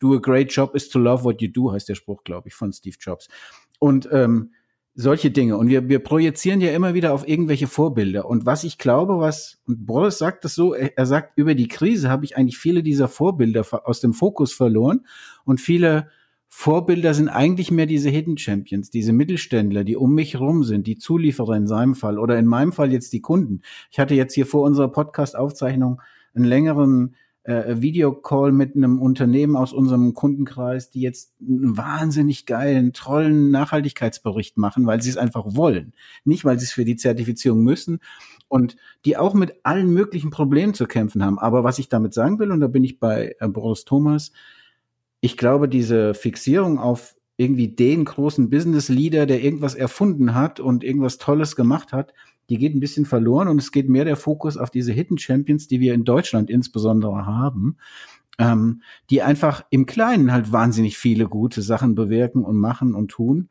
do 0.00 0.14
a 0.14 0.18
great 0.18 0.52
job 0.52 0.74
is 0.74 0.88
to 0.88 0.98
love 0.98 1.24
what 1.24 1.40
you 1.40 1.48
do, 1.48 1.72
heißt 1.72 1.88
der 1.88 1.94
Spruch, 1.94 2.24
glaube 2.24 2.48
ich, 2.48 2.54
von 2.54 2.72
Steve 2.72 2.96
Jobs. 3.00 3.28
Und 3.78 4.08
ähm, 4.10 4.52
solche 4.94 5.30
Dinge. 5.30 5.56
Und 5.56 5.68
wir, 5.68 5.88
wir 5.88 6.00
projizieren 6.00 6.60
ja 6.60 6.72
immer 6.72 6.94
wieder 6.94 7.14
auf 7.14 7.26
irgendwelche 7.26 7.68
Vorbilder. 7.68 8.26
Und 8.26 8.44
was 8.44 8.64
ich 8.64 8.76
glaube, 8.76 9.20
was, 9.20 9.60
und 9.66 9.86
Boris 9.86 10.18
sagt 10.18 10.44
das 10.44 10.56
so, 10.56 10.74
er, 10.74 10.98
er 10.98 11.06
sagt, 11.06 11.38
über 11.38 11.54
die 11.54 11.68
Krise 11.68 12.10
habe 12.10 12.24
ich 12.24 12.36
eigentlich 12.36 12.58
viele 12.58 12.82
dieser 12.82 13.06
Vorbilder 13.06 13.64
aus 13.88 14.00
dem 14.00 14.12
Fokus 14.12 14.52
verloren 14.52 15.06
und 15.44 15.60
viele 15.60 16.08
Vorbilder 16.52 17.14
sind 17.14 17.28
eigentlich 17.28 17.70
mehr 17.70 17.86
diese 17.86 18.10
Hidden 18.10 18.36
Champions, 18.36 18.90
diese 18.90 19.12
Mittelständler, 19.12 19.84
die 19.84 19.96
um 19.96 20.14
mich 20.14 20.38
rum 20.38 20.64
sind, 20.64 20.86
die 20.88 20.98
Zulieferer 20.98 21.54
in 21.54 21.68
seinem 21.68 21.94
Fall 21.94 22.18
oder 22.18 22.38
in 22.38 22.46
meinem 22.46 22.72
Fall 22.72 22.92
jetzt 22.92 23.12
die 23.12 23.20
Kunden. 23.20 23.62
Ich 23.90 24.00
hatte 24.00 24.14
jetzt 24.16 24.34
hier 24.34 24.46
vor 24.46 24.62
unserer 24.62 24.88
Podcast-Aufzeichnung 24.88 26.02
einen 26.34 26.44
längeren 26.44 27.14
äh, 27.44 27.80
Videocall 27.80 28.50
mit 28.52 28.74
einem 28.74 29.00
Unternehmen 29.00 29.56
aus 29.56 29.72
unserem 29.72 30.12
Kundenkreis, 30.12 30.90
die 30.90 31.00
jetzt 31.00 31.34
einen 31.40 31.76
wahnsinnig 31.76 32.46
geilen, 32.46 32.92
tollen 32.92 33.50
Nachhaltigkeitsbericht 33.52 34.58
machen, 34.58 34.86
weil 34.86 35.00
sie 35.00 35.10
es 35.10 35.16
einfach 35.16 35.44
wollen. 35.54 35.94
Nicht, 36.24 36.44
weil 36.44 36.58
sie 36.58 36.64
es 36.64 36.72
für 36.72 36.84
die 36.84 36.96
Zertifizierung 36.96 37.62
müssen 37.62 38.00
und 38.48 38.76
die 39.04 39.16
auch 39.16 39.34
mit 39.34 39.54
allen 39.62 39.90
möglichen 39.94 40.30
Problemen 40.30 40.74
zu 40.74 40.86
kämpfen 40.86 41.24
haben. 41.24 41.38
Aber 41.38 41.62
was 41.62 41.78
ich 41.78 41.88
damit 41.88 42.12
sagen 42.12 42.40
will, 42.40 42.50
und 42.50 42.60
da 42.60 42.66
bin 42.66 42.84
ich 42.84 42.98
bei 42.98 43.36
äh, 43.38 43.48
Boris 43.48 43.84
Thomas, 43.84 44.32
ich 45.20 45.36
glaube, 45.36 45.68
diese 45.68 46.14
Fixierung 46.14 46.78
auf 46.78 47.14
irgendwie 47.36 47.68
den 47.68 48.04
großen 48.04 48.50
Business 48.50 48.88
Leader, 48.88 49.26
der 49.26 49.42
irgendwas 49.42 49.74
erfunden 49.74 50.34
hat 50.34 50.60
und 50.60 50.84
irgendwas 50.84 51.18
Tolles 51.18 51.56
gemacht 51.56 51.92
hat, 51.92 52.12
die 52.50 52.58
geht 52.58 52.74
ein 52.74 52.80
bisschen 52.80 53.06
verloren 53.06 53.48
und 53.48 53.58
es 53.60 53.72
geht 53.72 53.88
mehr 53.88 54.04
der 54.04 54.16
Fokus 54.16 54.56
auf 54.56 54.70
diese 54.70 54.92
Hidden 54.92 55.18
Champions, 55.18 55.68
die 55.68 55.80
wir 55.80 55.94
in 55.94 56.04
Deutschland 56.04 56.50
insbesondere 56.50 57.24
haben, 57.24 57.76
ähm, 58.38 58.82
die 59.08 59.22
einfach 59.22 59.64
im 59.70 59.86
Kleinen 59.86 60.32
halt 60.32 60.52
wahnsinnig 60.52 60.98
viele 60.98 61.28
gute 61.28 61.62
Sachen 61.62 61.94
bewirken 61.94 62.44
und 62.44 62.56
machen 62.56 62.94
und 62.94 63.10
tun. 63.10 63.48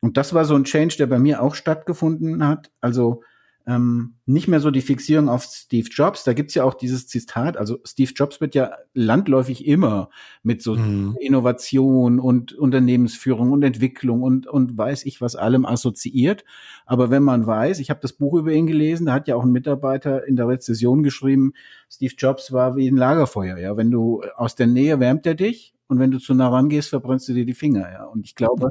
Und 0.00 0.16
das 0.16 0.32
war 0.32 0.44
so 0.44 0.54
ein 0.54 0.64
Change, 0.64 0.96
der 0.96 1.06
bei 1.06 1.18
mir 1.18 1.42
auch 1.42 1.54
stattgefunden 1.54 2.46
hat. 2.46 2.70
Also 2.80 3.22
ähm, 3.66 4.14
nicht 4.26 4.46
mehr 4.46 4.60
so 4.60 4.70
die 4.70 4.80
Fixierung 4.80 5.28
auf 5.28 5.42
Steve 5.42 5.88
Jobs. 5.90 6.22
Da 6.22 6.34
gibt's 6.34 6.54
ja 6.54 6.62
auch 6.62 6.74
dieses 6.74 7.08
Zitat, 7.08 7.56
also 7.56 7.78
Steve 7.84 8.12
Jobs 8.14 8.40
wird 8.40 8.54
ja 8.54 8.70
landläufig 8.94 9.66
immer 9.66 10.10
mit 10.44 10.62
so 10.62 10.76
Mhm. 10.76 11.16
Innovation 11.20 12.20
und 12.20 12.52
Unternehmensführung 12.52 13.50
und 13.50 13.62
Entwicklung 13.64 14.22
und, 14.22 14.46
und 14.46 14.78
weiß 14.78 15.04
ich 15.06 15.20
was 15.20 15.34
allem 15.34 15.66
assoziiert. 15.66 16.44
Aber 16.86 17.10
wenn 17.10 17.24
man 17.24 17.46
weiß, 17.46 17.80
ich 17.80 17.90
habe 17.90 18.00
das 18.00 18.12
Buch 18.12 18.34
über 18.34 18.52
ihn 18.52 18.66
gelesen, 18.68 19.06
da 19.06 19.14
hat 19.14 19.26
ja 19.26 19.34
auch 19.34 19.42
ein 19.42 19.52
Mitarbeiter 19.52 20.26
in 20.26 20.36
der 20.36 20.46
Rezession 20.46 21.02
geschrieben, 21.02 21.52
Steve 21.90 22.14
Jobs 22.16 22.52
war 22.52 22.76
wie 22.76 22.88
ein 22.88 22.96
Lagerfeuer. 22.96 23.58
Ja, 23.58 23.76
wenn 23.76 23.90
du 23.90 24.22
aus 24.36 24.54
der 24.54 24.68
Nähe 24.68 25.00
wärmt 25.00 25.26
er 25.26 25.34
dich 25.34 25.74
und 25.88 25.98
wenn 25.98 26.10
du 26.12 26.18
zu 26.18 26.34
nah 26.34 26.48
rangehst, 26.48 26.90
verbrennst 26.90 27.28
du 27.28 27.34
dir 27.34 27.46
die 27.46 27.54
Finger. 27.54 27.90
Ja, 27.92 28.04
und 28.04 28.26
ich 28.26 28.34
glaube, 28.36 28.70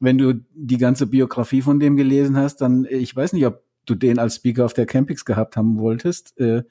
wenn 0.00 0.18
du 0.18 0.34
die 0.54 0.78
ganze 0.78 1.06
Biografie 1.06 1.62
von 1.62 1.80
dem 1.80 1.96
gelesen 1.96 2.36
hast, 2.36 2.60
dann 2.60 2.86
ich 2.88 3.14
weiß 3.14 3.32
nicht, 3.32 3.46
ob 3.46 3.62
du 3.86 3.94
den 3.94 4.18
als 4.18 4.36
Speaker 4.36 4.64
auf 4.64 4.74
der 4.74 4.86
Campix 4.86 5.24
gehabt 5.24 5.56
haben 5.56 5.78
wolltest. 5.78 6.38
Äh, 6.38 6.64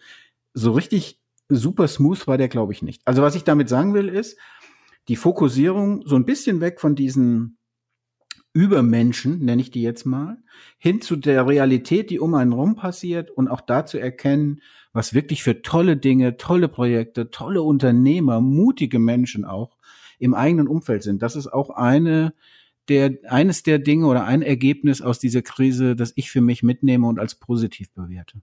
so 0.54 0.72
richtig 0.72 1.20
super 1.50 1.88
smooth 1.88 2.28
war 2.28 2.38
der, 2.38 2.48
glaube 2.48 2.74
ich, 2.74 2.82
nicht. 2.82 3.02
Also 3.06 3.22
was 3.22 3.36
ich 3.36 3.44
damit 3.44 3.70
sagen 3.70 3.94
will, 3.94 4.10
ist, 4.10 4.38
die 5.08 5.16
Fokussierung 5.16 6.04
so 6.06 6.16
ein 6.16 6.26
bisschen 6.26 6.62
weg 6.62 6.80
von 6.80 6.96
diesen 6.96 7.58
Übermenschen, 8.54 9.40
nenne 9.44 9.62
ich 9.62 9.72
die 9.72 9.82
jetzt 9.82 10.06
mal, 10.06 10.38
hin 10.78 11.02
zu 11.02 11.16
der 11.16 11.48
Realität, 11.48 12.12
die 12.12 12.20
um 12.20 12.36
einen 12.36 12.54
rum 12.54 12.76
passiert 12.76 13.32
und 13.32 13.48
auch 13.48 13.62
da 13.62 13.86
zu 13.86 13.98
erkennen, 13.98 14.62
was 14.94 15.16
wirklich 15.16 15.42
für 15.42 15.64
tolle 15.64 15.98
Dinge, 15.98 16.38
tolle 16.38 16.68
Projekte, 16.68 17.32
tolle 17.32 17.64
Unternehmer, 17.64 18.42
mutige 18.42 19.00
Menschen 19.00 19.44
auch 19.44 19.78
im 20.20 20.36
eigenen 20.36 20.68
Umfeld 20.68 21.02
sind. 21.02 21.24
Das 21.24 21.36
ist 21.36 21.48
auch 21.48 21.72
eine 21.72 22.34
der, 22.90 23.18
eines 23.28 23.64
der 23.64 23.80
Dinge 23.80 24.08
oder 24.08 24.26
ein 24.26 24.42
Ergebnis 24.42 25.02
aus 25.02 25.20
dieser 25.20 25.42
Krise, 25.42 25.96
das 25.96 26.14
ich 26.16 26.30
für 26.30 26.42
mich 26.42 26.64
mitnehme 26.64 27.08
und 27.08 27.20
als 27.20 27.36
positiv 27.36 27.92
bewerte. 27.94 28.42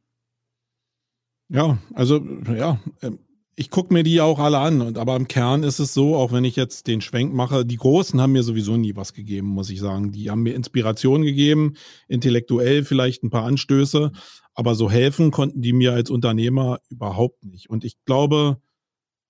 Ja, 1.49 1.79
also 1.95 2.25
ja, 2.55 2.81
ähm, 3.03 3.19
ich 3.61 3.69
gucke 3.69 3.93
mir 3.93 4.03
die 4.03 4.23
auch 4.23 4.39
alle 4.39 4.59
an. 4.59 4.81
Und 4.81 4.97
aber 4.97 5.17
im 5.17 5.29
Kern 5.29 5.65
ist 5.65 5.81
es 5.81 5.93
so, 5.93 6.17
auch 6.17 6.33
wenn 6.33 6.45
ich 6.45 6.57
jetzt 6.57 6.87
den 6.87 7.03
Schwenk 7.03 7.35
mache, 7.35 7.67
die 7.67 7.77
Großen 7.77 8.19
haben 8.19 8.33
mir 8.33 8.43
sowieso 8.43 8.79
nie 8.79 8.97
was 8.97 9.13
gegeben, 9.13 9.49
muss 9.49 9.69
ich 9.69 9.81
sagen. 9.81 10.13
Die 10.13 10.31
haben 10.31 10.43
mir 10.43 10.55
Inspiration 10.55 11.23
gegeben, 11.23 11.75
intellektuell 12.09 12.85
vielleicht 12.85 13.23
ein 13.23 13.29
paar 13.31 13.45
Anstöße, 13.45 14.13
aber 14.55 14.75
so 14.75 14.91
helfen 14.91 15.31
konnten 15.31 15.61
die 15.61 15.75
mir 15.75 15.93
als 15.93 16.09
Unternehmer 16.09 16.79
überhaupt 16.89 17.45
nicht. 17.45 17.69
Und 17.69 17.85
ich 17.85 18.03
glaube, 18.07 18.63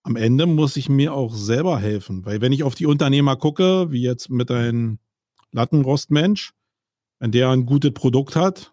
am 0.02 0.16
Ende 0.16 0.46
muss 0.46 0.76
ich 0.76 0.88
mir 0.88 1.14
auch 1.14 1.34
selber 1.34 1.78
helfen, 1.78 2.24
weil 2.24 2.40
wenn 2.40 2.52
ich 2.52 2.62
auf 2.62 2.74
die 2.74 2.86
Unternehmer 2.86 3.36
gucke, 3.36 3.90
wie 3.90 4.02
jetzt 4.02 4.30
mit 4.30 4.50
einem 4.50 4.98
Lattenrostmensch, 5.52 6.52
wenn 7.18 7.32
der 7.32 7.50
ein 7.50 7.66
gutes 7.66 7.92
Produkt 7.92 8.36
hat 8.36 8.72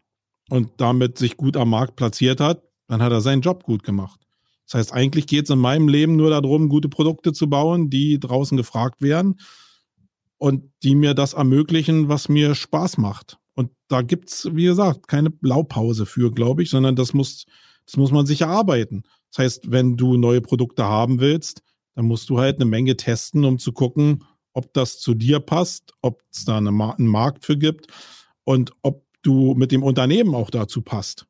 und 0.49 0.71
damit 0.77 1.17
sich 1.17 1.35
gut 1.35 1.57
am 1.57 1.69
Markt 1.69 1.95
platziert 1.95 2.39
hat, 2.39 2.63
dann 2.87 3.01
hat 3.01 3.11
er 3.11 3.21
seinen 3.21 3.41
Job 3.41 3.63
gut 3.63 3.83
gemacht. 3.83 4.21
Das 4.65 4.75
heißt, 4.75 4.93
eigentlich 4.93 5.27
geht 5.27 5.45
es 5.45 5.49
in 5.49 5.59
meinem 5.59 5.87
Leben 5.87 6.15
nur 6.15 6.29
darum, 6.29 6.69
gute 6.69 6.89
Produkte 6.89 7.33
zu 7.33 7.49
bauen, 7.49 7.89
die 7.89 8.19
draußen 8.19 8.57
gefragt 8.57 9.01
werden 9.01 9.39
und 10.37 10.71
die 10.83 10.95
mir 10.95 11.13
das 11.13 11.33
ermöglichen, 11.33 12.09
was 12.09 12.29
mir 12.29 12.55
Spaß 12.55 12.97
macht. 12.97 13.37
Und 13.53 13.71
da 13.87 14.01
gibt's, 14.01 14.49
wie 14.53 14.65
gesagt, 14.65 15.07
keine 15.07 15.29
Blaupause 15.29 16.05
für, 16.05 16.31
glaube 16.31 16.63
ich, 16.63 16.69
sondern 16.69 16.95
das 16.95 17.13
muss, 17.13 17.45
das 17.85 17.97
muss 17.97 18.11
man 18.11 18.25
sich 18.25 18.41
erarbeiten. 18.41 19.03
Das 19.31 19.43
heißt, 19.43 19.71
wenn 19.71 19.97
du 19.97 20.17
neue 20.17 20.41
Produkte 20.41 20.85
haben 20.85 21.19
willst, 21.19 21.61
dann 21.95 22.05
musst 22.05 22.29
du 22.29 22.39
halt 22.39 22.57
eine 22.57 22.65
Menge 22.65 22.95
testen, 22.95 23.45
um 23.45 23.59
zu 23.59 23.71
gucken, 23.71 24.23
ob 24.53 24.73
das 24.73 24.99
zu 24.99 25.13
dir 25.13 25.39
passt, 25.39 25.93
ob 26.01 26.21
es 26.33 26.45
da 26.45 26.57
eine, 26.57 26.69
einen 26.69 27.07
Markt 27.07 27.45
für 27.45 27.57
gibt 27.57 27.87
und 28.43 28.71
ob 28.81 29.03
du 29.21 29.53
mit 29.55 29.71
dem 29.71 29.83
Unternehmen 29.83 30.33
auch 30.35 30.49
dazu 30.49 30.81
passt. 30.81 31.25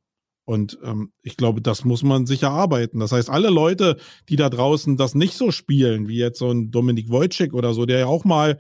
Und 0.46 0.78
ähm, 0.82 1.12
ich 1.24 1.36
glaube, 1.36 1.62
das 1.62 1.84
muss 1.84 2.04
man 2.04 2.26
sich 2.26 2.44
erarbeiten. 2.44 3.00
Das 3.00 3.12
heißt, 3.12 3.30
alle 3.30 3.50
Leute, 3.50 3.98
die 4.30 4.38
da 4.38 4.50
draußen 4.50 4.96
das 4.96 5.14
nicht 5.14 5.36
so 5.36 5.52
spielen, 5.52 6.08
wie 6.08 6.18
jetzt 6.18 6.40
so 6.40 6.50
ein 6.50 6.72
Dominik 6.72 7.10
Wojcik 7.10 7.54
oder 7.54 7.74
so, 7.74 7.86
der 7.86 8.00
ja 8.00 8.06
auch 8.06 8.24
mal 8.24 8.58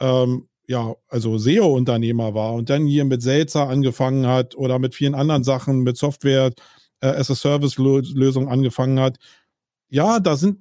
ähm, 0.00 0.48
ja, 0.68 0.94
also 1.08 1.38
SEO-Unternehmer 1.38 2.34
war 2.34 2.52
und 2.52 2.68
dann 2.70 2.86
hier 2.86 3.04
mit 3.06 3.22
Selzer 3.22 3.68
angefangen 3.68 4.26
hat 4.26 4.54
oder 4.54 4.78
mit 4.78 4.94
vielen 4.94 5.14
anderen 5.14 5.42
Sachen, 5.42 5.80
mit 5.80 5.96
Software 5.96 6.52
äh, 7.00 7.08
as 7.08 7.30
a 7.30 7.34
Service-Lösung 7.34 8.48
angefangen 8.48 9.00
hat. 9.00 9.18
Ja, 9.88 10.20
da 10.20 10.36
sind 10.36 10.58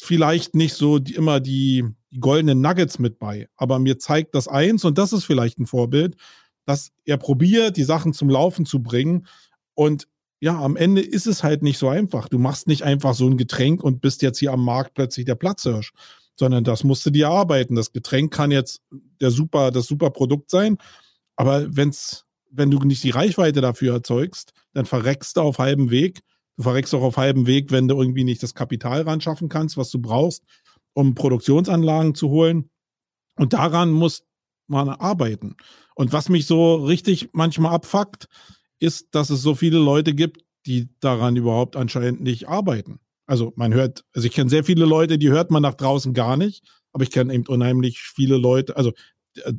vielleicht 0.00 0.54
nicht 0.54 0.74
so 0.74 0.98
die, 0.98 1.14
immer 1.14 1.40
die, 1.40 1.84
goldenen 2.20 2.60
Nuggets 2.60 2.98
mit 2.98 3.18
bei, 3.18 3.48
aber 3.56 3.78
mir 3.78 3.98
zeigt 3.98 4.34
das 4.34 4.48
eins 4.48 4.84
und 4.84 4.98
das 4.98 5.12
ist 5.12 5.24
vielleicht 5.24 5.58
ein 5.58 5.66
Vorbild, 5.66 6.16
dass 6.64 6.92
er 7.04 7.16
probiert, 7.16 7.76
die 7.76 7.84
Sachen 7.84 8.12
zum 8.12 8.28
Laufen 8.28 8.66
zu 8.66 8.82
bringen 8.82 9.26
und 9.74 10.08
ja, 10.40 10.60
am 10.60 10.76
Ende 10.76 11.00
ist 11.00 11.26
es 11.26 11.42
halt 11.42 11.62
nicht 11.62 11.78
so 11.78 11.88
einfach. 11.88 12.28
Du 12.28 12.38
machst 12.38 12.66
nicht 12.66 12.82
einfach 12.82 13.14
so 13.14 13.26
ein 13.26 13.38
Getränk 13.38 13.82
und 13.82 14.02
bist 14.02 14.20
jetzt 14.20 14.38
hier 14.38 14.52
am 14.52 14.62
Markt 14.62 14.92
plötzlich 14.94 15.24
der 15.24 15.34
Platzhirsch, 15.34 15.92
sondern 16.38 16.62
das 16.62 16.84
musst 16.84 17.06
du 17.06 17.10
dir 17.10 17.30
arbeiten. 17.30 17.74
Das 17.74 17.92
Getränk 17.92 18.34
kann 18.34 18.50
jetzt 18.50 18.82
der 19.20 19.30
super, 19.30 19.70
das 19.70 19.86
super 19.86 20.10
Produkt 20.10 20.50
sein, 20.50 20.76
aber 21.36 21.74
wenn's, 21.74 22.25
wenn 22.56 22.70
du 22.70 22.78
nicht 22.80 23.04
die 23.04 23.10
Reichweite 23.10 23.60
dafür 23.60 23.94
erzeugst, 23.94 24.52
dann 24.72 24.86
verreckst 24.86 25.36
du 25.36 25.40
auf 25.42 25.58
halbem 25.58 25.90
Weg. 25.90 26.20
Du 26.56 26.62
verreckst 26.62 26.94
auch 26.94 27.02
auf 27.02 27.16
halbem 27.16 27.46
Weg, 27.46 27.70
wenn 27.70 27.88
du 27.88 28.00
irgendwie 28.00 28.24
nicht 28.24 28.42
das 28.42 28.54
Kapital 28.54 29.02
ran 29.02 29.20
schaffen 29.20 29.48
kannst, 29.48 29.76
was 29.76 29.90
du 29.90 30.00
brauchst, 30.00 30.44
um 30.94 31.14
Produktionsanlagen 31.14 32.14
zu 32.14 32.30
holen. 32.30 32.70
Und 33.36 33.52
daran 33.52 33.90
muss 33.90 34.24
man 34.66 34.88
arbeiten. 34.88 35.56
Und 35.94 36.12
was 36.12 36.28
mich 36.28 36.46
so 36.46 36.76
richtig 36.76 37.30
manchmal 37.32 37.74
abfuckt, 37.74 38.28
ist, 38.78 39.14
dass 39.14 39.30
es 39.30 39.42
so 39.42 39.54
viele 39.54 39.78
Leute 39.78 40.14
gibt, 40.14 40.42
die 40.66 40.88
daran 41.00 41.36
überhaupt 41.36 41.76
anscheinend 41.76 42.20
nicht 42.20 42.48
arbeiten. 42.48 43.00
Also 43.26 43.52
man 43.56 43.74
hört, 43.74 44.04
also 44.14 44.26
ich 44.26 44.34
kenne 44.34 44.50
sehr 44.50 44.64
viele 44.64 44.84
Leute, 44.84 45.18
die 45.18 45.30
hört 45.30 45.50
man 45.50 45.62
nach 45.62 45.74
draußen 45.74 46.14
gar 46.14 46.36
nicht, 46.36 46.64
aber 46.92 47.02
ich 47.04 47.10
kenne 47.10 47.32
eben 47.34 47.46
unheimlich 47.46 48.00
viele 48.00 48.36
Leute, 48.36 48.76
also 48.76 48.92
äh, 49.36 49.52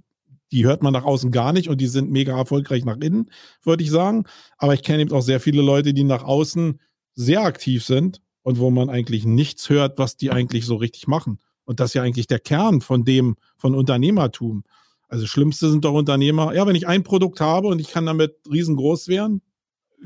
die 0.52 0.66
hört 0.66 0.84
man 0.84 0.94
nach 0.94 1.04
außen 1.04 1.32
gar 1.32 1.54
nicht 1.54 1.70
und 1.70 1.82
die 1.82 1.88
sind 1.88 2.12
mega 2.12 2.38
erfolgreich 2.38 2.86
nach 2.86 2.98
innen, 2.98 3.30
würde 3.64 3.84
ich 3.84 3.92
sagen. 3.92 4.26
Aber 4.58 4.74
ich 4.74 4.84
kenne 4.84 5.02
eben 5.02 5.12
auch 5.12 5.22
sehr 5.22 5.40
viele 5.40 5.62
Leute, 5.62 5.94
die 5.94 6.04
nach 6.04 6.24
außen 6.24 6.80
sehr 7.14 7.44
aktiv 7.44 7.84
sind 7.84 8.22
und 8.44 8.60
wo 8.60 8.70
man 8.70 8.90
eigentlich 8.90 9.26
nichts 9.26 9.70
hört, 9.70 9.98
was 9.98 10.18
die 10.18 10.32
eigentlich 10.32 10.66
so 10.66 10.76
richtig 10.76 11.08
machen. 11.08 11.40
Und 11.66 11.80
das 11.80 11.90
ist 11.90 11.94
ja 11.96 12.04
eigentlich 12.04 12.28
der 12.28 12.40
Kern 12.40 12.80
von 12.82 13.04
dem, 13.04 13.36
von 13.58 13.76
Unternehmertum. 13.76 14.64
Also 15.10 15.26
Schlimmste 15.26 15.70
sind 15.70 15.84
doch 15.84 15.94
Unternehmer. 15.94 16.54
Ja, 16.54 16.66
wenn 16.66 16.76
ich 16.76 16.88
ein 16.88 17.04
Produkt 17.04 17.42
habe 17.42 17.68
und 17.68 17.80
ich 17.80 17.90
kann 17.90 18.06
damit 18.06 18.36
riesengroß 18.50 19.08
werden, 19.08 19.42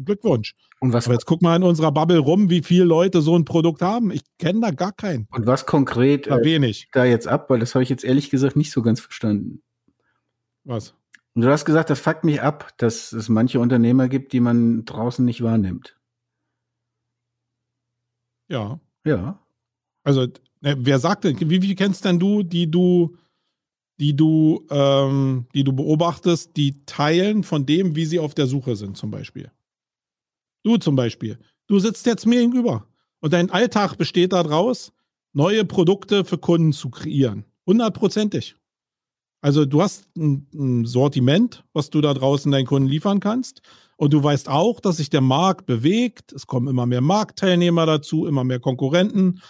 Glückwunsch. 0.04 0.56
Und 0.80 0.94
was, 0.94 1.06
Aber 1.06 1.14
jetzt 1.14 1.26
guck 1.26 1.42
mal 1.42 1.56
in 1.56 1.64
unserer 1.64 1.92
Bubble 1.92 2.18
rum, 2.20 2.50
wie 2.50 2.64
viele 2.64 2.86
Leute 2.86 3.22
so 3.22 3.36
ein 3.38 3.46
Produkt 3.46 3.82
haben. 3.82 4.10
Ich 4.10 4.22
kenne 4.39 4.62
da 4.62 4.72
gar 4.72 4.92
keinen. 4.94 5.28
und 5.32 5.46
was 5.46 5.66
konkret 5.66 6.28
Da 6.28 6.39
äh, 6.39 6.44
wenig. 6.44 6.88
da 6.94 7.06
jetzt 7.06 7.28
ab, 7.28 7.50
weil 7.50 7.60
das 7.60 7.76
habe 7.76 7.84
ich 7.84 7.89
jetzt 7.89 8.04
ehrlich 8.04 8.30
gesagt 8.30 8.56
nicht 8.56 8.72
so 8.72 8.82
ganz 8.82 9.00
verstanden. 9.00 9.62
Was? 10.64 10.95
Und 11.34 11.43
du 11.43 11.49
hast 11.49 11.66
gesagt, 11.66 11.89
das 11.89 11.99
fuckt 11.99 12.24
mich 12.24 12.41
ab, 12.41 12.74
dass 12.78 13.14
es 13.14 13.30
manche 13.30 13.59
Unternehmer 13.59 14.09
gibt, 14.09 14.34
die 14.34 14.41
man 14.41 14.84
draußen 14.86 15.24
nicht 15.24 15.41
wahrnimmt. 15.41 15.97
Ja. 18.49 18.80
Ja. 19.05 19.39
Also, 20.03 20.28
ne, 20.62 20.76
wer 20.78 20.99
sagt 20.99 21.24
denn, 21.24 21.39
wie, 21.39 21.62
wie 21.62 21.76
kennst 21.76 22.05
denn 22.05 22.20
du, 22.20 22.43
die 22.43 22.70
du, 22.70 23.16
die 23.99 24.16
du, 24.16 24.66
ähm, 24.70 25.47
die 25.53 25.64
du 25.64 25.74
beobachtest, 25.74 26.57
die 26.57 26.86
teilen 26.86 27.43
von 27.43 27.66
dem, 27.66 27.95
wie 27.95 28.05
sie 28.05 28.20
auf 28.20 28.34
der 28.34 28.47
Suche 28.47 28.76
sind, 28.76 28.97
zum 28.97 29.09
Beispiel? 29.09 29.51
Du 30.64 30.78
zum 30.78 30.95
Beispiel. 30.95 31.39
Du 31.68 31.80
sitzt 31.80 32.05
jetzt 32.05 32.26
mir 32.26 32.41
gegenüber. 32.41 32.88
Und 33.22 33.34
dein 33.34 33.49
Alltag 33.51 33.95
besteht 33.95 34.34
daraus, 34.34 34.91
neue 35.34 35.64
Produkte 35.64 36.26
für 36.26 36.38
Kunden 36.38 36.74
zu 36.74 36.89
kreieren. 36.89 37.45
Hundertprozentig. 37.66 38.55
Also 39.42 39.66
du 39.66 39.82
hast 39.82 40.06
ein, 40.16 40.48
ein 40.54 40.86
Sortiment, 40.86 41.64
was 41.74 41.89
du 41.89 42.00
da 42.00 42.14
draußen 42.14 42.52
deinen 42.52 42.68
Kunden 42.68 42.88
liefern 42.88 43.20
kannst. 43.20 43.62
Und 43.98 44.14
du 44.14 44.24
weißt 44.24 44.50
auch, 44.50 44.80
dass 44.80 44.98
sich 44.98 45.10
der 45.10 45.22
Markt 45.22 45.66
bewegt. 45.66 46.32
Es 46.32 46.48
kommen 46.48 46.68
immer 46.68 46.86
mehr 46.86 47.02
Marktteilnehmer 47.02 47.86
dazu, 47.86 48.26
immer 48.26 48.44
mehr 48.44 48.60
Konkurrenten. 48.60 49.42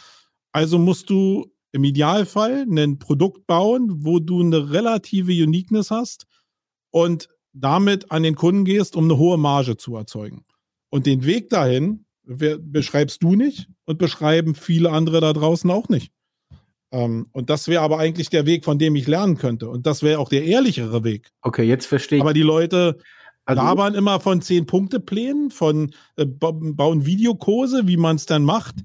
Also 0.52 0.78
musst 0.78 1.10
du 1.10 1.52
im 1.72 1.84
Idealfall 1.84 2.66
ein 2.70 3.00
Produkt 3.00 3.48
bauen, 3.48 4.06
wo 4.06 4.20
du 4.20 4.42
eine 4.42 4.72
relative 4.72 5.32
Uniqueness 5.32 5.92
hast 5.92 6.26
und 6.90 7.30
damit 7.54 8.12
an 8.12 8.24
den 8.24 8.36
Kunden 8.36 8.66
gehst, 8.66 8.96
um 8.96 9.06
eine 9.06 9.18
hohe 9.18 9.38
Marge 9.38 9.78
zu 9.78 9.96
erzeugen. 9.96 10.46
Und 10.90 11.06
den 11.06 11.26
Weg 11.26 11.50
dahin 11.50 12.06
beschreibst 12.24 13.24
du 13.24 13.36
nicht 13.36 13.68
und 13.86 13.98
beschreiben 13.98 14.56
viele 14.56 14.92
andere 14.92 15.22
da 15.22 15.34
draußen 15.34 15.70
auch 15.72 15.90
nicht. 15.90 16.12
Ähm, 16.92 17.28
und 17.32 17.50
das 17.50 17.68
wäre 17.68 17.82
aber 17.84 18.00
eigentlich 18.00 18.30
der 18.30 18.46
Weg, 18.46 18.66
von 18.66 18.78
dem 18.78 18.96
ich 18.96 19.08
lernen 19.08 19.38
könnte. 19.38 19.70
Und 19.70 19.86
das 19.88 20.04
wäre 20.04 20.20
auch 20.20 20.30
der 20.30 20.44
ehrlichere 20.44 21.04
Weg. 21.04 21.30
Okay, 21.42 21.64
jetzt 21.64 21.86
verstehe 21.86 22.18
ich. 22.18 22.22
Aber 22.24 22.34
die 22.34 22.42
Leute 22.42 22.98
Also- 23.46 23.62
labern 23.62 23.96
immer 23.96 24.20
von 24.20 24.42
Zehn-Punkte-Plänen, 24.42 25.52
von 25.52 25.92
äh, 26.18 26.26
ba- 26.26 26.52
bauen 26.54 27.06
Videokurse, 27.06 27.88
wie 27.88 27.98
man 27.98 28.18
es 28.18 28.26
dann 28.26 28.44
macht. 28.44 28.76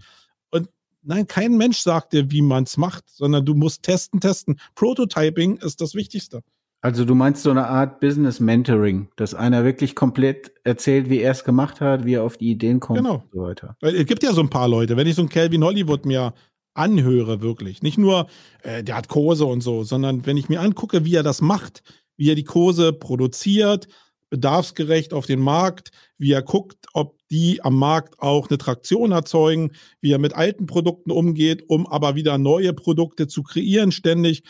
Und 0.51 0.69
nein, 1.03 1.27
kein 1.27 1.57
Mensch 1.57 1.79
sagt 1.79 2.13
dir, 2.13 2.31
wie 2.31 2.43
man 2.43 2.65
es 2.65 2.77
macht, 2.77 3.05
sondern 3.09 3.45
du 3.45 3.55
musst 3.55 3.83
testen, 3.83 4.21
testen. 4.21 4.59
Prototyping 4.75 5.57
ist 5.59 5.81
das 5.81 5.95
Wichtigste. 5.95 6.43
Also 6.83 7.05
du 7.05 7.15
meinst 7.17 7.43
so 7.43 7.51
eine 7.51 7.67
Art 7.67 7.99
Business 8.01 8.39
Mentoring, 8.39 9.09
dass 9.17 9.35
einer 9.35 9.65
wirklich 9.65 9.97
komplett 9.97 10.53
erzählt, 10.63 11.09
wie 11.11 11.19
er 11.19 11.33
es 11.33 11.43
gemacht 11.43 11.81
hat, 11.81 12.05
wie 12.05 12.15
er 12.15 12.23
auf 12.23 12.37
die 12.37 12.51
Ideen 12.51 12.79
kommt 12.79 12.99
Genau. 12.99 13.15
und 13.17 13.33
so 13.33 13.41
weiter. 13.43 13.77
Weil 13.81 13.97
es 13.97 14.07
gibt 14.07 14.23
ja 14.23 14.33
so 14.33 14.41
ein 14.43 14.51
paar 14.51 14.69
Leute, 14.69 14.97
wenn 14.97 15.07
ich 15.09 15.17
so 15.17 15.23
einen 15.23 15.29
Calvin 15.29 15.65
Hollywood 15.65 16.07
mir 16.07 16.33
anhöre, 16.77 17.41
wirklich, 17.41 17.83
nicht 17.83 17.99
nur, 17.99 18.29
äh, 18.63 18.83
der 18.83 18.97
hat 18.97 19.09
Kurse 19.09 19.45
und 19.45 19.61
so, 19.61 19.85
sondern 19.85 20.27
wenn 20.27 20.37
ich 20.37 20.49
mir 20.49 20.61
angucke, 20.61 21.05
wie 21.05 21.15
er 21.15 21.23
das 21.23 21.41
macht, 21.41 21.83
wie 22.17 22.31
er 22.31 22.35
die 22.35 22.45
Kurse 22.45 22.93
produziert, 22.93 23.89
bedarfsgerecht 24.31 25.13
auf 25.13 25.27
den 25.27 25.41
Markt, 25.41 25.91
wie 26.19 26.33
er 26.33 26.43
guckt, 26.43 26.87
ob 26.93 27.17
die 27.31 27.63
am 27.63 27.77
Markt 27.77 28.21
auch 28.21 28.49
eine 28.49 28.59
Traktion 28.59 29.13
erzeugen, 29.13 29.73
wie 30.01 30.13
er 30.13 30.19
mit 30.19 30.35
alten 30.35 30.67
Produkten 30.67 31.11
umgeht, 31.11 31.65
um 31.69 31.87
aber 31.87 32.15
wieder 32.15 32.39
neue 32.39 32.73
Produkte 32.73 33.29
zu 33.29 33.43
kreieren 33.43 33.93
ständig. 33.93 34.43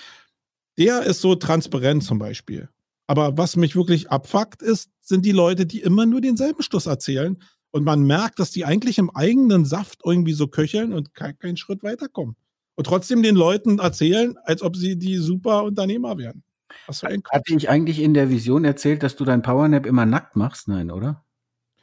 Der 0.78 1.02
ist 1.02 1.20
so 1.20 1.34
transparent 1.34 2.04
zum 2.04 2.18
Beispiel. 2.18 2.68
Aber 3.06 3.38
was 3.38 3.56
mich 3.56 3.76
wirklich 3.76 4.10
abfuckt 4.10 4.62
ist, 4.62 4.90
sind 5.00 5.24
die 5.24 5.32
Leute, 5.32 5.66
die 5.66 5.80
immer 5.80 6.06
nur 6.06 6.20
denselben 6.20 6.62
Schluss 6.62 6.86
erzählen 6.86 7.38
und 7.76 7.84
man 7.84 8.04
merkt, 8.04 8.38
dass 8.38 8.50
die 8.50 8.64
eigentlich 8.64 8.96
im 8.96 9.14
eigenen 9.14 9.66
Saft 9.66 10.00
irgendwie 10.02 10.32
so 10.32 10.48
köcheln 10.48 10.94
und 10.94 11.14
keinen 11.14 11.38
keinen 11.38 11.58
Schritt 11.58 11.82
weiterkommen. 11.82 12.34
Und 12.74 12.86
trotzdem 12.86 13.22
den 13.22 13.36
Leuten 13.36 13.80
erzählen, 13.80 14.34
als 14.44 14.62
ob 14.62 14.76
sie 14.76 14.96
die 14.96 15.16
super 15.16 15.62
Unternehmer 15.62 16.16
wären. 16.16 16.42
Hatte 16.88 17.54
ich 17.54 17.68
eigentlich 17.68 18.00
in 18.00 18.14
der 18.14 18.30
Vision 18.30 18.64
erzählt, 18.64 19.02
dass 19.02 19.16
du 19.16 19.26
dein 19.26 19.42
Powernap 19.42 19.84
immer 19.84 20.06
nackt 20.06 20.36
machst? 20.36 20.68
Nein, 20.68 20.90
oder? 20.90 21.25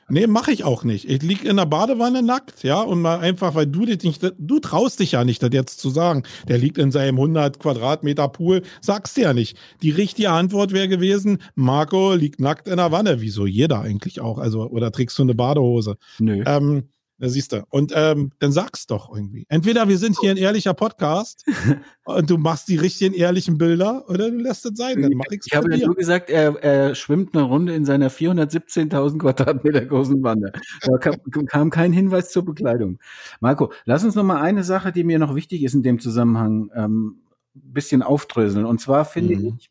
Nee, 0.10 0.28
mache 0.28 0.52
ich 0.52 0.64
auch 0.64 0.84
nicht. 0.84 1.10
Ich 1.10 1.22
lieg 1.22 1.46
in 1.46 1.58
der 1.58 1.66
Badewanne 1.66 2.22
nackt, 2.22 2.64
ja, 2.64 2.82
und 2.82 3.02
mal 3.02 3.20
einfach, 3.20 3.56
weil 3.56 3.68
du 3.68 3.86
dich 3.86 4.04
nicht, 4.04 4.22
du 4.38 4.60
traust 4.60 5.00
dich 5.00 5.14
ja 5.14 5.24
nicht, 5.24 5.42
das 5.42 5.52
jetzt 5.54 5.80
zu 5.80 5.90
sagen. 5.90 6.24
Der 6.48 6.58
liegt 6.58 6.78
in 6.78 6.92
seinem 6.92 7.16
100 7.16 7.60
Quadratmeter 7.60 8.28
Pool, 8.28 8.64
sagst 8.82 9.18
du 9.18 9.22
ja 9.22 9.34
nicht. 9.34 9.58
Die 9.82 9.92
richtige 9.92 10.32
Antwort 10.32 10.74
wäre 10.74 10.88
gewesen, 10.88 11.40
Marco 11.56 12.14
liegt 12.14 12.40
nackt 12.40 12.68
in 12.68 12.78
der 12.78 12.92
Wanne. 12.92 13.22
Wieso 13.22 13.46
jeder 13.46 13.82
eigentlich 13.82 14.20
auch? 14.20 14.38
Also, 14.38 14.68
oder 14.70 14.92
trägst 14.92 15.18
du 15.20 15.24
eine 15.24 15.36
Badehose? 15.36 15.98
Nö. 16.20 16.44
Ähm, 16.46 16.90
da 17.24 17.30
siehst 17.30 17.54
du. 17.54 17.64
Und 17.70 17.94
ähm, 17.96 18.34
dann 18.40 18.52
sag's 18.52 18.86
doch 18.86 19.10
irgendwie. 19.16 19.46
Entweder 19.48 19.88
wir 19.88 19.98
sind 19.98 20.18
hier 20.20 20.32
ein 20.32 20.36
ehrlicher 20.38 20.74
Podcast 20.74 21.46
und 22.04 22.30
du 22.30 22.38
machst 22.38 22.68
die 22.68 22.76
richtigen 22.76 23.14
ehrlichen 23.16 23.58
Bilder 23.58 24.04
oder 24.10 24.30
du 24.30 24.36
lässt 24.36 24.66
es 24.66 24.74
sein. 24.76 25.02
Dann 25.02 25.14
mach 25.14 25.24
ich's 25.32 25.46
Ich 25.48 25.56
habe 25.56 25.74
ja 25.74 25.86
nur 25.86 25.96
gesagt, 25.96 26.30
er, 26.30 26.62
er 26.62 26.96
schwimmt 26.96 27.34
eine 27.34 27.44
Runde 27.46 27.74
in 27.76 27.86
seiner 27.86 28.12
417.000 28.12 29.20
Quadratmeter 29.20 29.86
großen 29.86 30.22
Wanne. 30.22 30.52
Da 30.82 30.98
kam, 30.98 31.16
kam 31.46 31.70
kein 31.70 31.94
Hinweis 31.94 32.30
zur 32.30 32.44
Bekleidung. 32.44 33.00
Marco, 33.40 33.72
lass 33.86 34.04
uns 34.04 34.16
noch 34.16 34.26
mal 34.26 34.42
eine 34.42 34.66
Sache, 34.66 34.92
die 34.92 35.06
mir 35.06 35.18
noch 35.18 35.34
wichtig 35.34 35.64
ist 35.64 35.76
in 35.76 35.82
dem 35.84 36.00
Zusammenhang, 36.02 36.72
ähm, 36.76 37.20
bisschen 37.54 38.02
aufdröseln. 38.04 38.66
Und 38.66 38.82
zwar 38.82 39.06
finde 39.06 39.38
Mhm. 39.38 39.56
ich, 39.60 39.70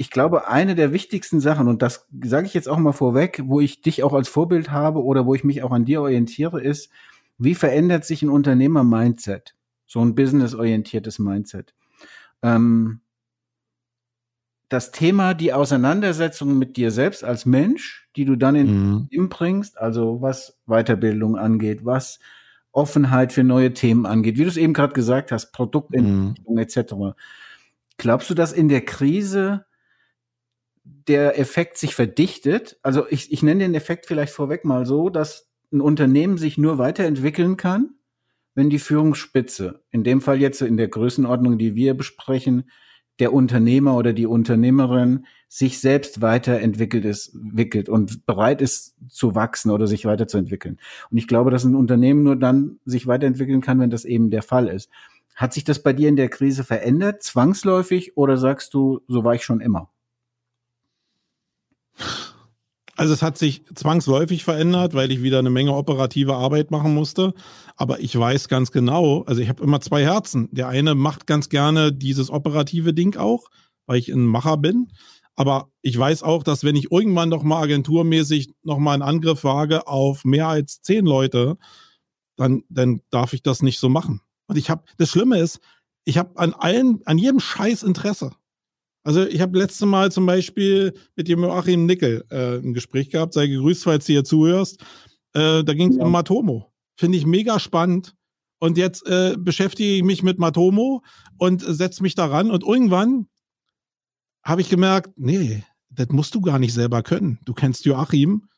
ich 0.00 0.10
glaube, 0.10 0.48
eine 0.48 0.74
der 0.74 0.94
wichtigsten 0.94 1.40
Sachen, 1.40 1.68
und 1.68 1.82
das 1.82 2.08
sage 2.24 2.46
ich 2.46 2.54
jetzt 2.54 2.70
auch 2.70 2.78
mal 2.78 2.92
vorweg, 2.92 3.42
wo 3.44 3.60
ich 3.60 3.82
dich 3.82 4.02
auch 4.02 4.14
als 4.14 4.30
Vorbild 4.30 4.70
habe 4.70 5.04
oder 5.04 5.26
wo 5.26 5.34
ich 5.34 5.44
mich 5.44 5.62
auch 5.62 5.72
an 5.72 5.84
dir 5.84 6.00
orientiere, 6.00 6.58
ist, 6.58 6.88
wie 7.36 7.54
verändert 7.54 8.06
sich 8.06 8.22
ein 8.22 8.30
Unternehmer-Mindset? 8.30 9.54
So 9.86 10.00
ein 10.00 10.14
business-orientiertes 10.14 11.18
Mindset. 11.18 11.74
Ähm, 12.40 13.02
das 14.70 14.90
Thema, 14.90 15.34
die 15.34 15.52
Auseinandersetzung 15.52 16.56
mit 16.56 16.78
dir 16.78 16.92
selbst 16.92 17.22
als 17.22 17.44
Mensch, 17.44 18.08
die 18.16 18.24
du 18.24 18.36
dann 18.36 18.54
in 18.54 19.08
Mhm. 19.10 19.28
Bringst, 19.28 19.76
also 19.76 20.22
was 20.22 20.58
Weiterbildung 20.64 21.36
angeht, 21.36 21.84
was 21.84 22.20
Offenheit 22.72 23.34
für 23.34 23.44
neue 23.44 23.74
Themen 23.74 24.06
angeht, 24.06 24.38
wie 24.38 24.44
du 24.44 24.48
es 24.48 24.56
eben 24.56 24.72
gerade 24.72 24.94
gesagt 24.94 25.30
hast, 25.30 25.52
Produktentwicklung 25.52 26.56
etc. 26.56 26.94
Glaubst 27.98 28.30
du, 28.30 28.34
dass 28.34 28.54
in 28.54 28.70
der 28.70 28.80
Krise 28.80 29.66
der 31.08 31.38
Effekt 31.38 31.78
sich 31.78 31.94
verdichtet? 31.94 32.78
Also 32.82 33.06
ich, 33.08 33.32
ich 33.32 33.42
nenne 33.42 33.64
den 33.64 33.74
Effekt 33.74 34.06
vielleicht 34.06 34.32
vorweg 34.32 34.64
mal 34.64 34.86
so, 34.86 35.10
dass 35.10 35.48
ein 35.72 35.80
Unternehmen 35.80 36.36
sich 36.38 36.58
nur 36.58 36.78
weiterentwickeln 36.78 37.56
kann, 37.56 37.94
wenn 38.54 38.70
die 38.70 38.78
Führungsspitze, 38.78 39.82
in 39.90 40.04
dem 40.04 40.20
Fall 40.20 40.40
jetzt 40.40 40.60
in 40.62 40.76
der 40.76 40.88
Größenordnung, 40.88 41.58
die 41.58 41.74
wir 41.74 41.94
besprechen, 41.94 42.64
der 43.20 43.32
Unternehmer 43.32 43.96
oder 43.96 44.12
die 44.12 44.26
Unternehmerin 44.26 45.26
sich 45.48 45.78
selbst 45.78 46.22
weiterentwickelt 46.22 47.04
ist, 47.04 47.34
entwickelt 47.34 47.88
und 47.88 48.24
bereit 48.24 48.62
ist 48.62 48.94
zu 49.08 49.34
wachsen 49.34 49.70
oder 49.70 49.86
sich 49.86 50.06
weiterzuentwickeln. 50.06 50.78
Und 51.10 51.18
ich 51.18 51.28
glaube, 51.28 51.50
dass 51.50 51.64
ein 51.64 51.74
Unternehmen 51.74 52.22
nur 52.22 52.36
dann 52.36 52.80
sich 52.84 53.06
weiterentwickeln 53.06 53.60
kann, 53.60 53.78
wenn 53.78 53.90
das 53.90 54.04
eben 54.04 54.30
der 54.30 54.42
Fall 54.42 54.68
ist. 54.68 54.90
Hat 55.36 55.52
sich 55.52 55.64
das 55.64 55.82
bei 55.82 55.92
dir 55.92 56.08
in 56.08 56.16
der 56.16 56.28
Krise 56.28 56.64
verändert, 56.64 57.22
zwangsläufig, 57.22 58.16
oder 58.16 58.36
sagst 58.36 58.74
du, 58.74 59.00
so 59.06 59.24
war 59.24 59.34
ich 59.34 59.44
schon 59.44 59.60
immer? 59.60 59.90
Also 62.96 63.14
es 63.14 63.22
hat 63.22 63.38
sich 63.38 63.64
zwangsläufig 63.74 64.44
verändert, 64.44 64.92
weil 64.92 65.10
ich 65.10 65.22
wieder 65.22 65.38
eine 65.38 65.48
Menge 65.48 65.74
operative 65.74 66.34
Arbeit 66.34 66.70
machen 66.70 66.94
musste. 66.94 67.32
Aber 67.76 68.00
ich 68.00 68.18
weiß 68.18 68.48
ganz 68.48 68.72
genau, 68.72 69.22
also 69.22 69.40
ich 69.40 69.48
habe 69.48 69.62
immer 69.62 69.80
zwei 69.80 70.02
Herzen. 70.02 70.50
Der 70.52 70.68
eine 70.68 70.94
macht 70.94 71.26
ganz 71.26 71.48
gerne 71.48 71.94
dieses 71.94 72.28
operative 72.28 72.92
Ding 72.92 73.16
auch, 73.16 73.46
weil 73.86 73.98
ich 73.98 74.10
ein 74.10 74.26
Macher 74.26 74.58
bin. 74.58 74.88
Aber 75.34 75.70
ich 75.80 75.98
weiß 75.98 76.22
auch, 76.22 76.42
dass 76.42 76.62
wenn 76.62 76.76
ich 76.76 76.92
irgendwann 76.92 77.30
noch 77.30 77.42
mal 77.42 77.62
agenturmäßig 77.62 78.50
noch 78.62 78.76
mal 78.76 78.92
einen 78.92 79.02
Angriff 79.02 79.44
wage 79.44 79.86
auf 79.86 80.26
mehr 80.26 80.48
als 80.48 80.82
zehn 80.82 81.06
Leute, 81.06 81.56
dann, 82.36 82.64
dann 82.68 83.00
darf 83.08 83.32
ich 83.32 83.42
das 83.42 83.62
nicht 83.62 83.78
so 83.78 83.88
machen. 83.88 84.20
Und 84.46 84.58
ich 84.58 84.68
habe, 84.68 84.84
das 84.98 85.08
Schlimme 85.08 85.38
ist, 85.38 85.60
ich 86.04 86.18
habe 86.18 86.36
an 86.36 86.52
allen, 86.52 87.00
an 87.06 87.16
jedem 87.16 87.40
Scheiß 87.40 87.82
Interesse. 87.82 88.32
Also 89.02 89.26
ich 89.26 89.40
habe 89.40 89.58
letzte 89.58 89.86
Mal 89.86 90.12
zum 90.12 90.26
Beispiel 90.26 90.92
mit 91.16 91.28
dem 91.28 91.40
Joachim 91.40 91.86
Nickel 91.86 92.24
äh, 92.30 92.58
ein 92.58 92.74
Gespräch 92.74 93.10
gehabt, 93.10 93.32
sei 93.32 93.46
gegrüßt, 93.46 93.84
falls 93.84 94.06
du 94.06 94.12
hier 94.12 94.24
zuhörst. 94.24 94.82
Äh, 95.32 95.64
da 95.64 95.74
ging 95.74 95.90
es 95.90 95.96
um 95.96 96.10
Matomo. 96.10 96.72
Finde 96.96 97.16
ich 97.16 97.24
mega 97.24 97.58
spannend. 97.58 98.14
Und 98.58 98.76
jetzt 98.76 99.06
äh, 99.06 99.36
beschäftige 99.38 99.96
ich 99.96 100.02
mich 100.02 100.22
mit 100.22 100.38
Matomo 100.38 101.02
und 101.38 101.62
setze 101.62 102.02
mich 102.02 102.14
daran. 102.14 102.50
Und 102.50 102.62
irgendwann 102.62 103.26
habe 104.42 104.60
ich 104.60 104.68
gemerkt, 104.68 105.12
nee, 105.16 105.64
das 105.88 106.08
musst 106.10 106.34
du 106.34 106.42
gar 106.42 106.58
nicht 106.58 106.74
selber 106.74 107.02
können. 107.02 107.38
Du 107.44 107.54
kennst 107.54 107.86
Joachim, 107.86 108.48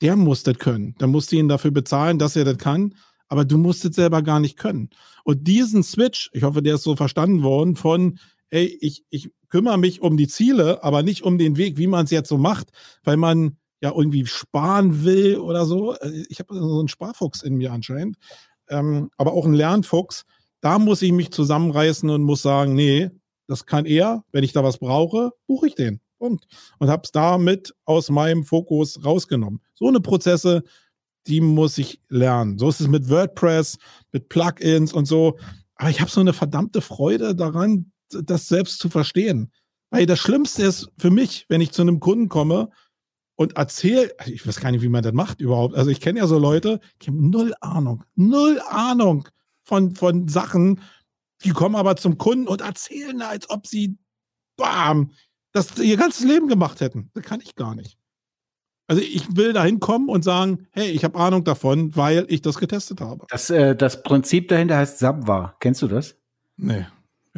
der 0.00 0.14
muss 0.14 0.44
das 0.44 0.58
können. 0.58 0.94
Da 0.98 1.08
musst 1.08 1.32
du 1.32 1.36
ihn 1.36 1.48
dafür 1.48 1.72
bezahlen, 1.72 2.20
dass 2.20 2.36
er 2.36 2.44
das 2.44 2.58
kann. 2.58 2.94
Aber 3.28 3.44
du 3.44 3.58
musst 3.58 3.84
es 3.84 3.96
selber 3.96 4.22
gar 4.22 4.38
nicht 4.38 4.56
können. 4.56 4.90
Und 5.24 5.46
diesen 5.48 5.82
Switch, 5.82 6.30
ich 6.32 6.44
hoffe, 6.44 6.62
der 6.62 6.76
ist 6.76 6.84
so 6.84 6.94
verstanden 6.96 7.42
worden, 7.42 7.74
von, 7.74 8.18
ey, 8.50 8.78
ich, 8.80 9.04
ich 9.10 9.30
kümmere 9.48 9.78
mich 9.78 10.00
um 10.00 10.16
die 10.16 10.28
Ziele, 10.28 10.82
aber 10.82 11.02
nicht 11.02 11.22
um 11.22 11.38
den 11.38 11.56
Weg, 11.56 11.78
wie 11.78 11.86
man 11.86 12.04
es 12.04 12.10
jetzt 12.10 12.28
so 12.28 12.38
macht, 12.38 12.70
weil 13.04 13.16
man 13.16 13.56
ja 13.80 13.92
irgendwie 13.94 14.26
sparen 14.26 15.04
will 15.04 15.36
oder 15.36 15.64
so. 15.64 15.94
Äh, 15.94 16.24
Ich 16.28 16.40
habe 16.40 16.54
so 16.54 16.78
einen 16.78 16.88
Sparfuchs 16.88 17.42
in 17.42 17.54
mir 17.54 17.72
anscheinend, 17.72 18.16
ähm, 18.68 19.10
aber 19.16 19.32
auch 19.32 19.44
einen 19.44 19.54
Lernfuchs. 19.54 20.24
Da 20.60 20.78
muss 20.78 21.02
ich 21.02 21.12
mich 21.12 21.30
zusammenreißen 21.30 22.10
und 22.10 22.22
muss 22.22 22.42
sagen, 22.42 22.74
nee, 22.74 23.10
das 23.46 23.66
kann 23.66 23.86
er. 23.86 24.24
Wenn 24.32 24.44
ich 24.44 24.52
da 24.52 24.64
was 24.64 24.78
brauche, 24.78 25.32
buche 25.46 25.68
ich 25.68 25.74
den. 25.74 26.00
Punkt. 26.18 26.46
Und 26.78 26.90
habe 26.90 27.02
es 27.04 27.12
damit 27.12 27.74
aus 27.84 28.10
meinem 28.10 28.44
Fokus 28.44 29.04
rausgenommen. 29.04 29.60
So 29.74 29.86
eine 29.86 30.00
Prozesse, 30.00 30.64
die 31.26 31.40
muss 31.40 31.78
ich 31.78 32.00
lernen. 32.08 32.58
So 32.58 32.68
ist 32.68 32.80
es 32.80 32.88
mit 32.88 33.08
WordPress, 33.08 33.78
mit 34.12 34.28
Plugins 34.28 34.92
und 34.92 35.06
so. 35.06 35.38
Aber 35.76 35.90
ich 35.90 36.00
habe 36.00 36.10
so 36.10 36.20
eine 36.20 36.32
verdammte 36.32 36.80
Freude 36.80 37.36
daran, 37.36 37.92
das 38.10 38.48
selbst 38.48 38.78
zu 38.78 38.88
verstehen. 38.88 39.52
Weil 39.90 40.06
das 40.06 40.18
Schlimmste 40.18 40.64
ist 40.64 40.90
für 40.98 41.10
mich, 41.10 41.46
wenn 41.48 41.60
ich 41.60 41.72
zu 41.72 41.82
einem 41.82 42.00
Kunden 42.00 42.28
komme 42.28 42.70
und 43.36 43.56
erzähle, 43.56 44.12
also 44.18 44.32
ich 44.32 44.46
weiß 44.46 44.60
gar 44.60 44.70
nicht, 44.70 44.82
wie 44.82 44.88
man 44.88 45.02
das 45.02 45.12
macht 45.12 45.40
überhaupt. 45.40 45.74
Also 45.74 45.90
ich 45.90 46.00
kenne 46.00 46.18
ja 46.18 46.26
so 46.26 46.38
Leute, 46.38 46.80
die 47.00 47.08
haben 47.08 47.30
null 47.30 47.54
Ahnung, 47.60 48.04
null 48.14 48.60
Ahnung 48.68 49.28
von, 49.62 49.94
von 49.94 50.28
Sachen. 50.28 50.80
Die 51.44 51.50
kommen 51.50 51.76
aber 51.76 51.96
zum 51.96 52.18
Kunden 52.18 52.48
und 52.48 52.60
erzählen, 52.60 53.22
als 53.22 53.48
ob 53.48 53.66
sie, 53.66 53.96
bam, 54.56 55.12
das 55.52 55.78
ihr 55.78 55.96
ganzes 55.96 56.24
Leben 56.24 56.48
gemacht 56.48 56.80
hätten. 56.80 57.10
Das 57.14 57.22
kann 57.22 57.40
ich 57.40 57.54
gar 57.54 57.74
nicht. 57.74 57.96
Also 58.88 59.02
ich 59.02 59.36
will 59.36 59.52
da 59.52 59.64
hinkommen 59.64 60.08
und 60.08 60.24
sagen, 60.24 60.66
hey, 60.72 60.90
ich 60.90 61.04
habe 61.04 61.18
Ahnung 61.18 61.44
davon, 61.44 61.94
weil 61.94 62.24
ich 62.28 62.40
das 62.40 62.58
getestet 62.58 63.00
habe. 63.00 63.26
Das, 63.28 63.50
äh, 63.50 63.76
das 63.76 64.02
Prinzip 64.02 64.48
dahinter 64.48 64.78
heißt 64.78 64.98
Sabwa. 64.98 65.54
Kennst 65.60 65.82
du 65.82 65.88
das? 65.88 66.16
Nee. 66.56 66.86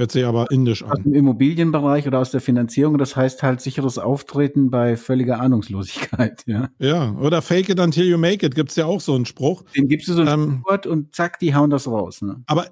Hört 0.00 0.12
sich 0.12 0.24
aber 0.24 0.50
indisch 0.50 0.82
Aus 0.82 0.92
an. 0.92 1.02
dem 1.02 1.12
Immobilienbereich 1.12 2.06
oder 2.06 2.20
aus 2.20 2.30
der 2.30 2.40
Finanzierung. 2.40 2.96
Das 2.96 3.16
heißt 3.16 3.42
halt 3.42 3.60
sicheres 3.60 3.98
Auftreten 3.98 4.70
bei 4.70 4.96
völliger 4.96 5.38
Ahnungslosigkeit. 5.40 6.42
Ja. 6.46 6.70
Ja, 6.78 7.12
oder 7.18 7.42
fake 7.42 7.68
it 7.68 7.78
until 7.78 8.06
you 8.08 8.16
make 8.16 8.44
it, 8.44 8.54
gibt's 8.54 8.76
ja 8.76 8.86
auch 8.86 9.02
so 9.02 9.14
einen 9.14 9.26
Spruch. 9.26 9.62
Den 9.76 9.88
gibst 9.88 10.08
du 10.08 10.14
so 10.14 10.22
ein 10.22 10.28
Ähm, 10.28 10.64
Wort 10.66 10.86
und 10.86 11.14
zack, 11.14 11.38
die 11.38 11.54
hauen 11.54 11.68
das 11.68 11.86
raus. 11.86 12.22
Ne? 12.22 12.42
Aber 12.46 12.68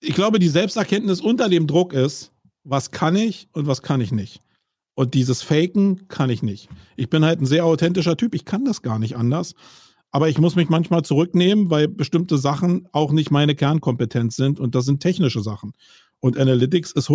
ich 0.00 0.14
glaube, 0.14 0.38
die 0.38 0.48
Selbsterkenntnis 0.50 1.22
unter 1.22 1.48
dem 1.48 1.66
Druck 1.66 1.94
ist, 1.94 2.30
was 2.62 2.90
kann 2.90 3.16
ich 3.16 3.48
und 3.52 3.66
was 3.66 3.80
kann 3.80 4.02
ich 4.02 4.12
nicht. 4.12 4.42
Und 4.94 5.14
dieses 5.14 5.40
Faken 5.42 6.08
kann 6.08 6.28
ich 6.28 6.42
nicht. 6.42 6.68
Ich 6.96 7.08
bin 7.08 7.24
halt 7.24 7.40
ein 7.40 7.46
sehr 7.46 7.64
authentischer 7.64 8.18
Typ, 8.18 8.34
ich 8.34 8.44
kann 8.44 8.66
das 8.66 8.82
gar 8.82 8.98
nicht 8.98 9.16
anders. 9.16 9.54
Aber 10.10 10.28
ich 10.28 10.38
muss 10.38 10.56
mich 10.56 10.68
manchmal 10.68 11.02
zurücknehmen, 11.02 11.68
weil 11.70 11.88
bestimmte 11.88 12.38
Sachen 12.38 12.86
auch 12.92 13.12
nicht 13.12 13.30
meine 13.30 13.54
Kernkompetenz 13.54 14.36
sind 14.36 14.60
und 14.60 14.74
das 14.74 14.84
sind 14.84 15.00
technische 15.00 15.40
Sachen. 15.42 15.72
Und 16.20 16.38
Analytics 16.38 16.92
ist 16.92 17.10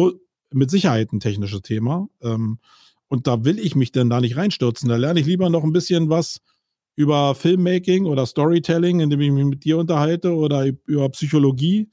mit 0.52 0.70
Sicherheit 0.70 1.12
ein 1.12 1.20
technisches 1.20 1.62
Thema. 1.62 2.08
Ähm, 2.22 2.60
und 3.08 3.28
da 3.28 3.44
will 3.44 3.60
ich 3.60 3.76
mich 3.76 3.92
denn 3.92 4.10
da 4.10 4.22
nicht 4.22 4.38
reinstürzen. 4.38 4.90
Da 4.90 4.96
lerne 4.96 5.20
ich 5.20 5.26
lieber 5.26 5.50
noch 5.50 5.64
ein 5.64 5.74
bisschen 5.74 6.10
was 6.10 6.42
über 6.96 7.36
Filmmaking 7.36 8.06
oder 8.06 8.26
Storytelling, 8.26 9.00
indem 9.00 9.22
ich 9.22 9.32
mich 9.32 9.46
mit 9.46 9.64
dir 9.64 9.78
unterhalte 9.78 10.36
oder 10.36 10.66
über 10.86 11.10
Psychologie, 11.10 11.90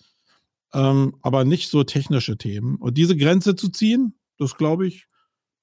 ähm, 0.74 1.16
aber 1.22 1.44
nicht 1.44 1.70
so 1.70 1.84
technische 1.84 2.36
Themen. 2.36 2.76
Und 2.76 2.98
diese 2.98 3.16
Grenze 3.16 3.56
zu 3.56 3.68
ziehen, 3.68 4.14
das 4.38 4.56
glaube 4.56 4.86
ich, 4.86 5.06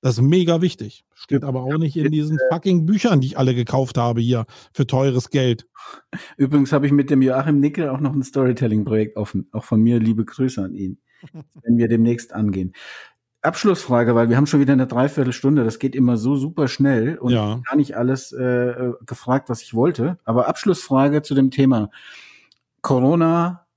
das 0.02 0.18
ist 0.18 0.24
mega 0.24 0.62
wichtig. 0.62 1.06
Steht 1.16 1.44
aber 1.44 1.64
auch 1.64 1.78
nicht 1.78 1.98
in 1.98 2.12
diesen 2.12 2.38
fucking 2.52 2.86
Büchern, 2.86 3.22
die 3.22 3.28
ich 3.28 3.38
alle 3.38 3.56
gekauft 3.56 3.98
habe 3.98 4.22
hier 4.22 4.46
für 4.74 4.86
teures 4.86 5.30
Geld. 5.30 5.68
Übrigens 6.38 6.72
habe 6.72 6.86
ich 6.86 6.92
mit 6.92 7.10
dem 7.10 7.22
Joachim 7.22 7.60
Nickel 7.60 7.90
auch 7.90 8.00
noch 8.00 8.14
ein 8.14 8.22
Storytelling-Projekt 8.24 9.18
offen. 9.18 9.48
Auch 9.52 9.64
von 9.64 9.82
mir 9.82 10.00
liebe 10.00 10.24
Grüße 10.24 10.62
an 10.62 10.76
ihn, 10.76 11.00
wenn 11.64 11.78
wir 11.78 11.88
demnächst 11.88 12.34
angehen. 12.34 12.74
Abschlussfrage, 13.42 14.16
weil 14.16 14.30
wir 14.30 14.38
haben 14.38 14.48
schon 14.48 14.60
wieder 14.60 14.74
eine 14.74 14.88
Dreiviertelstunde. 14.88 15.64
Das 15.64 15.78
geht 15.78 15.96
immer 15.96 16.18
so 16.18 16.36
super 16.36 16.68
schnell 16.68 17.18
und 17.20 17.32
Ja. 17.32 17.62
gar 17.68 17.76
nicht 17.76 17.96
alles 17.96 18.32
äh, 18.32 18.92
gefragt, 19.06 19.50
was 19.50 19.62
ich 19.62 19.74
wollte. 19.76 20.18
Aber 20.26 20.48
Abschlussfrage 20.48 21.22
zu 21.22 21.36
dem 21.36 21.52
Thema 21.52 21.92
Corona, 22.82 23.68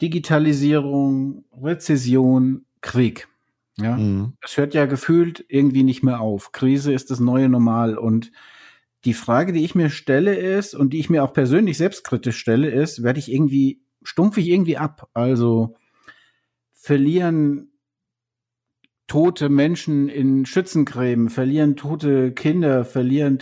Digitalisierung, 0.00 1.44
Rezession, 1.60 2.64
Krieg. 2.80 3.28
Ja, 3.76 3.96
Mhm. 3.96 4.34
es 4.42 4.56
hört 4.56 4.74
ja 4.74 4.86
gefühlt 4.86 5.44
irgendwie 5.48 5.82
nicht 5.82 6.04
mehr 6.04 6.20
auf. 6.20 6.52
Krise 6.52 6.92
ist 6.92 7.10
das 7.10 7.18
neue 7.18 7.48
Normal. 7.48 7.98
Und 7.98 8.30
die 9.04 9.14
Frage, 9.14 9.52
die 9.52 9.64
ich 9.64 9.74
mir 9.74 9.90
stelle, 9.90 10.36
ist, 10.36 10.74
und 10.74 10.92
die 10.92 11.00
ich 11.00 11.10
mir 11.10 11.24
auch 11.24 11.32
persönlich 11.32 11.76
selbstkritisch 11.78 12.36
stelle, 12.38 12.70
ist, 12.70 13.02
werde 13.02 13.18
ich 13.18 13.32
irgendwie, 13.32 13.82
stumpfe 14.04 14.40
ich 14.40 14.48
irgendwie 14.48 14.76
ab? 14.78 15.08
Also 15.14 15.74
verlieren 16.84 17.72
tote 19.06 19.48
Menschen 19.48 20.10
in 20.10 20.44
Schützengräben, 20.44 21.30
verlieren 21.30 21.76
tote 21.76 22.32
Kinder, 22.32 22.84
verlieren 22.84 23.38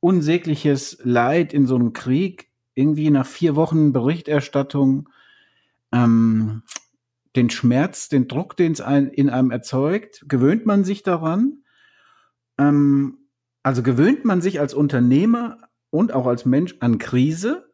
unsägliches 0.00 0.98
Leid 1.02 1.54
in 1.54 1.66
so 1.66 1.76
einem 1.76 1.94
Krieg, 1.94 2.50
irgendwie 2.74 3.08
nach 3.08 3.24
vier 3.24 3.56
Wochen 3.56 3.94
Berichterstattung, 3.94 5.08
ähm, 5.92 6.62
den 7.34 7.48
Schmerz, 7.48 8.10
den 8.10 8.28
Druck, 8.28 8.54
den 8.54 8.72
es 8.72 8.82
ein, 8.82 9.08
in 9.08 9.30
einem 9.30 9.50
erzeugt, 9.50 10.22
gewöhnt 10.28 10.66
man 10.66 10.84
sich 10.84 11.02
daran? 11.02 11.64
Ähm, 12.58 13.16
also 13.62 13.82
gewöhnt 13.82 14.26
man 14.26 14.42
sich 14.42 14.60
als 14.60 14.74
Unternehmer 14.74 15.56
und 15.88 16.12
auch 16.12 16.26
als 16.26 16.44
Mensch 16.44 16.76
an 16.80 16.98
Krise? 16.98 17.72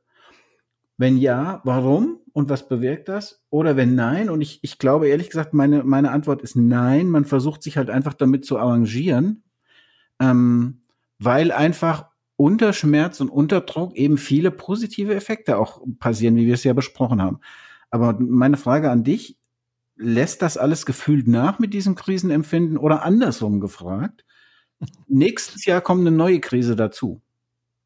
Wenn 0.99 1.17
ja, 1.17 1.63
warum? 1.65 2.20
Und 2.33 2.49
was 2.49 2.69
bewirkt 2.69 3.09
das? 3.09 3.45
Oder 3.51 3.77
wenn 3.77 3.95
nein, 3.95 4.31
und 4.31 4.41
ich, 4.41 4.61
ich 4.63 4.79
glaube 4.79 5.09
ehrlich 5.09 5.29
gesagt, 5.29 5.55
meine, 5.55 5.83
meine 5.85 6.11
Antwort 6.11 6.43
ist 6.43 6.57
nein, 6.57 7.09
man 7.09 7.25
versucht 7.25 7.63
sich 7.63 7.77
halt 7.77 7.91
einfach 7.91 8.15
damit 8.15 8.45
zu 8.45 8.59
arrangieren, 8.59 9.43
ähm, 10.21 10.83
weil 11.19 11.53
einfach 11.53 12.07
unter 12.37 12.73
Schmerz 12.73 13.21
und 13.21 13.29
unter 13.29 13.61
Druck 13.61 13.95
eben 13.97 14.17
viele 14.17 14.51
positive 14.51 15.15
Effekte 15.15 15.59
auch 15.59 15.83
passieren, 15.99 16.37
wie 16.37 16.47
wir 16.47 16.55
es 16.55 16.65
ja 16.65 16.73
besprochen 16.73 17.21
haben. 17.21 17.41
Aber 17.91 18.17
meine 18.19 18.57
Frage 18.57 18.91
an 18.91 19.05
dich, 19.05 19.37
lässt 19.97 20.41
das 20.41 20.57
alles 20.57 20.87
gefühlt 20.87 21.29
nach 21.29 21.59
mit 21.59 21.75
diesem 21.75 21.95
Krisenempfinden 21.95 22.79
oder 22.79 23.03
andersrum 23.05 23.61
gefragt? 23.61 24.25
Nächstes 25.09 25.67
Jahr 25.67 25.83
kommt 25.83 26.01
eine 26.01 26.17
neue 26.17 26.41
Krise 26.41 26.77
dazu. 26.77 27.21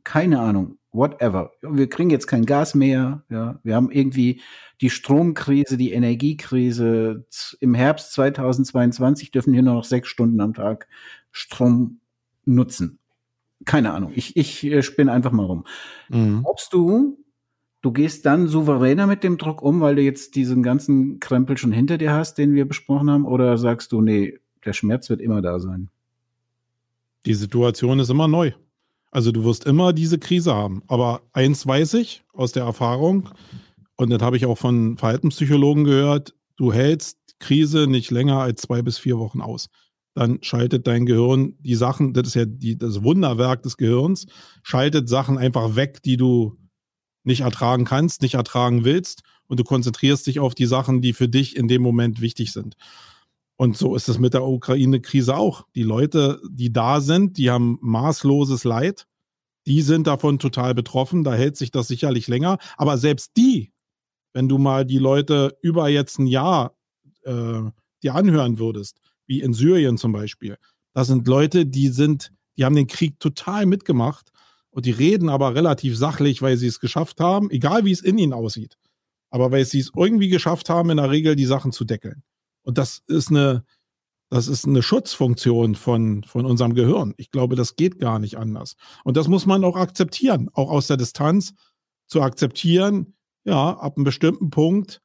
Keine 0.05 0.40
Ahnung, 0.40 0.78
whatever. 0.92 1.52
Wir 1.62 1.88
kriegen 1.88 2.11
jetzt 2.11 2.26
kein 2.26 2.46
Gas 2.46 2.74
mehr. 2.74 3.24
Ja, 3.30 3.59
wir 3.62 3.74
haben 3.74 3.90
irgendwie 3.90 4.42
die 4.80 4.90
Stromkrise, 4.90 5.76
die 5.76 5.92
Energiekrise. 5.92 7.26
Im 7.61 7.74
Herbst 7.74 8.12
2022 8.12 9.30
dürfen 9.30 9.55
wir 9.55 9.62
nur 9.62 9.74
noch 9.74 9.84
sechs 9.84 10.09
Stunden 10.09 10.40
am 10.40 10.55
Tag 10.55 10.86
Strom 11.32 12.00
nutzen. 12.44 12.98
Keine 13.64 13.92
Ahnung. 13.92 14.12
Ich, 14.14 14.36
ich 14.36 14.64
äh, 14.64 14.82
spinne 14.82 15.12
einfach 15.12 15.32
mal 15.32 15.46
rum. 15.46 15.64
Mhm. 16.11 16.42
Glaubst 16.42 16.72
du, 16.72 17.18
du 17.80 17.92
gehst 17.92 18.26
dann 18.26 18.46
souveräner 18.46 19.07
mit 19.07 19.24
dem 19.24 19.38
Druck 19.38 19.62
um, 19.62 19.80
weil 19.80 19.96
du 19.96 20.02
jetzt 20.02 20.34
diesen 20.34 20.62
ganzen 20.62 21.18
Krempel 21.18 21.57
schon 21.57 21.72
hinter 21.72 21.98
dir 21.98 22.12
hast, 22.12 22.36
den 22.36 22.55
wir 22.55 22.66
besprochen 22.66 23.11
haben? 23.11 23.24
Oder 23.24 23.57
sagst 23.57 23.92
du, 23.92 24.02
nee, 24.02 24.38
der 24.64 24.74
Schmerz 24.74 25.09
wird 25.09 25.20
immer 25.20 25.40
da 25.40 25.61
sein? 25.61 25.88
Die 27.24 27.34
Situation 27.34 27.98
ist 28.00 28.11
immer 28.11 28.28
neu. 28.28 28.52
Also 29.14 29.30
du 29.30 29.44
wirst 29.44 29.64
immer 29.64 29.92
diese 29.92 30.18
Krise 30.18 30.54
haben. 30.54 30.82
Aber 30.88 31.22
eins 31.32 31.64
weiß 31.64 31.94
ich 31.94 32.24
aus 32.34 32.50
der 32.50 32.64
Erfahrung, 32.64 33.30
und 33.96 34.10
das 34.10 34.20
habe 34.20 34.36
ich 34.36 34.44
auch 34.44 34.58
von 34.58 34.98
Verhaltenspsychologen 34.98 35.84
gehört, 35.84 36.34
du 36.56 36.72
hältst 36.72 37.16
Krise 37.38 37.86
nicht 37.86 38.10
länger 38.10 38.40
als 38.40 38.62
zwei 38.62 38.82
bis 38.82 38.98
vier 38.98 39.18
Wochen 39.18 39.40
aus. 39.40 39.68
Dann 40.14 40.42
schaltet 40.42 40.88
dein 40.88 41.06
Gehirn 41.06 41.54
die 41.60 41.76
Sachen, 41.76 42.12
das 42.12 42.26
ist 42.26 42.34
ja 42.34 42.44
die, 42.44 42.76
das 42.76 43.04
Wunderwerk 43.04 43.62
des 43.62 43.76
Gehirns, 43.76 44.26
schaltet 44.64 45.08
Sachen 45.08 45.38
einfach 45.38 45.76
weg, 45.76 46.02
die 46.02 46.16
du 46.16 46.56
nicht 47.22 47.42
ertragen 47.42 47.84
kannst, 47.84 48.20
nicht 48.20 48.34
ertragen 48.34 48.84
willst, 48.84 49.22
und 49.46 49.60
du 49.60 49.64
konzentrierst 49.64 50.26
dich 50.26 50.40
auf 50.40 50.56
die 50.56 50.66
Sachen, 50.66 51.02
die 51.02 51.12
für 51.12 51.28
dich 51.28 51.54
in 51.54 51.68
dem 51.68 51.82
Moment 51.82 52.20
wichtig 52.20 52.52
sind. 52.52 52.74
Und 53.57 53.76
so 53.76 53.94
ist 53.94 54.09
es 54.09 54.18
mit 54.18 54.34
der 54.34 54.44
Ukraine-Krise 54.44 55.36
auch. 55.36 55.66
Die 55.74 55.82
Leute, 55.82 56.40
die 56.50 56.72
da 56.72 57.00
sind, 57.00 57.38
die 57.38 57.50
haben 57.50 57.78
maßloses 57.80 58.64
Leid. 58.64 59.07
Die 59.66 59.82
sind 59.82 60.07
davon 60.07 60.38
total 60.38 60.74
betroffen. 60.74 61.24
Da 61.24 61.34
hält 61.34 61.57
sich 61.57 61.70
das 61.70 61.88
sicherlich 61.88 62.26
länger. 62.26 62.59
Aber 62.76 62.98
selbst 62.98 63.36
die, 63.36 63.72
wenn 64.32 64.48
du 64.48 64.59
mal 64.59 64.84
die 64.84 64.98
Leute 64.98 65.57
über 65.62 65.88
jetzt 65.88 66.18
ein 66.18 66.26
Jahr 66.26 66.76
äh, 67.22 67.62
dir 68.02 68.14
anhören 68.14 68.59
würdest, 68.59 69.00
wie 69.26 69.40
in 69.40 69.55
Syrien 69.55 69.96
zum 69.96 70.12
Beispiel, 70.12 70.59
das 70.92 71.07
sind 71.07 71.26
Leute, 71.26 71.64
die 71.64 71.88
sind, 71.88 72.32
die 72.57 72.64
haben 72.64 72.76
den 72.76 72.88
Krieg 72.88 73.18
total 73.20 73.66
mitgemacht 73.66 74.30
und 74.70 74.86
die 74.86 74.90
reden 74.90 75.28
aber 75.28 75.55
relativ 75.55 75.96
sachlich, 75.96 76.42
weil 76.42 76.57
sie 76.57 76.66
es 76.66 76.80
geschafft 76.80 77.20
haben, 77.20 77.50
egal 77.50 77.84
wie 77.84 77.92
es 77.92 78.00
in 78.00 78.18
ihnen 78.18 78.32
aussieht. 78.32 78.76
Aber 79.30 79.52
weil 79.52 79.64
sie 79.64 79.80
es 79.80 79.92
irgendwie 79.96 80.28
geschafft 80.28 80.68
haben, 80.68 80.90
in 80.90 80.96
der 80.96 81.11
Regel 81.11 81.36
die 81.36 81.46
Sachen 81.46 81.72
zu 81.72 81.84
deckeln. 81.84 82.22
Und 82.64 82.78
das 82.78 83.02
ist 83.06 83.30
eine, 83.30 83.64
das 84.30 84.48
ist 84.48 84.66
eine 84.66 84.82
Schutzfunktion 84.82 85.74
von, 85.76 86.24
von 86.24 86.44
unserem 86.44 86.74
Gehirn. 86.74 87.14
Ich 87.16 87.30
glaube, 87.30 87.56
das 87.56 87.76
geht 87.76 87.98
gar 87.98 88.18
nicht 88.18 88.36
anders. 88.36 88.76
Und 89.04 89.16
das 89.16 89.28
muss 89.28 89.46
man 89.46 89.64
auch 89.64 89.76
akzeptieren, 89.76 90.50
auch 90.52 90.70
aus 90.70 90.88
der 90.88 90.96
Distanz 90.96 91.54
zu 92.06 92.20
akzeptieren, 92.20 93.14
ja, 93.44 93.76
ab 93.76 93.96
einem 93.96 94.04
bestimmten 94.04 94.50
Punkt 94.50 95.00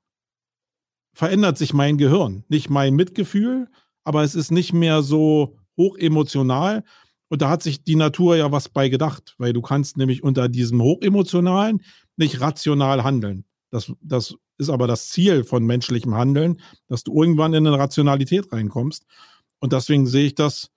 verändert 1.14 1.58
sich 1.58 1.74
mein 1.74 1.98
Gehirn. 1.98 2.46
Nicht 2.48 2.70
mein 2.70 2.96
Mitgefühl, 2.96 3.70
aber 4.04 4.24
es 4.24 4.36
ist 4.36 4.52
nicht 4.52 4.74
mehr 4.74 5.02
so 5.02 5.58
hochemotional. 5.78 6.84
Und 7.30 7.42
da 7.42 7.50
hat 7.50 7.62
sich 7.62 7.84
die 7.84 7.96
Natur 7.96 8.38
ja 8.38 8.52
was 8.52 8.70
bei 8.70 8.90
gedacht, 8.90 9.36
weil 9.38 9.54
du 9.54 9.62
kannst 9.62 9.98
nämlich 9.98 10.24
unter 10.24 10.50
diesem 10.50 10.82
hochemotionalen 10.82 11.84
nicht 12.18 12.42
rational 12.42 13.04
handeln. 13.04 13.46
Das, 13.70 13.92
das 14.02 14.36
ist 14.60 14.70
aber 14.70 14.88
das 14.88 15.10
Ziel 15.10 15.44
von 15.44 15.66
menschlichem 15.66 16.14
Handeln, 16.14 16.62
dass 16.88 17.04
du 17.04 17.20
irgendwann 17.20 17.54
in 17.54 17.66
eine 17.66 17.80
Rationalität 17.80 18.52
reinkommst. 18.52 19.06
Und 19.60 19.74
deswegen 19.74 20.06
sehe 20.06 20.28
ich 20.28 20.36
das 20.36 20.70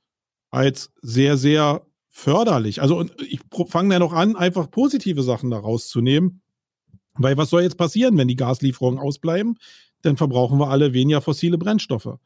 als 0.50 0.92
sehr, 1.02 1.36
sehr 1.36 1.82
förderlich. 2.08 2.80
Also 2.80 3.04
ich 3.28 3.40
fange 3.68 3.94
ja 3.94 3.98
noch 3.98 4.12
an, 4.12 4.36
einfach 4.36 4.70
positive 4.70 5.22
Sachen 5.22 5.50
da 5.50 5.58
rauszunehmen. 5.58 6.40
Weil 7.14 7.36
was 7.36 7.50
soll 7.50 7.62
jetzt 7.62 7.76
passieren, 7.76 8.16
wenn 8.16 8.28
die 8.28 8.36
Gaslieferungen 8.36 8.98
ausbleiben? 8.98 9.58
Dann 10.02 10.16
verbrauchen 10.16 10.58
wir 10.58 10.68
alle 10.68 10.92
weniger 10.92 11.20
fossile 11.20 11.58
Brennstoffe. 11.58 12.18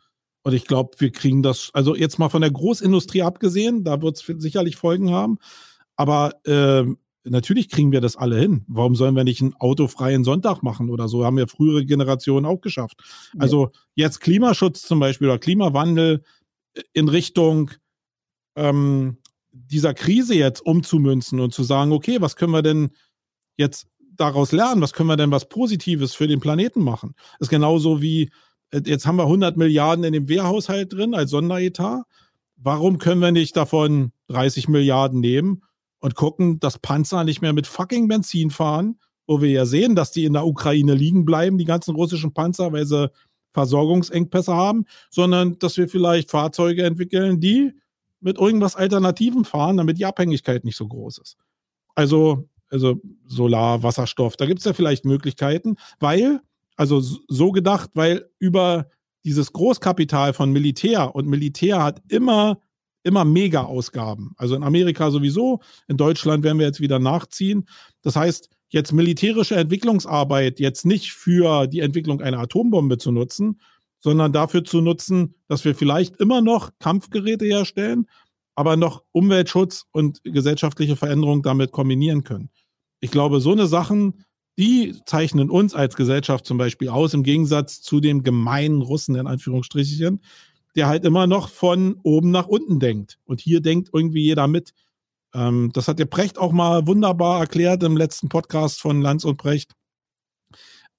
Und 0.42 0.52
ich 0.52 0.66
glaube, 0.66 0.92
wir 0.98 1.11
kriegen 1.11 1.42
das, 1.42 1.70
also 1.72 1.96
jetzt 1.96 2.18
mal 2.18 2.28
von 2.28 2.40
der 2.40 2.52
Großindustrie 2.52 3.22
abgesehen, 3.22 3.82
da 3.82 4.00
wird 4.00 4.16
es 4.16 4.40
sicherlich 4.40 4.76
Folgen 4.76 5.11
haben. 5.11 5.38
Aber 5.96 6.34
ähm, 6.46 6.98
natürlich 7.29 7.68
kriegen 7.68 7.93
wir 7.93 8.01
das 8.01 8.16
alle 8.16 8.39
hin. 8.39 8.64
Warum 8.68 8.95
sollen 8.95 9.16
wir 9.16 9.24
nicht 9.24 9.43
einen 9.43 9.55
autofreien 9.55 10.24
Sonntag 10.24 10.62
machen 10.62 10.91
oder 10.91 11.09
so? 11.09 11.24
Haben 11.24 11.39
ja 11.39 11.47
frühere 11.47 11.85
Generationen 11.85 12.47
auch 12.47 12.61
geschafft. 12.61 13.03
Also 13.39 13.70
jetzt 13.95 14.20
Klimaschutz 14.20 14.83
zum 14.83 15.01
Beispiel 15.01 15.29
oder 15.29 15.39
Klimawandel 15.39 16.22
in 16.93 17.09
Richtung 17.09 17.70
ähm, 18.55 19.18
dieser 19.53 19.95
Krise 19.95 20.35
jetzt 20.35 20.61
umzumünzen 20.61 21.41
und 21.41 21.53
zu 21.53 21.62
sagen, 21.62 21.93
okay, 21.93 22.20
was 22.20 22.37
können 22.37 22.53
wir 22.53 22.62
denn 22.62 22.91
jetzt 23.57 23.89
daraus 24.14 24.53
lernen? 24.53 24.83
Was 24.83 24.93
können 24.93 25.09
wir 25.09 25.16
denn 25.16 25.31
was 25.31 25.49
Positives 25.49 26.14
für 26.14 26.29
den 26.29 26.41
Planeten 26.41 26.83
machen? 26.83 27.14
ist 27.41 27.49
genauso 27.49 28.03
wie, 28.03 28.31
äh, 28.70 28.83
jetzt 28.85 29.07
haben 29.07 29.16
wir 29.16 29.24
100 29.24 29.57
Milliarden 29.57 30.05
in 30.05 30.12
dem 30.12 30.29
Wehrhaushalt 30.29 30.93
drin 30.93 31.14
als 31.14 31.31
Sonderetat. 31.31 32.03
Warum 32.57 32.99
können 32.99 33.20
wir 33.20 33.33
nicht 33.33 33.57
davon 33.57 34.12
30 34.29 34.68
Milliarden 34.68 35.20
nehmen 35.20 35.62
und 36.01 36.14
gucken, 36.14 36.61
dass 36.61 36.78
Panzer 36.78 37.24
nicht 37.24 37.42
mehr 37.42 37.53
mit 37.53 37.66
fucking 37.66 38.09
Benzin 38.09 38.51
fahren, 38.51 38.99
wo 39.26 39.40
wir 39.40 39.51
ja 39.51 39.66
sehen, 39.66 39.97
dass 39.97 40.12
die 40.12 40.24
in 40.24 40.34
der 40.34 40.47
Ukraine 40.47 40.94
liegen 40.94 41.24
bleiben, 41.24 41.59
die 41.59 41.64
ganzen 41.64 41.94
russischen 41.94 42.32
Panzer, 42.32 42.72
weil 42.72 42.86
sie 42.86 43.11
Versorgungsengpässe 43.53 44.55
haben, 44.55 44.84
sondern 45.11 45.59
dass 45.59 45.76
wir 45.76 45.88
vielleicht 45.88 46.30
Fahrzeuge 46.30 46.84
entwickeln, 46.84 47.40
die 47.40 47.72
mit 48.20 48.38
irgendwas 48.38 48.76
Alternativen 48.76 49.44
fahren, 49.44 49.78
damit 49.78 49.99
die 49.99 50.05
Abhängigkeit 50.05 50.64
nicht 50.64 50.76
so 50.76 50.86
groß 50.86 51.18
ist. 51.18 51.36
Also, 51.94 52.49
also 52.70 53.01
Solar, 53.26 53.82
Wasserstoff, 53.82 54.36
da 54.36 54.47
gibt 54.47 54.59
es 54.59 54.64
ja 54.64 54.74
vielleicht 54.74 55.05
Möglichkeiten, 55.05 55.76
weil, 56.01 56.40
also 56.76 57.01
so 57.01 57.51
gedacht, 57.51 57.90
weil 57.94 58.28
über 58.38 58.88
dieses 59.24 59.53
Großkapital 59.53 60.34
von 60.34 60.53
Militär 60.53 61.14
und 61.14 61.26
Militär 61.26 61.82
hat 61.82 62.03
immer, 62.09 62.59
immer 63.07 63.24
Mega-Ausgaben. 63.24 64.32
Also 64.36 64.54
in 64.54 64.62
Amerika 64.62 65.11
sowieso, 65.11 65.61
in 65.88 65.96
Deutschland 65.96 66.44
werden 66.44 66.59
wir 66.59 66.66
jetzt 66.66 66.80
wieder 66.80 66.98
nachziehen. 66.98 67.66
Das 68.02 68.16
heißt, 68.16 68.50
jetzt 68.68 68.92
militärische 68.92 69.57
Entwicklungsarbeit 69.57 70.61
jetzt 70.61 70.84
nicht 70.84 71.12
für 71.12 71.66
die 71.66 71.80
Entwicklung 71.80 72.20
einer 72.20 72.40
Atombombe 72.40 72.98
zu 72.98 73.12
nutzen, 73.12 73.61
sondern 74.00 74.32
dafür 74.32 74.64
zu 74.64 74.80
nutzen, 74.80 75.34
dass 75.48 75.64
wir 75.64 75.74
vielleicht 75.74 76.16
immer 76.16 76.40
noch 76.40 76.70
Kampfgeräte 76.78 77.44
herstellen, 77.44 78.07
aber 78.54 78.76
noch 78.76 79.04
Umweltschutz 79.12 79.84
und 79.92 80.22
gesellschaftliche 80.24 80.96
Veränderung 80.96 81.42
damit 81.42 81.72
kombinieren 81.72 82.24
können. 82.24 82.50
Ich 83.00 83.11
glaube, 83.11 83.40
so 83.40 83.52
eine 83.52 83.66
Sachen, 83.66 84.24
die 84.59 84.94
zeichnen 85.04 85.50
uns 85.50 85.74
als 85.74 85.96
Gesellschaft 85.96 86.46
zum 86.46 86.57
Beispiel 86.57 86.88
aus, 86.88 87.14
im 87.14 87.22
Gegensatz 87.22 87.82
zu 87.82 88.00
dem 88.00 88.22
gemeinen 88.22 88.80
Russen, 88.80 89.14
in 89.16 89.26
Anführungsstrichen, 89.26 90.20
der 90.77 90.89
halt 90.89 91.05
immer 91.05 91.27
noch 91.27 91.49
von 91.49 91.99
oben 92.03 92.31
nach 92.31 92.47
unten 92.47 92.79
denkt. 92.79 93.18
Und 93.24 93.41
hier 93.41 93.61
denkt 93.61 93.91
irgendwie 93.93 94.22
jeder 94.22 94.47
mit. 94.47 94.72
Ähm, 95.35 95.70
das 95.72 95.89
hat 95.89 95.99
der 95.99 96.07
Precht 96.07 96.39
auch 96.39 96.53
mal 96.53 96.87
wunderbar 96.87 97.41
erklärt 97.41 97.83
im 97.83 97.97
letzten 97.97 98.29
Podcast 98.29 98.81
von 98.81 99.01
Lanz 99.01 99.24
und 99.24 99.39
Precht, 99.39 99.72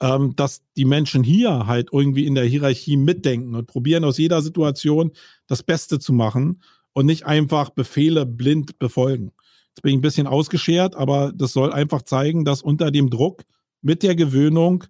ähm, 0.02 0.36
dass 0.36 0.64
die 0.76 0.86
Menschen 0.86 1.24
hier 1.24 1.68
halt 1.68 1.90
irgendwie 1.92 2.26
in 2.26 2.36
der 2.36 2.46
Hierarchie 2.46 2.98
mitdenken 2.98 3.56
und 3.56 3.68
probieren 3.68 4.04
aus 4.04 4.18
jeder 4.18 4.42
Situation 4.42 5.12
das 5.48 5.64
Beste 5.64 6.00
zu 6.00 6.12
machen 6.12 6.62
und 6.94 7.06
nicht 7.06 7.26
einfach 7.26 7.70
Befehle 7.70 8.26
blind 8.26 8.80
befolgen. 8.80 9.32
Jetzt 9.70 9.84
bin 9.84 9.92
ich 9.92 9.98
ein 10.00 10.02
bisschen 10.02 10.26
ausgeschert, 10.26 10.96
aber 10.96 11.32
das 11.36 11.54
soll 11.54 11.72
einfach 11.72 12.02
zeigen, 12.02 12.46
dass 12.46 12.64
unter 12.64 12.90
dem 12.90 13.12
Druck 13.12 13.44
mit 13.84 14.02
der 14.02 14.16
Gewöhnung, 14.16 14.86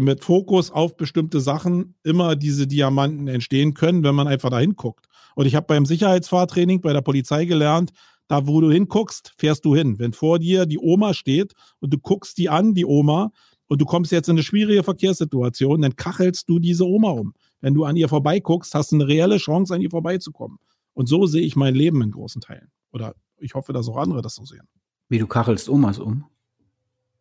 mit 0.00 0.24
Fokus 0.24 0.70
auf 0.70 0.96
bestimmte 0.96 1.40
Sachen 1.40 1.94
immer 2.02 2.36
diese 2.36 2.66
Diamanten 2.66 3.28
entstehen 3.28 3.74
können, 3.74 4.02
wenn 4.04 4.14
man 4.14 4.28
einfach 4.28 4.50
da 4.50 4.58
hinguckt. 4.58 5.06
Und 5.34 5.46
ich 5.46 5.54
habe 5.54 5.66
beim 5.66 5.86
Sicherheitsfahrtraining 5.86 6.80
bei 6.80 6.92
der 6.92 7.02
Polizei 7.02 7.44
gelernt, 7.44 7.92
da 8.28 8.46
wo 8.46 8.60
du 8.60 8.70
hinguckst, 8.70 9.34
fährst 9.36 9.64
du 9.64 9.74
hin. 9.76 9.98
Wenn 9.98 10.12
vor 10.12 10.38
dir 10.38 10.66
die 10.66 10.78
Oma 10.78 11.14
steht 11.14 11.52
und 11.78 11.92
du 11.92 11.98
guckst 11.98 12.38
die 12.38 12.48
an, 12.48 12.74
die 12.74 12.86
Oma, 12.86 13.30
und 13.68 13.80
du 13.80 13.84
kommst 13.84 14.12
jetzt 14.12 14.28
in 14.28 14.34
eine 14.34 14.42
schwierige 14.42 14.82
Verkehrssituation, 14.82 15.82
dann 15.82 15.96
kachelst 15.96 16.48
du 16.48 16.58
diese 16.58 16.86
Oma 16.86 17.10
um. 17.10 17.34
Wenn 17.60 17.74
du 17.74 17.84
an 17.84 17.96
ihr 17.96 18.08
vorbeiguckst, 18.08 18.74
hast 18.74 18.92
du 18.92 18.96
eine 18.96 19.08
reelle 19.08 19.38
Chance, 19.38 19.74
an 19.74 19.80
ihr 19.80 19.90
vorbeizukommen. 19.90 20.58
Und 20.94 21.08
so 21.08 21.26
sehe 21.26 21.42
ich 21.42 21.56
mein 21.56 21.74
Leben 21.74 22.02
in 22.02 22.10
großen 22.10 22.40
Teilen. 22.40 22.70
Oder 22.92 23.14
ich 23.38 23.54
hoffe, 23.54 23.72
dass 23.72 23.88
auch 23.88 23.96
andere 23.96 24.22
das 24.22 24.36
so 24.36 24.44
sehen. 24.44 24.68
Wie 25.08 25.18
du 25.18 25.26
kachelst 25.26 25.68
Omas 25.68 25.98
um? 25.98 26.24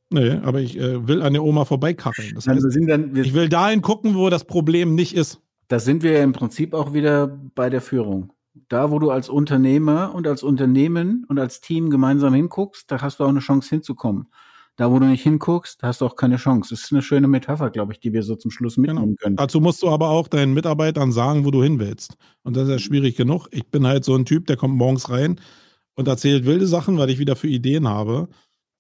Nee, 0.10 0.40
aber 0.44 0.62
ich 0.62 0.78
äh, 0.78 1.08
will 1.08 1.22
an 1.22 1.34
der 1.34 1.44
Oma 1.44 1.66
vorbeikacheln. 1.66 2.36
Das 2.36 2.48
heißt, 2.48 2.64
wir 2.64 2.88
dann, 2.88 3.16
wir, 3.16 3.24
ich 3.24 3.34
will 3.34 3.50
dahin 3.50 3.82
gucken, 3.82 4.16
wo 4.16 4.30
das 4.30 4.46
Problem 4.46 4.96
nicht 4.96 5.16
ist. 5.16 5.42
da 5.68 5.80
sind 5.80 6.04
wir 6.04 6.12
ja 6.14 6.24
im 6.24 6.34
Prinzip 6.34 6.74
auch 6.74 6.94
wieder 6.94 7.28
bei 7.28 7.70
der 7.70 7.82
Führung. 7.82 8.32
Da, 8.70 8.92
wo 8.92 9.00
du 9.00 9.12
als 9.12 9.28
Unternehmer 9.28 10.14
und 10.16 10.28
als 10.28 10.42
Unternehmen 10.44 11.26
und 11.28 11.40
als 11.40 11.60
Team 11.60 11.90
gemeinsam 11.90 12.34
hinguckst, 12.34 12.90
da 12.90 13.02
hast 13.02 13.20
du 13.20 13.26
auch 13.26 13.30
eine 13.30 13.40
Chance 13.40 13.70
hinzukommen. 13.70 14.28
Da, 14.78 14.92
wo 14.92 15.00
du 15.00 15.06
nicht 15.06 15.24
hinguckst, 15.24 15.82
da 15.82 15.88
hast 15.88 16.02
du 16.02 16.06
auch 16.06 16.18
keine 16.18 16.36
Chance. 16.36 16.72
Das 16.72 16.84
ist 16.84 16.92
eine 16.92 17.02
schöne 17.02 17.28
Metapher, 17.28 17.70
glaube 17.70 17.94
ich, 17.94 18.00
die 18.00 18.12
wir 18.12 18.24
so 18.24 18.36
zum 18.36 18.52
Schluss 18.52 18.78
mitnehmen 18.78 19.16
können. 19.16 19.38
Dazu 19.38 19.62
musst 19.62 19.82
du 19.82 19.90
aber 19.90 20.10
auch 20.10 20.28
deinen 20.28 20.54
Mitarbeitern 20.54 21.14
sagen, 21.14 21.46
wo 21.46 21.52
du 21.52 21.64
hin 21.64 21.80
willst. 21.80 22.16
Und 22.44 22.58
das 22.58 22.64
ist 22.64 22.70
ja 22.70 22.80
schwierig 22.80 23.16
genug. 23.16 23.48
Ich 23.52 23.68
bin 23.68 23.88
halt 23.88 24.04
so 24.04 24.16
ein 24.16 24.26
Typ, 24.26 24.48
der 24.48 24.58
kommt 24.58 24.76
morgens 24.76 25.10
rein 25.10 25.40
und 25.96 26.10
erzählt 26.10 26.46
wilde 26.46 26.68
Sachen, 26.68 26.98
weil 26.98 27.10
ich 27.10 27.20
wieder 27.20 27.38
für 27.38 27.48
Ideen 27.48 27.88
habe. 27.88 28.28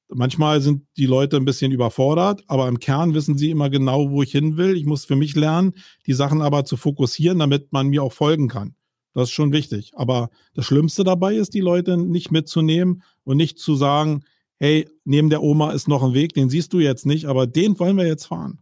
Manchmal 0.07 0.61
sind 0.61 0.83
die 0.97 1.07
Leute 1.07 1.37
ein 1.37 1.45
bisschen 1.45 1.71
überfordert, 1.71 2.43
aber 2.47 2.67
im 2.67 2.79
Kern 2.79 3.13
wissen 3.13 3.37
sie 3.37 3.49
immer 3.49 3.69
genau, 3.69 4.11
wo 4.11 4.21
ich 4.21 4.31
hin 4.31 4.55
will. 4.57 4.77
Ich 4.77 4.85
muss 4.85 5.05
für 5.05 5.15
mich 5.15 5.35
lernen, 5.35 5.73
die 6.05 6.13
Sachen 6.13 6.41
aber 6.41 6.63
zu 6.65 6.77
fokussieren, 6.77 7.39
damit 7.39 7.73
man 7.73 7.87
mir 7.87 8.03
auch 8.03 8.13
folgen 8.13 8.47
kann. 8.47 8.75
Das 9.13 9.29
ist 9.29 9.31
schon 9.31 9.51
wichtig. 9.51 9.93
Aber 9.95 10.29
das 10.53 10.65
Schlimmste 10.65 11.03
dabei 11.03 11.35
ist, 11.35 11.53
die 11.53 11.61
Leute 11.61 11.97
nicht 11.97 12.31
mitzunehmen 12.31 13.01
und 13.23 13.37
nicht 13.37 13.57
zu 13.57 13.75
sagen, 13.75 14.23
hey, 14.57 14.87
neben 15.05 15.29
der 15.29 15.41
Oma 15.41 15.71
ist 15.71 15.87
noch 15.87 16.03
ein 16.03 16.13
Weg, 16.13 16.33
den 16.33 16.49
siehst 16.49 16.73
du 16.73 16.79
jetzt 16.79 17.05
nicht, 17.05 17.25
aber 17.25 17.47
den 17.47 17.79
wollen 17.79 17.97
wir 17.97 18.05
jetzt 18.05 18.25
fahren. 18.25 18.59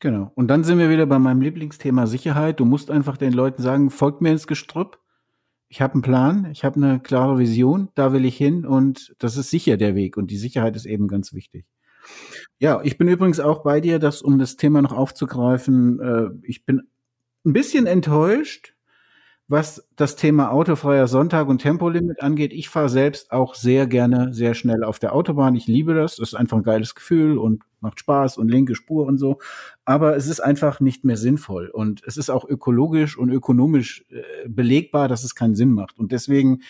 Genau. 0.00 0.30
Und 0.34 0.48
dann 0.48 0.64
sind 0.64 0.78
wir 0.78 0.90
wieder 0.90 1.06
bei 1.06 1.18
meinem 1.18 1.40
Lieblingsthema 1.40 2.06
Sicherheit. 2.06 2.60
Du 2.60 2.64
musst 2.64 2.90
einfach 2.90 3.16
den 3.16 3.32
Leuten 3.32 3.62
sagen, 3.62 3.90
folgt 3.90 4.20
mir 4.20 4.30
ins 4.30 4.46
Gestrüpp. 4.46 4.98
Ich 5.68 5.80
habe 5.80 5.94
einen 5.94 6.02
Plan, 6.02 6.48
ich 6.52 6.64
habe 6.64 6.76
eine 6.76 7.00
klare 7.00 7.38
Vision, 7.38 7.88
da 7.94 8.12
will 8.12 8.24
ich 8.24 8.36
hin 8.36 8.64
und 8.64 9.14
das 9.18 9.36
ist 9.36 9.50
sicher 9.50 9.76
der 9.76 9.94
Weg 9.94 10.16
und 10.16 10.30
die 10.30 10.36
Sicherheit 10.36 10.76
ist 10.76 10.86
eben 10.86 11.08
ganz 11.08 11.32
wichtig. 11.32 11.66
Ja, 12.58 12.80
ich 12.84 12.98
bin 12.98 13.08
übrigens 13.08 13.40
auch 13.40 13.62
bei 13.64 13.80
dir, 13.80 13.98
dass 13.98 14.22
um 14.22 14.38
das 14.38 14.56
Thema 14.56 14.80
noch 14.80 14.92
aufzugreifen, 14.92 16.00
äh, 16.00 16.28
ich 16.42 16.64
bin 16.64 16.82
ein 17.44 17.52
bisschen 17.52 17.86
enttäuscht, 17.86 18.75
was 19.48 19.88
das 19.94 20.16
Thema 20.16 20.50
autofreier 20.50 21.06
Sonntag 21.06 21.46
und 21.48 21.58
Tempolimit 21.58 22.20
angeht. 22.20 22.52
Ich 22.52 22.68
fahre 22.68 22.88
selbst 22.88 23.30
auch 23.30 23.54
sehr 23.54 23.86
gerne 23.86 24.34
sehr 24.34 24.54
schnell 24.54 24.82
auf 24.82 24.98
der 24.98 25.14
Autobahn. 25.14 25.54
Ich 25.54 25.68
liebe 25.68 25.94
das. 25.94 26.16
Das 26.16 26.30
ist 26.30 26.34
einfach 26.34 26.56
ein 26.56 26.64
geiles 26.64 26.96
Gefühl 26.96 27.38
und 27.38 27.62
macht 27.80 28.00
Spaß 28.00 28.38
und 28.38 28.48
linke 28.48 28.74
Spur 28.74 29.06
und 29.06 29.18
so. 29.18 29.38
Aber 29.84 30.16
es 30.16 30.26
ist 30.26 30.40
einfach 30.40 30.80
nicht 30.80 31.04
mehr 31.04 31.16
sinnvoll. 31.16 31.68
Und 31.68 32.02
es 32.04 32.16
ist 32.16 32.28
auch 32.28 32.44
ökologisch 32.44 33.16
und 33.16 33.30
ökonomisch 33.30 34.04
äh, 34.10 34.48
belegbar, 34.48 35.06
dass 35.06 35.22
es 35.22 35.36
keinen 35.36 35.54
Sinn 35.54 35.72
macht. 35.72 35.98
Und 35.98 36.10
deswegen 36.10 36.62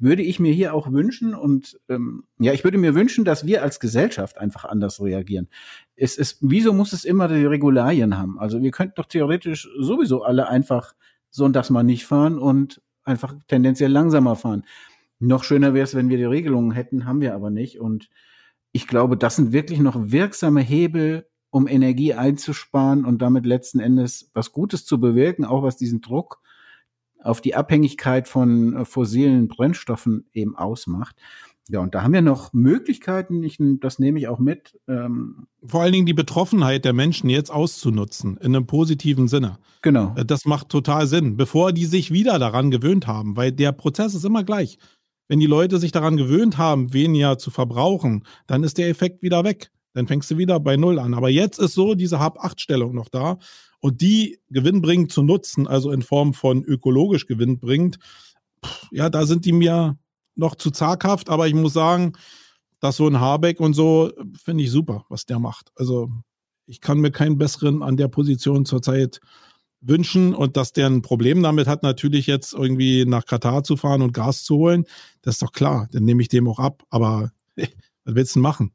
würde 0.00 0.22
ich 0.22 0.40
mir 0.40 0.52
hier 0.52 0.74
auch 0.74 0.90
wünschen 0.90 1.34
und 1.34 1.78
ähm, 1.88 2.24
ja, 2.38 2.52
ich 2.52 2.64
würde 2.64 2.78
mir 2.78 2.94
wünschen, 2.94 3.24
dass 3.24 3.46
wir 3.46 3.62
als 3.62 3.78
Gesellschaft 3.78 4.38
einfach 4.38 4.64
anders 4.64 5.00
reagieren. 5.02 5.48
Es 5.96 6.16
ist, 6.16 6.38
wieso 6.40 6.72
muss 6.72 6.92
es 6.92 7.04
immer 7.04 7.28
die 7.28 7.44
Regularien 7.44 8.16
haben? 8.16 8.38
Also 8.38 8.62
wir 8.62 8.70
könnten 8.70 8.94
doch 8.96 9.06
theoretisch 9.06 9.68
sowieso 9.78 10.22
alle 10.22 10.48
einfach 10.48 10.94
sonntags 11.36 11.70
mal 11.70 11.82
nicht 11.82 12.06
fahren 12.06 12.38
und 12.38 12.82
einfach 13.04 13.34
tendenziell 13.48 13.90
langsamer 13.90 14.36
fahren. 14.36 14.64
Noch 15.18 15.44
schöner 15.44 15.72
wäre 15.72 15.84
es, 15.84 15.94
wenn 15.94 16.08
wir 16.08 16.16
die 16.16 16.24
Regelungen 16.24 16.72
hätten, 16.72 17.06
haben 17.06 17.20
wir 17.20 17.34
aber 17.34 17.50
nicht. 17.50 17.80
Und 17.80 18.10
ich 18.72 18.86
glaube, 18.86 19.16
das 19.16 19.36
sind 19.36 19.52
wirklich 19.52 19.78
noch 19.78 19.96
wirksame 19.96 20.60
Hebel, 20.60 21.26
um 21.50 21.68
Energie 21.68 22.12
einzusparen 22.12 23.04
und 23.04 23.22
damit 23.22 23.46
letzten 23.46 23.80
Endes 23.80 24.30
was 24.34 24.52
Gutes 24.52 24.84
zu 24.84 25.00
bewirken, 25.00 25.44
auch 25.44 25.62
was 25.62 25.76
diesen 25.76 26.00
Druck 26.02 26.40
auf 27.22 27.40
die 27.40 27.54
Abhängigkeit 27.54 28.28
von 28.28 28.76
äh, 28.76 28.84
fossilen 28.84 29.48
Brennstoffen 29.48 30.28
eben 30.32 30.56
ausmacht. 30.56 31.16
Ja, 31.68 31.80
und 31.80 31.94
da 31.94 32.02
haben 32.02 32.12
wir 32.12 32.22
noch 32.22 32.52
Möglichkeiten, 32.52 33.42
ich, 33.42 33.58
das 33.80 33.98
nehme 33.98 34.18
ich 34.20 34.28
auch 34.28 34.38
mit. 34.38 34.78
Ähm, 34.86 35.48
Vor 35.64 35.82
allen 35.82 35.92
Dingen 35.92 36.06
die 36.06 36.14
Betroffenheit 36.14 36.84
der 36.84 36.92
Menschen 36.92 37.28
jetzt 37.28 37.50
auszunutzen, 37.50 38.36
in 38.36 38.54
einem 38.54 38.66
positiven 38.66 39.26
Sinne. 39.26 39.58
genau. 39.82 40.14
Äh, 40.16 40.24
Das 40.24 40.44
macht 40.44 40.68
total 40.68 41.06
Sinn, 41.08 41.36
bevor 41.36 41.72
die 41.72 41.86
sich 41.86 42.12
wieder 42.12 42.38
daran 42.38 42.70
gewöhnt 42.70 43.06
haben, 43.08 43.36
weil 43.36 43.50
der 43.50 43.72
Prozess 43.72 44.14
ist 44.14 44.24
immer 44.24 44.44
gleich. 44.44 44.78
Wenn 45.28 45.40
die 45.40 45.46
Leute 45.46 45.78
sich 45.78 45.90
daran 45.90 46.16
gewöhnt 46.16 46.56
haben, 46.56 46.92
weniger 46.92 47.36
zu 47.36 47.50
verbrauchen, 47.50 48.22
dann 48.46 48.62
ist 48.62 48.78
der 48.78 48.88
Effekt 48.88 49.22
wieder 49.22 49.42
weg. 49.42 49.72
Dann 49.92 50.06
fängst 50.06 50.30
du 50.30 50.38
wieder 50.38 50.60
bei 50.60 50.76
Null 50.76 51.00
an. 51.00 51.14
Aber 51.14 51.30
jetzt 51.30 51.58
ist 51.58 51.74
so 51.74 51.94
diese 51.96 52.20
Hab-Acht-Stellung 52.20 52.94
noch 52.94 53.08
da. 53.08 53.38
Und 53.80 54.02
die 54.02 54.38
gewinnbringend 54.50 55.10
zu 55.10 55.22
nutzen, 55.24 55.66
also 55.66 55.90
in 55.90 56.02
Form 56.02 56.32
von 56.32 56.62
ökologisch 56.62 57.26
gewinnbringend, 57.26 57.98
ja, 58.92 59.10
da 59.10 59.26
sind 59.26 59.44
die 59.44 59.52
mir 59.52 59.98
noch 60.36 60.54
zu 60.54 60.70
zaghaft. 60.70 61.28
Aber 61.28 61.48
ich 61.48 61.54
muss 61.54 61.72
sagen, 61.72 62.12
dass 62.80 62.96
so 62.96 63.06
ein 63.06 63.20
Habeck 63.20 63.60
und 63.60 63.74
so, 63.74 64.12
finde 64.42 64.64
ich 64.64 64.70
super, 64.70 65.04
was 65.08 65.26
der 65.26 65.38
macht. 65.38 65.72
Also 65.76 66.10
ich 66.66 66.80
kann 66.80 66.98
mir 66.98 67.10
keinen 67.10 67.38
besseren 67.38 67.82
an 67.82 67.96
der 67.96 68.08
Position 68.08 68.64
zurzeit 68.64 69.20
wünschen 69.80 70.34
und 70.34 70.56
dass 70.56 70.72
der 70.72 70.88
ein 70.88 71.02
Problem 71.02 71.42
damit 71.42 71.66
hat, 71.66 71.82
natürlich 71.82 72.26
jetzt 72.26 72.54
irgendwie 72.54 73.04
nach 73.06 73.24
Katar 73.24 73.62
zu 73.62 73.76
fahren 73.76 74.02
und 74.02 74.12
Gas 74.12 74.44
zu 74.44 74.56
holen, 74.56 74.84
das 75.22 75.36
ist 75.36 75.42
doch 75.42 75.52
klar, 75.52 75.88
dann 75.92 76.04
nehme 76.04 76.22
ich 76.22 76.28
dem 76.28 76.48
auch 76.48 76.58
ab, 76.58 76.82
aber 76.90 77.30
was 77.56 78.14
willst 78.14 78.34
du 78.34 78.38
denn 78.38 78.42
machen? 78.42 78.72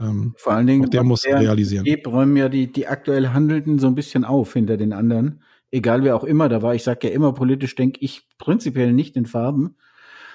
Ähm, 0.00 0.34
Vor 0.36 0.52
allen 0.52 0.66
Dingen, 0.66 0.90
der 0.90 1.02
muss 1.02 1.22
der 1.22 1.40
realisieren. 1.40 1.84
Die 1.84 2.00
räumen 2.06 2.36
ja 2.36 2.48
die, 2.48 2.72
die 2.72 2.86
aktuell 2.86 3.28
Handelnden 3.28 3.78
so 3.78 3.88
ein 3.88 3.94
bisschen 3.94 4.24
auf 4.24 4.52
hinter 4.52 4.76
den 4.76 4.92
anderen. 4.92 5.42
Egal 5.70 6.04
wer 6.04 6.16
auch 6.16 6.24
immer 6.24 6.48
da 6.48 6.62
war. 6.62 6.74
Ich 6.74 6.84
sage 6.84 7.08
ja 7.08 7.14
immer, 7.14 7.32
politisch 7.34 7.74
denke 7.74 7.98
ich 8.00 8.26
prinzipiell 8.38 8.92
nicht 8.92 9.16
in 9.16 9.26
Farben, 9.26 9.76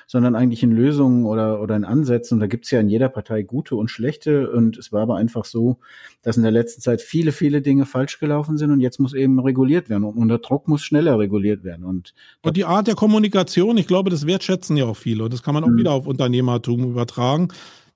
sondern 0.07 0.35
eigentlich 0.35 0.63
in 0.63 0.71
Lösungen 0.71 1.25
oder, 1.25 1.61
oder 1.61 1.75
in 1.75 1.85
Ansätzen. 1.85 2.35
Und 2.35 2.39
da 2.39 2.47
gibt's 2.47 2.71
ja 2.71 2.79
in 2.79 2.89
jeder 2.89 3.09
Partei 3.09 3.43
gute 3.43 3.75
und 3.75 3.89
schlechte. 3.89 4.51
Und 4.51 4.77
es 4.77 4.91
war 4.91 5.01
aber 5.01 5.15
einfach 5.17 5.45
so, 5.45 5.77
dass 6.21 6.37
in 6.37 6.43
der 6.43 6.51
letzten 6.51 6.81
Zeit 6.81 7.01
viele, 7.01 7.31
viele 7.31 7.61
Dinge 7.61 7.85
falsch 7.85 8.19
gelaufen 8.19 8.57
sind 8.57 8.71
und 8.71 8.79
jetzt 8.79 8.99
muss 8.99 9.13
eben 9.13 9.39
reguliert 9.39 9.89
werden. 9.89 10.03
Und 10.03 10.27
der 10.27 10.39
Druck 10.39 10.67
muss 10.67 10.83
schneller 10.83 11.19
reguliert 11.19 11.63
werden. 11.63 11.85
Und 11.85 12.13
Und 12.41 12.57
die 12.57 12.65
Art 12.65 12.87
der 12.87 12.95
Kommunikation, 12.95 13.77
ich 13.77 13.87
glaube, 13.87 14.09
das 14.09 14.25
wertschätzen 14.27 14.77
ja 14.77 14.85
auch 14.85 14.97
viele. 14.97 15.23
Und 15.23 15.33
das 15.33 15.43
kann 15.43 15.53
man 15.53 15.63
auch 15.63 15.69
Mhm. 15.69 15.77
wieder 15.77 15.91
auf 15.91 16.07
Unternehmertum 16.07 16.83
übertragen. 16.83 17.49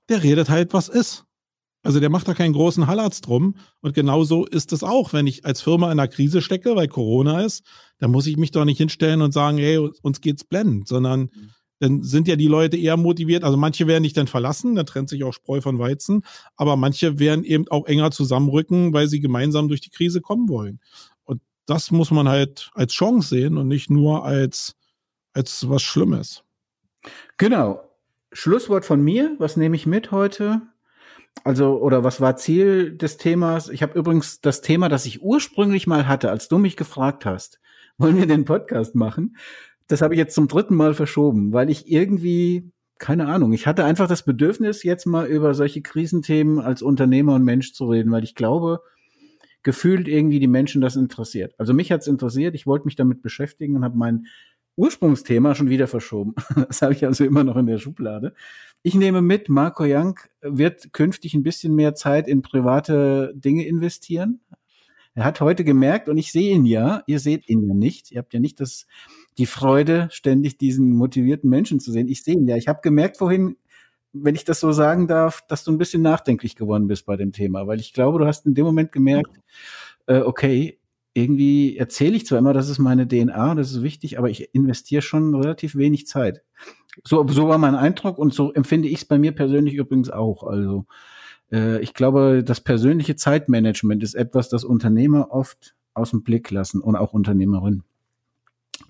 Der 0.08 0.22
redet 0.22 0.48
halt, 0.48 0.72
was 0.72 0.88
ist. 0.88 1.24
Also 1.84 2.00
der 2.00 2.10
macht 2.10 2.26
da 2.26 2.34
keinen 2.34 2.52
großen 2.54 2.86
Hallatz 2.88 3.20
drum. 3.20 3.54
Und 3.80 3.94
genauso 3.94 4.44
ist 4.44 4.72
es 4.72 4.82
auch, 4.82 5.12
wenn 5.12 5.26
ich 5.26 5.46
als 5.46 5.62
Firma 5.62 5.86
in 5.86 5.98
einer 5.98 6.08
Krise 6.08 6.42
stecke, 6.42 6.74
weil 6.74 6.88
Corona 6.88 7.42
ist, 7.42 7.64
dann 7.98 8.10
muss 8.10 8.26
ich 8.26 8.36
mich 8.36 8.50
doch 8.50 8.64
nicht 8.64 8.78
hinstellen 8.78 9.22
und 9.22 9.32
sagen, 9.32 9.58
hey, 9.58 9.78
uns 10.02 10.20
geht's 10.20 10.44
blendend, 10.44 10.88
sondern 10.88 11.30
dann 11.80 12.02
sind 12.02 12.28
ja 12.28 12.36
die 12.36 12.46
Leute 12.46 12.76
eher 12.76 12.96
motiviert. 12.96 13.44
Also 13.44 13.56
manche 13.56 13.86
werden 13.86 14.02
dich 14.02 14.12
dann 14.12 14.26
verlassen, 14.26 14.74
da 14.74 14.84
trennt 14.84 15.08
sich 15.08 15.24
auch 15.24 15.32
Spreu 15.32 15.60
von 15.60 15.78
Weizen, 15.78 16.24
aber 16.56 16.76
manche 16.76 17.18
werden 17.18 17.44
eben 17.44 17.68
auch 17.68 17.86
enger 17.86 18.10
zusammenrücken, 18.10 18.92
weil 18.92 19.08
sie 19.08 19.20
gemeinsam 19.20 19.68
durch 19.68 19.80
die 19.80 19.90
Krise 19.90 20.20
kommen 20.20 20.48
wollen. 20.48 20.80
Und 21.24 21.40
das 21.66 21.90
muss 21.90 22.10
man 22.10 22.28
halt 22.28 22.70
als 22.74 22.92
Chance 22.92 23.28
sehen 23.28 23.56
und 23.56 23.68
nicht 23.68 23.90
nur 23.90 24.24
als, 24.24 24.74
als 25.32 25.68
was 25.68 25.82
Schlimmes. 25.82 26.42
Genau. 27.36 27.82
Schlusswort 28.32 28.84
von 28.84 29.00
mir. 29.00 29.34
Was 29.38 29.56
nehme 29.56 29.76
ich 29.76 29.86
mit 29.86 30.10
heute? 30.10 30.62
Also, 31.44 31.80
oder 31.80 32.04
was 32.04 32.20
war 32.20 32.36
Ziel 32.36 32.96
des 32.96 33.16
Themas? 33.16 33.68
Ich 33.68 33.82
habe 33.82 33.98
übrigens 33.98 34.40
das 34.40 34.60
Thema, 34.60 34.88
das 34.88 35.06
ich 35.06 35.22
ursprünglich 35.22 35.86
mal 35.86 36.08
hatte, 36.08 36.30
als 36.30 36.48
du 36.48 36.58
mich 36.58 36.76
gefragt 36.76 37.24
hast, 37.24 37.60
wollen 37.96 38.16
wir 38.16 38.26
den 38.26 38.44
Podcast 38.44 38.94
machen? 38.94 39.36
Das 39.88 40.02
habe 40.02 40.14
ich 40.14 40.18
jetzt 40.18 40.34
zum 40.34 40.48
dritten 40.48 40.74
Mal 40.74 40.94
verschoben, 40.94 41.52
weil 41.52 41.70
ich 41.70 41.90
irgendwie, 41.90 42.70
keine 42.98 43.26
Ahnung, 43.26 43.52
ich 43.52 43.66
hatte 43.66 43.84
einfach 43.84 44.08
das 44.08 44.22
Bedürfnis, 44.22 44.82
jetzt 44.82 45.06
mal 45.06 45.26
über 45.26 45.54
solche 45.54 45.82
Krisenthemen 45.82 46.60
als 46.60 46.82
Unternehmer 46.82 47.34
und 47.34 47.44
Mensch 47.44 47.72
zu 47.72 47.86
reden, 47.90 48.12
weil 48.12 48.24
ich 48.24 48.34
glaube, 48.34 48.80
gefühlt 49.62 50.08
irgendwie 50.08 50.40
die 50.40 50.46
Menschen 50.46 50.80
das 50.80 50.96
interessiert. 50.96 51.54
Also 51.58 51.74
mich 51.74 51.90
hat's 51.90 52.06
interessiert, 52.06 52.54
ich 52.54 52.66
wollte 52.66 52.84
mich 52.84 52.96
damit 52.96 53.22
beschäftigen 53.22 53.76
und 53.76 53.84
habe 53.84 53.98
mein 53.98 54.26
Ursprungsthema 54.76 55.54
schon 55.54 55.68
wieder 55.68 55.86
verschoben. 55.88 56.34
Das 56.68 56.82
habe 56.82 56.92
ich 56.92 57.04
also 57.04 57.24
immer 57.24 57.44
noch 57.44 57.56
in 57.56 57.66
der 57.66 57.78
Schublade. 57.78 58.34
Ich 58.82 58.94
nehme 58.94 59.20
mit, 59.20 59.48
Marco 59.48 59.84
Young 59.86 60.20
wird 60.40 60.92
künftig 60.92 61.34
ein 61.34 61.42
bisschen 61.42 61.74
mehr 61.74 61.94
Zeit 61.94 62.28
in 62.28 62.42
private 62.42 63.32
Dinge 63.34 63.66
investieren. 63.66 64.40
Er 65.14 65.24
hat 65.24 65.40
heute 65.40 65.64
gemerkt, 65.64 66.08
und 66.08 66.16
ich 66.16 66.30
sehe 66.30 66.54
ihn 66.54 66.64
ja, 66.64 67.02
ihr 67.06 67.18
seht 67.18 67.48
ihn 67.48 67.66
ja 67.66 67.74
nicht, 67.74 68.12
ihr 68.12 68.18
habt 68.18 68.32
ja 68.32 68.38
nicht 68.38 68.60
das, 68.60 68.86
die 69.38 69.46
Freude, 69.46 70.08
ständig 70.10 70.58
diesen 70.58 70.94
motivierten 70.94 71.48
Menschen 71.48 71.80
zu 71.80 71.92
sehen. 71.92 72.08
Ich 72.08 72.24
sehe 72.24 72.34
ihn 72.34 72.48
ja. 72.48 72.56
Ich 72.56 72.68
habe 72.68 72.80
gemerkt 72.82 73.18
vorhin, 73.18 73.56
wenn 74.12 74.34
ich 74.34 74.44
das 74.44 74.60
so 74.60 74.72
sagen 74.72 75.06
darf, 75.06 75.46
dass 75.48 75.64
du 75.64 75.72
ein 75.72 75.78
bisschen 75.78 76.02
nachdenklich 76.02 76.56
geworden 76.56 76.88
bist 76.88 77.06
bei 77.06 77.16
dem 77.16 77.32
Thema, 77.32 77.66
weil 77.66 77.80
ich 77.80 77.92
glaube, 77.92 78.18
du 78.18 78.26
hast 78.26 78.46
in 78.46 78.54
dem 78.54 78.66
Moment 78.66 78.92
gemerkt, 78.92 79.30
äh, 80.06 80.20
okay, 80.20 80.78
irgendwie 81.14 81.76
erzähle 81.76 82.16
ich 82.16 82.26
zwar 82.26 82.38
immer, 82.38 82.52
das 82.52 82.68
ist 82.68 82.78
meine 82.78 83.06
DNA, 83.06 83.54
das 83.54 83.72
ist 83.72 83.82
wichtig, 83.82 84.18
aber 84.18 84.30
ich 84.30 84.54
investiere 84.54 85.02
schon 85.02 85.34
relativ 85.34 85.76
wenig 85.76 86.06
Zeit. 86.06 86.42
So, 87.04 87.26
so 87.28 87.48
war 87.48 87.58
mein 87.58 87.74
Eindruck 87.74 88.18
und 88.18 88.32
so 88.32 88.52
empfinde 88.52 88.88
ich 88.88 88.98
es 88.98 89.04
bei 89.04 89.18
mir 89.18 89.32
persönlich 89.32 89.74
übrigens 89.74 90.10
auch. 90.10 90.42
Also 90.42 90.86
äh, 91.52 91.80
ich 91.80 91.94
glaube, 91.94 92.42
das 92.44 92.60
persönliche 92.60 93.16
Zeitmanagement 93.16 94.02
ist 94.02 94.14
etwas, 94.14 94.48
das 94.48 94.64
Unternehmer 94.64 95.30
oft 95.30 95.74
aus 95.94 96.10
dem 96.10 96.22
Blick 96.22 96.50
lassen 96.50 96.80
und 96.80 96.96
auch 96.96 97.12
Unternehmerinnen. 97.12 97.84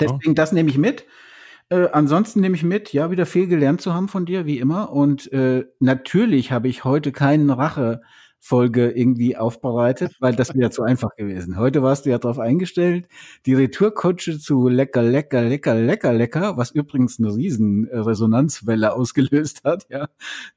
Deswegen, 0.01 0.35
das 0.35 0.53
nehme 0.53 0.71
ich 0.71 0.79
mit. 0.79 1.05
Äh, 1.71 1.89
ansonsten 1.93 2.41
nehme 2.41 2.57
ich 2.57 2.63
mit, 2.63 2.93
ja, 2.93 3.11
wieder 3.11 3.27
viel 3.27 3.47
gelernt 3.47 3.81
zu 3.81 3.93
haben 3.95 4.09
von 4.09 4.25
dir, 4.25 4.47
wie 4.47 4.59
immer. 4.59 4.93
Und 4.93 5.31
äh, 5.33 5.67
natürlich 5.81 6.51
habe 6.53 6.69
ich 6.69 6.85
heute 6.85 7.13
keinen 7.13 7.51
Rache. 7.51 8.03
Folge 8.41 8.91
irgendwie 8.91 9.37
aufbereitet, 9.37 10.17
weil 10.21 10.35
das 10.35 10.55
wäre 10.55 10.71
zu 10.71 10.83
einfach 10.83 11.17
gewesen. 11.17 11.59
Heute 11.59 11.83
warst 11.83 12.07
du 12.07 12.11
ja 12.11 12.19
darauf 12.19 12.39
eingestellt, 12.39 13.09
die 13.47 13.55
Retourkutsche 13.55 14.39
zu 14.39 14.69
lecker, 14.69 15.03
lecker, 15.03 15.43
lecker, 15.43 15.75
lecker, 15.75 16.13
lecker, 16.13 16.57
was 16.57 16.71
übrigens 16.71 17.19
eine 17.19 17.35
riesen 17.35 17.89
äh, 17.89 17.99
Resonanzwelle 17.99 18.95
ausgelöst 18.95 19.65
hat. 19.65 19.87
Ja, 19.91 20.09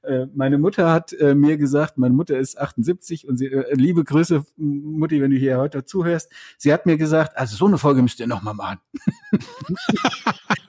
äh, 0.03 0.27
meine 0.33 0.57
Mutter 0.57 0.91
hat 0.91 1.13
äh, 1.13 1.35
mir 1.35 1.57
gesagt, 1.57 1.97
meine 1.97 2.13
Mutter 2.13 2.37
ist 2.37 2.59
78 2.59 3.27
und 3.27 3.37
sie, 3.37 3.49
liebe 3.71 4.03
Grüße, 4.03 4.43
Mutti, 4.57 5.21
wenn 5.21 5.31
du 5.31 5.37
hier 5.37 5.57
heute 5.57 5.83
zuhörst. 5.83 6.31
Sie 6.57 6.71
hat 6.71 6.85
mir 6.85 6.97
gesagt, 6.97 7.37
also 7.37 7.55
so 7.55 7.65
eine 7.65 7.77
Folge 7.77 8.01
müsst 8.01 8.19
ihr 8.19 8.27
noch 8.27 8.41
mal 8.41 8.53
machen. 8.53 8.79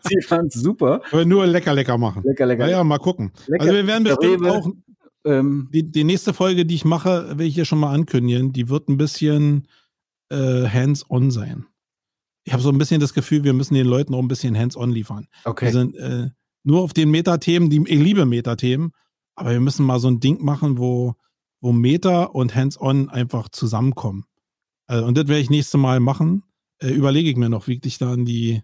sie 0.00 0.22
fand 0.22 0.52
super. 0.52 1.02
Aber 1.10 1.24
nur 1.24 1.46
lecker, 1.46 1.74
lecker 1.74 1.98
machen. 1.98 2.22
Lecker, 2.24 2.46
lecker. 2.46 2.66
Ja, 2.66 2.78
ja, 2.78 2.84
mal 2.84 2.98
gucken. 2.98 3.32
Lecker, 3.46 3.64
also 3.64 3.74
wir 3.74 3.86
werden 3.86 4.04
bestimmt 4.04 4.46
auch 4.46 4.68
Ähm, 5.24 5.68
die, 5.72 5.90
die 5.90 6.04
nächste 6.04 6.34
Folge, 6.34 6.66
die 6.66 6.74
ich 6.74 6.84
mache, 6.84 7.38
will 7.38 7.46
ich 7.46 7.54
hier 7.54 7.64
schon 7.64 7.80
mal 7.80 7.94
ankündigen, 7.94 8.52
die 8.52 8.68
wird 8.68 8.88
ein 8.88 8.96
bisschen 8.96 9.68
äh, 10.30 10.66
hands-on 10.68 11.30
sein. 11.30 11.66
Ich 12.44 12.52
habe 12.52 12.62
so 12.62 12.70
ein 12.70 12.78
bisschen 12.78 13.00
das 13.00 13.14
Gefühl, 13.14 13.44
wir 13.44 13.52
müssen 13.52 13.74
den 13.74 13.86
Leuten 13.86 14.14
auch 14.14 14.18
ein 14.18 14.28
bisschen 14.28 14.58
hands-on 14.58 14.90
liefern. 14.90 15.28
okay. 15.44 15.66
Wir 15.66 15.72
sind 15.72 15.96
äh, 15.96 16.30
nur 16.64 16.82
auf 16.82 16.92
den 16.92 17.10
Metathemen, 17.10 17.70
die 17.70 17.82
ich 17.86 18.00
liebe 18.00 18.26
Metathemen, 18.26 18.92
aber 19.34 19.50
wir 19.50 19.60
müssen 19.60 19.86
mal 19.86 20.00
so 20.00 20.08
ein 20.08 20.20
Ding 20.20 20.42
machen, 20.42 20.78
wo, 20.78 21.14
wo 21.60 21.72
Meta 21.72 22.24
und 22.24 22.54
hands-on 22.54 23.08
einfach 23.08 23.48
zusammenkommen. 23.48 24.24
Also, 24.86 25.06
und 25.06 25.16
das 25.16 25.28
werde 25.28 25.40
ich 25.40 25.50
nächste 25.50 25.78
Mal 25.78 26.00
machen. 26.00 26.42
Äh, 26.78 26.90
überlege 26.90 27.30
ich 27.30 27.36
mir 27.36 27.48
noch, 27.48 27.68
wie 27.68 27.74
ich 27.74 27.80
dich 27.80 27.98
da 27.98 28.12
an 28.12 28.24
die, 28.24 28.62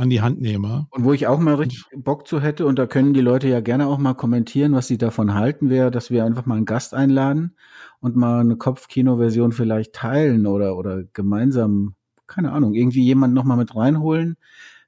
an 0.00 0.10
die 0.10 0.22
Hand 0.22 0.40
nehme. 0.40 0.86
Und 0.90 1.04
wo 1.04 1.12
ich 1.12 1.26
auch 1.26 1.38
mal 1.38 1.54
richtig 1.54 1.84
Bock 1.94 2.26
zu 2.26 2.40
hätte, 2.40 2.66
und 2.66 2.78
da 2.78 2.86
können 2.86 3.12
die 3.12 3.20
Leute 3.20 3.48
ja 3.48 3.60
gerne 3.60 3.86
auch 3.86 3.98
mal 3.98 4.14
kommentieren, 4.14 4.72
was 4.72 4.88
sie 4.88 4.98
davon 4.98 5.34
halten, 5.34 5.68
wäre, 5.68 5.90
dass 5.90 6.10
wir 6.10 6.24
einfach 6.24 6.46
mal 6.46 6.56
einen 6.56 6.64
Gast 6.64 6.94
einladen 6.94 7.54
und 8.00 8.16
mal 8.16 8.40
eine 8.40 8.56
Kopfkino-Version 8.56 9.52
vielleicht 9.52 9.92
teilen 9.92 10.46
oder, 10.46 10.76
oder 10.76 11.04
gemeinsam, 11.12 11.94
keine 12.26 12.52
Ahnung, 12.52 12.74
irgendwie 12.74 13.04
jemanden 13.04 13.34
noch 13.34 13.44
mal 13.44 13.56
mit 13.56 13.76
reinholen. 13.76 14.36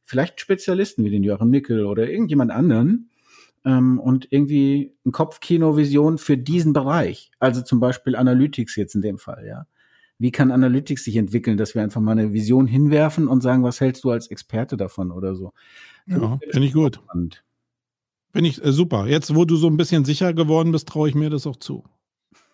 Vielleicht 0.04 0.40
Spezialisten 0.40 1.04
wie 1.04 1.10
den 1.10 1.22
Joachim 1.22 1.50
Nickel 1.50 1.84
oder 1.84 2.08
irgendjemand 2.08 2.50
anderen. 2.50 3.10
Ähm, 3.64 4.00
und 4.00 4.26
irgendwie 4.30 4.96
ein 5.06 5.12
Kopfkino-Vision 5.12 6.18
für 6.18 6.36
diesen 6.36 6.72
Bereich. 6.72 7.30
Also 7.38 7.62
zum 7.62 7.80
Beispiel 7.80 8.16
Analytics 8.16 8.76
jetzt 8.76 8.94
in 8.94 9.02
dem 9.02 9.18
Fall, 9.18 9.46
ja. 9.46 9.66
Wie 10.18 10.30
kann 10.30 10.52
Analytics 10.52 11.04
sich 11.04 11.16
entwickeln, 11.16 11.56
dass 11.56 11.74
wir 11.74 11.82
einfach 11.82 12.00
mal 12.00 12.12
eine 12.12 12.32
Vision 12.32 12.66
hinwerfen 12.66 13.28
und 13.28 13.42
sagen, 13.42 13.64
was 13.64 13.80
hältst 13.80 14.04
du 14.04 14.10
als 14.10 14.28
Experte 14.28 14.76
davon 14.76 15.10
oder 15.10 15.34
so? 15.34 15.52
Ja, 16.06 16.38
finde 16.50 16.66
ich 16.66 16.72
gut. 16.72 16.96
Spannend. 16.96 17.44
Finde 18.32 18.48
ich 18.48 18.64
äh, 18.64 18.72
super. 18.72 19.06
Jetzt, 19.06 19.34
wo 19.34 19.44
du 19.44 19.56
so 19.56 19.66
ein 19.66 19.76
bisschen 19.76 20.04
sicher 20.04 20.32
geworden 20.32 20.72
bist, 20.72 20.88
traue 20.88 21.08
ich 21.08 21.14
mir 21.14 21.30
das 21.30 21.46
auch 21.46 21.56
zu. 21.56 21.84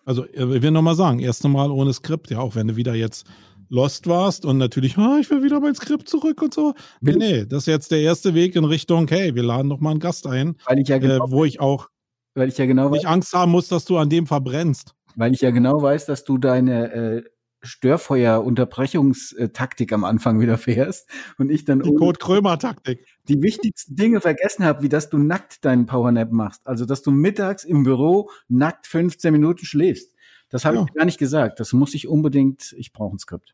Also, 0.05 0.25
äh, 0.25 0.57
ich 0.57 0.61
will 0.61 0.71
nochmal 0.71 0.95
sagen, 0.95 1.19
erste 1.19 1.47
Mal 1.47 1.71
ohne 1.71 1.93
Skript, 1.93 2.31
ja, 2.31 2.39
auch 2.39 2.55
wenn 2.55 2.67
du 2.67 2.75
wieder 2.75 2.95
jetzt 2.95 3.27
lost 3.69 4.07
warst 4.07 4.45
und 4.45 4.57
natürlich, 4.57 4.97
ah, 4.97 5.17
ich 5.21 5.29
will 5.29 5.43
wieder 5.43 5.59
mein 5.59 5.75
Skript 5.75 6.09
zurück 6.09 6.41
und 6.41 6.53
so. 6.53 6.73
Nee, 7.01 7.15
nee, 7.15 7.45
das 7.45 7.63
ist 7.63 7.67
jetzt 7.67 7.91
der 7.91 8.01
erste 8.01 8.33
Weg 8.33 8.55
in 8.55 8.65
Richtung, 8.65 9.07
hey, 9.07 9.35
wir 9.35 9.43
laden 9.43 9.67
noch 9.67 9.79
mal 9.79 9.91
einen 9.91 9.99
Gast 9.99 10.25
ein, 10.27 10.55
Weil 10.65 10.79
ich 10.79 10.87
ja 10.87 10.95
äh, 10.95 10.99
genau, 10.99 11.29
wo 11.29 11.45
ich 11.45 11.59
auch 11.59 11.87
weil 12.35 12.49
ich 12.49 12.57
ja 12.57 12.65
genau 12.65 12.85
weiß, 12.85 12.91
nicht 12.91 13.07
Angst 13.07 13.33
haben 13.33 13.51
muss, 13.51 13.67
dass 13.67 13.85
du 13.85 13.97
an 13.97 14.09
dem 14.09 14.25
verbrennst. 14.25 14.95
weil 15.15 15.33
ich 15.33 15.41
ja 15.41 15.51
genau 15.51 15.81
weiß, 15.81 16.05
dass 16.05 16.23
du 16.23 16.37
deine 16.37 16.91
äh, 16.91 17.23
Störfeuer-Unterbrechungstaktik 17.61 19.91
am 19.93 20.03
Anfang 20.03 20.39
wieder 20.39 20.57
fährst 20.57 21.07
und 21.37 21.49
ich 21.51 21.65
dann 21.65 21.81
Die 21.81 21.93
Code-Krömer-Taktik. 21.93 23.05
die 23.27 23.41
wichtigsten 23.41 23.95
Dinge 23.95 24.21
vergessen 24.21 24.65
habe, 24.65 24.83
wie 24.83 24.89
dass 24.89 25.09
du 25.09 25.17
nackt 25.17 25.63
deinen 25.65 25.85
Powernap 25.85 26.31
machst. 26.31 26.61
Also, 26.65 26.85
dass 26.85 27.01
du 27.01 27.11
mittags 27.11 27.63
im 27.63 27.83
Büro 27.83 28.29
nackt 28.47 28.87
15 28.87 29.31
Minuten 29.31 29.65
schläfst. 29.65 30.13
Das 30.49 30.65
habe 30.65 30.77
Ja. 30.77 30.85
ich 30.87 30.93
gar 30.93 31.05
nicht 31.05 31.19
gesagt. 31.19 31.59
Das 31.59 31.73
muss 31.73 31.93
ich 31.93 32.07
unbedingt, 32.07 32.73
ich 32.77 32.91
brauche 32.91 33.15
ein 33.15 33.19
Skript. 33.19 33.53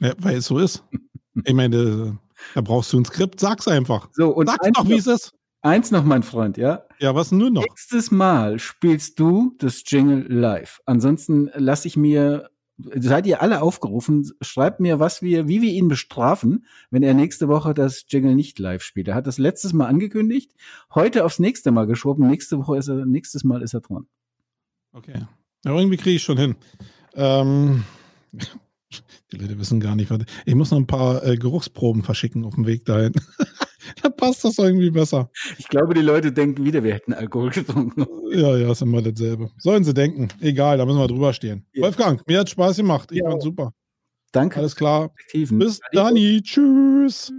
Ja, 0.00 0.12
weil 0.18 0.36
es 0.36 0.46
so 0.46 0.58
ist. 0.58 0.84
Ich 1.44 1.54
meine, 1.54 2.18
da 2.54 2.60
brauchst 2.60 2.92
du 2.92 3.00
ein 3.00 3.04
Skript, 3.06 3.40
sag's 3.40 3.68
einfach. 3.68 4.08
So, 4.12 4.30
und 4.34 4.48
Sag's 4.48 4.68
doch, 4.74 4.86
wie 4.88 4.96
es 4.98 5.06
ist. 5.06 5.32
eins 5.62 5.90
noch, 5.90 6.04
mein 6.04 6.22
Freund, 6.22 6.58
ja. 6.58 6.84
Ja, 6.98 7.14
was 7.14 7.32
nun 7.32 7.54
noch? 7.54 7.62
Nächstes 7.62 8.10
Mal 8.10 8.58
spielst 8.58 9.18
du 9.18 9.54
das 9.58 9.82
Jingle 9.86 10.26
live. 10.32 10.80
Ansonsten 10.86 11.50
lasse 11.54 11.88
ich 11.88 11.96
mir, 11.96 12.50
seid 12.78 13.26
ihr 13.26 13.42
alle 13.42 13.62
aufgerufen, 13.62 14.30
schreibt 14.40 14.80
mir, 14.80 15.00
was 15.00 15.22
wir, 15.22 15.48
wie 15.48 15.62
wir 15.62 15.72
ihn 15.72 15.88
bestrafen, 15.88 16.66
wenn 16.90 17.02
er 17.02 17.14
nächste 17.14 17.48
Woche 17.48 17.74
das 17.74 18.04
Jingle 18.08 18.34
nicht 18.34 18.58
live 18.58 18.82
spielt. 18.82 19.08
Er 19.08 19.14
hat 19.14 19.26
das 19.26 19.38
letztes 19.38 19.72
Mal 19.72 19.86
angekündigt, 19.86 20.52
heute 20.94 21.24
aufs 21.24 21.38
nächste 21.38 21.70
Mal 21.70 21.86
geschoben. 21.86 22.26
Nächste 22.26 22.58
Woche 22.58 22.76
ist 22.76 22.88
er, 22.88 23.06
nächstes 23.06 23.44
Mal 23.44 23.62
ist 23.62 23.74
er 23.74 23.80
dran. 23.80 24.06
Okay. 24.92 25.26
Ja, 25.64 25.74
irgendwie 25.74 25.96
kriege 25.96 26.16
ich 26.16 26.22
schon 26.22 26.38
hin. 26.38 26.56
Ähm, 27.14 27.84
die 29.32 29.36
Leute 29.36 29.58
wissen 29.58 29.80
gar 29.80 29.96
nicht, 29.96 30.10
was. 30.10 30.20
Ich 30.44 30.54
muss 30.54 30.70
noch 30.70 30.78
ein 30.78 30.86
paar 30.86 31.24
äh, 31.26 31.36
Geruchsproben 31.36 32.02
verschicken 32.02 32.44
auf 32.44 32.54
dem 32.54 32.66
Weg 32.66 32.84
dahin. 32.84 33.12
da 34.02 34.08
passt 34.10 34.44
das 34.44 34.58
irgendwie 34.58 34.90
besser. 34.90 35.30
Ich 35.58 35.68
glaube, 35.68 35.94
die 35.94 36.00
Leute 36.02 36.32
denken 36.32 36.64
wieder, 36.64 36.82
wir 36.84 36.94
hätten 36.94 37.12
Alkohol 37.12 37.50
getrunken. 37.50 38.06
Ja, 38.32 38.56
ja, 38.56 38.70
ist 38.72 38.82
immer 38.82 39.02
dasselbe. 39.02 39.50
Sollen 39.58 39.84
sie 39.84 39.94
denken. 39.94 40.28
Egal, 40.40 40.78
da 40.78 40.86
müssen 40.86 40.98
wir 40.98 41.08
drüber 41.08 41.32
stehen. 41.32 41.66
Ja. 41.72 41.82
Wolfgang, 41.82 42.26
mir 42.26 42.40
hat 42.40 42.50
Spaß 42.50 42.76
gemacht. 42.76 43.10
Ich 43.12 43.18
Ja. 43.18 43.28
fand's 43.30 43.44
super. 43.44 43.72
Danke. 44.32 44.58
Alles 44.58 44.76
klar. 44.76 45.12
Bis 45.32 45.80
dann. 45.92 46.14
Tschüss. 46.14 47.32